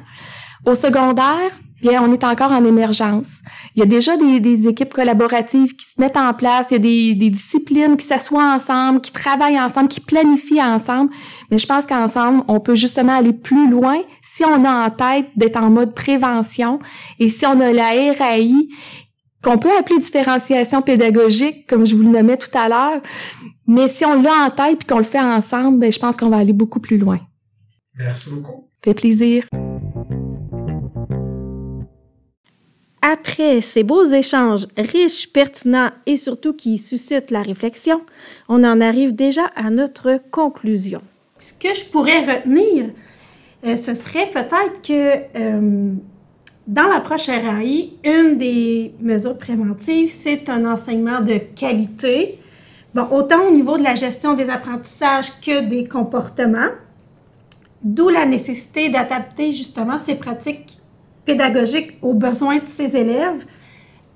Au 0.65 0.75
secondaire, 0.75 1.51
bien, 1.81 2.03
on 2.03 2.13
est 2.13 2.25
encore 2.25 2.53
en 2.53 2.65
émergence. 2.65 3.27
Il 3.75 3.81
y 3.81 3.83
a 3.83 3.87
déjà 3.87 4.17
des, 4.17 4.69
équipes 4.69 4.93
collaboratives 4.93 5.75
qui 5.77 5.85
se 5.85 6.01
mettent 6.01 6.17
en 6.17 6.33
place, 6.33 6.69
il 6.71 6.75
y 6.75 6.77
a 6.77 6.79
des, 6.79 7.15
des 7.15 7.31
disciplines 7.31 7.97
qui 7.97 8.07
s'assoient 8.07 8.55
ensemble, 8.55 9.01
qui 9.01 9.13
travaillent 9.13 9.61
ensemble, 9.61 9.89
qui 9.89 10.01
planifient 10.01 10.63
ensemble. 10.63 11.11
Mais 11.51 11.59
je 11.59 11.67
pense 11.67 11.87
qu'ensemble, 11.87 12.43
on 12.49 12.61
peut 12.61 12.77
justement 12.77 13.17
aller 13.17 13.33
plus 13.33 13.69
loin 13.69 13.99
si 14.23 14.45
on 14.45 14.65
a 14.65 14.87
en 14.87 14.91
tête 14.91 15.27
d'être 15.37 15.57
en 15.57 15.71
mode 15.71 15.95
prévention 15.95 16.79
et 17.19 17.29
si 17.29 17.47
on 17.47 17.61
a 17.61 17.73
la 17.73 17.89
RAI 18.19 18.69
qu'on 19.43 19.59
peut 19.59 19.71
appeler 19.79 19.99
différenciation 19.99 20.83
pédagogique, 20.83 21.67
comme 21.67 21.87
je 21.87 21.95
vous 21.95 22.03
le 22.03 22.11
nommais 22.11 22.37
tout 22.37 22.57
à 22.57 22.69
l'heure. 22.69 23.01
Mais 23.67 23.89
si 23.89 24.05
on 24.05 24.21
l'a 24.21 24.47
en 24.47 24.51
tête 24.51 24.83
et 24.83 24.87
qu'on 24.87 24.99
le 24.99 25.05
fait 25.05 25.21
ensemble, 25.21 25.79
ben, 25.79 25.93
je 25.93 25.99
pense 25.99 26.17
qu'on 26.17 26.29
va 26.29 26.39
aller 26.39 26.53
beaucoup 26.53 26.81
plus 26.81 26.99
loin. 26.99 27.21
Merci 27.99 28.35
beaucoup. 28.35 28.69
Ça 28.75 28.81
fait 28.85 28.95
plaisir. 28.95 29.45
Après 33.03 33.61
ces 33.61 33.85
beaux 33.85 34.05
échanges 34.05 34.67
riches, 34.77 35.33
pertinents 35.33 35.91
et 36.07 36.17
surtout 36.17 36.53
qui 36.53 36.77
suscitent 36.77 37.31
la 37.31 37.43
réflexion, 37.43 38.03
on 38.49 38.65
en 38.65 38.81
arrive 38.81 39.15
déjà 39.15 39.47
à 39.55 39.71
notre 39.71 40.21
conclusion. 40.33 41.01
Ce 41.39 41.53
que 41.53 41.73
je 41.73 41.85
pourrais 41.85 42.21
retenir, 42.21 42.91
euh, 43.65 43.77
ce 43.77 43.95
serait 43.95 44.29
peut-être 44.31 44.83
que 44.83 45.39
euh, 45.39 45.93
dans 46.67 46.89
l'approche 46.89 47.29
RAI, 47.29 47.93
une 48.05 48.39
des 48.39 48.93
mesures 49.01 49.39
préventives, 49.39 50.11
c'est 50.11 50.49
un 50.49 50.65
enseignement 50.65 51.21
de 51.21 51.39
qualité, 51.39 52.39
bon, 52.95 53.07
autant 53.13 53.45
au 53.49 53.53
niveau 53.53 53.79
de 53.79 53.85
la 53.85 53.95
gestion 53.95 54.35
des 54.35 54.49
apprentissages 54.49 55.41
que 55.41 55.65
des 55.65 55.87
comportements, 55.87 56.71
d'où 57.83 58.09
la 58.09 58.27
nécessité 58.27 58.89
d'adapter 58.89 59.53
justement 59.53 60.01
ces 60.01 60.17
pratiques 60.17 60.79
pédagogiques 61.25 61.99
aux 62.03 62.15
besoins 62.15 62.59
de 62.59 62.67
ces 62.67 62.97
élèves 62.97 63.45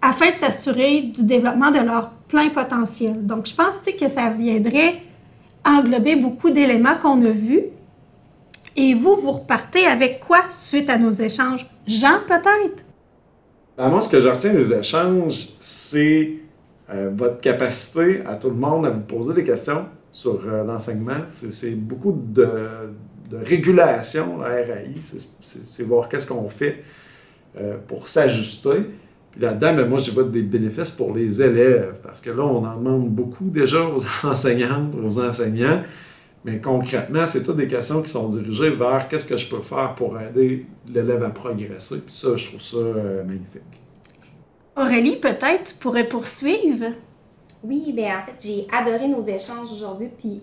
afin 0.03 0.31
de 0.31 0.37
s'assurer 0.37 1.03
du 1.03 1.25
développement 1.25 1.71
de 1.71 1.79
leur 1.79 2.11
plein 2.27 2.49
potentiel. 2.49 3.27
Donc, 3.27 3.47
je 3.47 3.55
pense 3.55 3.77
que 3.77 4.09
ça 4.09 4.31
viendrait 4.31 5.03
englober 5.65 6.17
beaucoup 6.17 6.51
d'éléments 6.51 6.97
qu'on 7.01 7.25
a 7.25 7.31
vus. 7.31 7.65
Et 8.77 8.95
vous, 8.95 9.17
vous 9.17 9.33
repartez 9.33 9.85
avec 9.85 10.21
quoi 10.21 10.43
suite 10.51 10.89
à 10.89 10.97
nos 10.97 11.11
échanges? 11.11 11.67
Jean, 11.91 12.21
peut-être? 12.27 12.85
Ben, 13.77 13.89
moi, 13.89 14.01
ce 14.01 14.09
que 14.09 14.21
je 14.21 14.29
retiens 14.29 14.55
des 14.55 14.73
échanges, 14.73 15.49
c'est 15.59 16.35
euh, 16.91 17.11
votre 17.13 17.41
capacité 17.41 18.23
à 18.25 18.37
tout 18.37 18.49
le 18.49 18.57
monde 18.57 18.87
à 18.87 18.91
vous 18.91 19.01
poser 19.01 19.35
des 19.35 19.45
questions 19.45 19.87
sur 20.13 20.41
euh, 20.47 20.65
l'enseignement. 20.65 21.23
C'est 21.29 21.75
beaucoup 21.75 22.13
de, 22.13 22.49
régulation, 23.33 24.39
la 24.39 24.49
RAI. 24.49 24.95
C'est 25.43 25.83
voir 25.83 26.09
qu'est-ce 26.09 26.29
qu'on 26.29 26.49
fait 26.49 26.85
euh, 27.59 27.77
pour 27.89 28.07
s'ajuster. 28.07 28.87
Puis 29.33 29.41
là-dedans, 29.41 29.75
ben, 29.75 29.89
moi, 29.89 29.99
je 29.99 30.13
vois 30.13 30.25
des 30.25 30.43
bénéfices 30.43 30.93
pour 30.93 31.15
les 31.15 31.43
élèves, 31.43 32.01
parce 32.03 32.21
que 32.21 32.31
là, 32.31 32.45
on 32.45 32.65
en 32.65 32.77
demande 32.77 33.09
beaucoup 33.09 33.51
déjà 33.51 33.85
aux 33.85 34.05
enseignantes, 34.27 34.95
aux 35.03 35.21
enseignants. 35.21 35.83
Mais 36.43 36.59
concrètement, 36.59 37.27
c'est 37.27 37.43
toutes 37.43 37.59
des 37.59 37.69
questions 37.69 38.01
qui 38.01 38.11
sont 38.11 38.29
dirigées 38.31 38.71
vers 38.71 39.09
qu'est-ce 39.09 39.27
que 39.27 39.37
je 39.37 39.47
peux 39.47 39.61
faire 39.61 39.95
pour 39.95 40.19
aider 40.19 40.65
l'élève 40.89 41.23
à 41.23 41.29
progresser. 41.29 42.01
Puis 42.01 42.15
ça, 42.15 42.35
je 42.35 42.47
trouve 42.49 42.63
ça 42.63 42.79
euh, 42.79 43.23
magnifique. 43.25 43.61
Aurélie, 44.75 45.17
peut-être 45.17 45.65
tu 45.65 45.75
pourrais 45.75 46.09
poursuivre? 46.09 46.93
Oui, 47.63 47.93
ben 47.95 48.07
en 48.07 48.25
fait, 48.25 48.37
j'ai 48.43 48.67
adoré 48.73 49.07
nos 49.09 49.21
échanges 49.21 49.71
aujourd'hui, 49.71 50.09
puis 50.19 50.41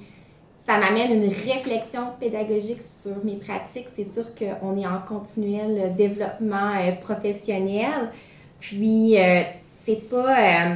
ça 0.59 0.77
m'amène 0.77 1.23
une 1.23 1.29
réflexion 1.29 2.09
pédagogique 2.19 2.83
sur 2.83 3.23
mes 3.23 3.37
pratiques. 3.37 3.87
C'est 3.87 4.03
sûr 4.03 4.25
qu'on 4.35 4.77
est 4.77 4.85
en 4.85 4.99
continuel 5.07 5.95
développement 5.95 6.75
euh, 6.75 6.91
professionnel, 7.01 8.11
puis 8.59 9.17
euh, 9.17 9.41
c'est 9.73 10.07
pas... 10.07 10.37
euh, 10.37 10.75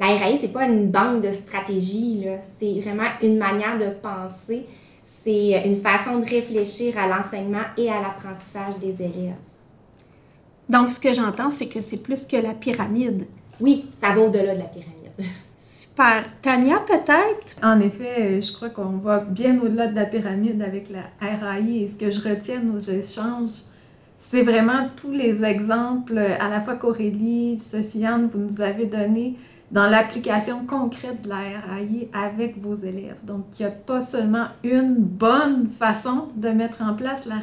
la 0.00 0.06
RAI, 0.06 0.38
c'est 0.40 0.52
pas 0.52 0.66
une 0.66 0.90
banque 0.90 1.22
de 1.22 1.32
stratégie, 1.32 2.24
là. 2.24 2.36
C'est 2.42 2.80
vraiment 2.80 3.08
une 3.22 3.36
manière 3.36 3.78
de 3.78 3.90
penser. 3.90 4.66
C'est 5.02 5.62
une 5.64 5.80
façon 5.80 6.18
de 6.18 6.24
réfléchir 6.24 6.96
à 6.98 7.08
l'enseignement 7.08 7.64
et 7.76 7.90
à 7.90 8.00
l'apprentissage 8.00 8.78
des 8.78 9.02
élèves. 9.02 9.34
Donc, 10.68 10.90
ce 10.90 11.00
que 11.00 11.12
j'entends, 11.12 11.50
c'est 11.50 11.66
que 11.66 11.80
c'est 11.80 12.02
plus 12.02 12.26
que 12.26 12.36
la 12.36 12.54
pyramide. 12.54 13.26
Oui, 13.60 13.86
ça 13.96 14.10
va 14.10 14.20
au-delà 14.20 14.54
de 14.54 14.60
la 14.60 14.66
pyramide. 14.66 14.94
Super. 15.56 16.26
Tania, 16.42 16.78
peut-être? 16.86 17.56
En 17.62 17.80
effet, 17.80 18.16
euh, 18.20 18.40
je 18.40 18.52
crois 18.52 18.68
qu'on 18.68 18.98
va 18.98 19.18
bien 19.18 19.58
au-delà 19.60 19.88
de 19.88 19.96
la 19.96 20.04
pyramide 20.04 20.62
avec 20.62 20.90
la 20.90 21.04
RAI 21.20 21.82
et 21.82 21.88
ce 21.88 21.96
que 21.96 22.10
je 22.10 22.20
retiens 22.20 22.60
de 22.60 22.66
nos 22.66 22.78
échanges, 22.78 23.62
c'est 24.18 24.42
vraiment 24.42 24.88
tous 24.94 25.10
les 25.10 25.42
exemples, 25.42 26.18
euh, 26.18 26.36
à 26.38 26.48
la 26.48 26.60
fois 26.60 26.76
qu'Aurélie, 26.76 27.58
Sofiane, 27.60 28.28
vous 28.32 28.38
nous 28.38 28.60
avez 28.60 28.86
donnés 28.86 29.34
dans 29.70 29.86
l'application 29.88 30.64
concrète 30.64 31.22
de 31.22 31.28
la 31.28 31.36
RAI 31.36 32.08
avec 32.14 32.58
vos 32.58 32.74
élèves. 32.74 33.16
Donc, 33.24 33.44
il 33.58 33.62
n'y 33.62 33.68
a 33.68 33.70
pas 33.72 34.00
seulement 34.00 34.46
une 34.64 34.94
bonne 34.96 35.68
façon 35.68 36.28
de 36.36 36.48
mettre 36.48 36.80
en 36.82 36.94
place 36.94 37.26
la, 37.26 37.36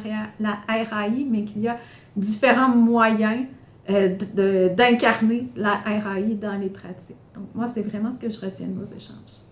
RAI, 0.68 1.26
mais 1.30 1.44
qu'il 1.44 1.62
y 1.62 1.68
a 1.68 1.78
différents 2.16 2.68
moyens 2.68 3.44
euh, 3.88 4.08
de- 4.08 4.24
de- 4.68 4.74
d'incarner 4.74 5.46
la 5.54 5.74
RAI 5.84 6.34
dans 6.34 6.58
les 6.60 6.68
pratiques. 6.70 7.16
Donc, 7.34 7.44
moi, 7.54 7.66
c'est 7.72 7.82
vraiment 7.82 8.10
ce 8.10 8.18
que 8.18 8.28
je 8.28 8.40
retiens 8.40 8.66
de 8.66 8.72
nos 8.72 8.86
échanges. 8.86 9.42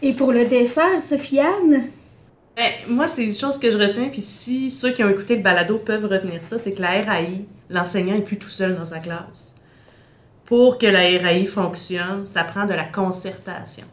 Et 0.00 0.14
pour 0.14 0.32
le 0.32 0.46
dessert, 0.46 1.02
Sofiane? 1.02 1.88
Ben, 2.56 2.70
moi, 2.88 3.06
c'est 3.06 3.24
une 3.24 3.34
chose 3.34 3.58
que 3.58 3.70
je 3.70 3.76
retiens, 3.76 4.08
puis 4.08 4.22
si 4.22 4.70
ceux 4.70 4.92
qui 4.92 5.04
ont 5.04 5.10
écouté 5.10 5.36
le 5.36 5.42
balado 5.42 5.76
peuvent 5.78 6.06
retenir 6.06 6.42
ça, 6.42 6.56
c'est 6.56 6.72
que 6.72 6.80
la 6.80 7.02
RAI, 7.02 7.44
l'enseignant 7.68 8.14
n'est 8.14 8.22
plus 8.22 8.38
tout 8.38 8.48
seul 8.48 8.74
dans 8.76 8.86
sa 8.86 9.00
classe. 9.00 9.55
Pour 10.46 10.78
que 10.78 10.86
la 10.86 11.00
RAI 11.00 11.44
fonctionne, 11.44 12.24
ça 12.24 12.44
prend 12.44 12.66
de 12.66 12.72
la 12.72 12.84
concertation. 12.84 13.86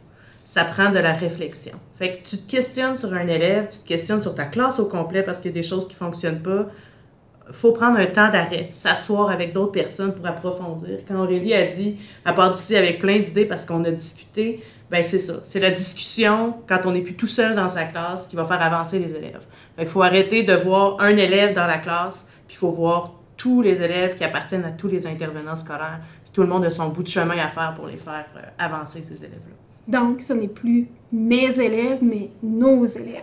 Ça 0.44 0.64
prend 0.64 0.90
de 0.90 0.98
la 0.98 1.12
réflexion. 1.12 1.74
Fait 1.98 2.16
que 2.16 2.28
tu 2.28 2.38
te 2.38 2.50
questionnes 2.50 2.96
sur 2.96 3.12
un 3.12 3.26
élève, 3.26 3.68
tu 3.68 3.78
te 3.78 3.88
questionnes 3.88 4.22
sur 4.22 4.34
ta 4.34 4.44
classe 4.44 4.78
au 4.78 4.86
complet 4.86 5.22
parce 5.22 5.40
qu'il 5.40 5.50
y 5.50 5.54
a 5.54 5.60
des 5.60 5.66
choses 5.66 5.88
qui 5.88 5.94
fonctionnent 5.94 6.42
pas. 6.42 6.66
faut 7.50 7.72
prendre 7.72 7.98
un 7.98 8.06
temps 8.06 8.30
d'arrêt, 8.30 8.68
s'asseoir 8.70 9.30
avec 9.30 9.52
d'autres 9.52 9.72
personnes 9.72 10.14
pour 10.14 10.26
approfondir. 10.26 11.00
Quand 11.08 11.16
Aurélie 11.16 11.54
a 11.54 11.66
dit, 11.66 11.96
à 12.24 12.32
part 12.32 12.52
d'ici 12.52 12.76
avec 12.76 13.00
plein 13.00 13.18
d'idées 13.18 13.46
parce 13.46 13.66
qu'on 13.66 13.84
a 13.84 13.90
discuté, 13.90 14.62
ben 14.90 15.02
c'est 15.02 15.18
ça. 15.18 15.40
C'est 15.42 15.60
la 15.60 15.70
discussion, 15.70 16.54
quand 16.68 16.80
on 16.84 16.92
n'est 16.92 17.00
plus 17.00 17.16
tout 17.16 17.26
seul 17.26 17.54
dans 17.54 17.68
sa 17.68 17.84
classe, 17.84 18.28
qui 18.28 18.36
va 18.36 18.44
faire 18.44 18.62
avancer 18.62 18.98
les 18.98 19.12
élèves. 19.12 19.44
Fait 19.76 19.82
qu'il 19.82 19.90
faut 19.90 20.02
arrêter 20.02 20.42
de 20.42 20.54
voir 20.54 21.00
un 21.00 21.16
élève 21.16 21.54
dans 21.54 21.66
la 21.66 21.78
classe, 21.78 22.30
puis 22.46 22.56
il 22.56 22.58
faut 22.58 22.70
voir 22.70 23.12
tous 23.36 23.62
les 23.62 23.82
élèves 23.82 24.14
qui 24.14 24.24
appartiennent 24.24 24.64
à 24.64 24.70
tous 24.70 24.88
les 24.88 25.06
intervenants 25.06 25.56
scolaires. 25.56 26.00
Tout 26.34 26.42
le 26.42 26.48
monde 26.48 26.64
a 26.64 26.70
son 26.70 26.88
bout 26.88 27.04
de 27.04 27.08
chemin 27.08 27.38
à 27.38 27.48
faire 27.48 27.74
pour 27.76 27.86
les 27.86 27.96
faire 27.96 28.26
euh, 28.36 28.40
avancer, 28.58 29.02
ces 29.02 29.16
élèves-là. 29.24 29.54
Donc, 29.86 30.20
ce 30.20 30.32
n'est 30.32 30.48
plus 30.48 30.88
mes 31.12 31.58
élèves, 31.60 32.00
mais 32.02 32.30
nos 32.42 32.84
élèves. 32.84 33.22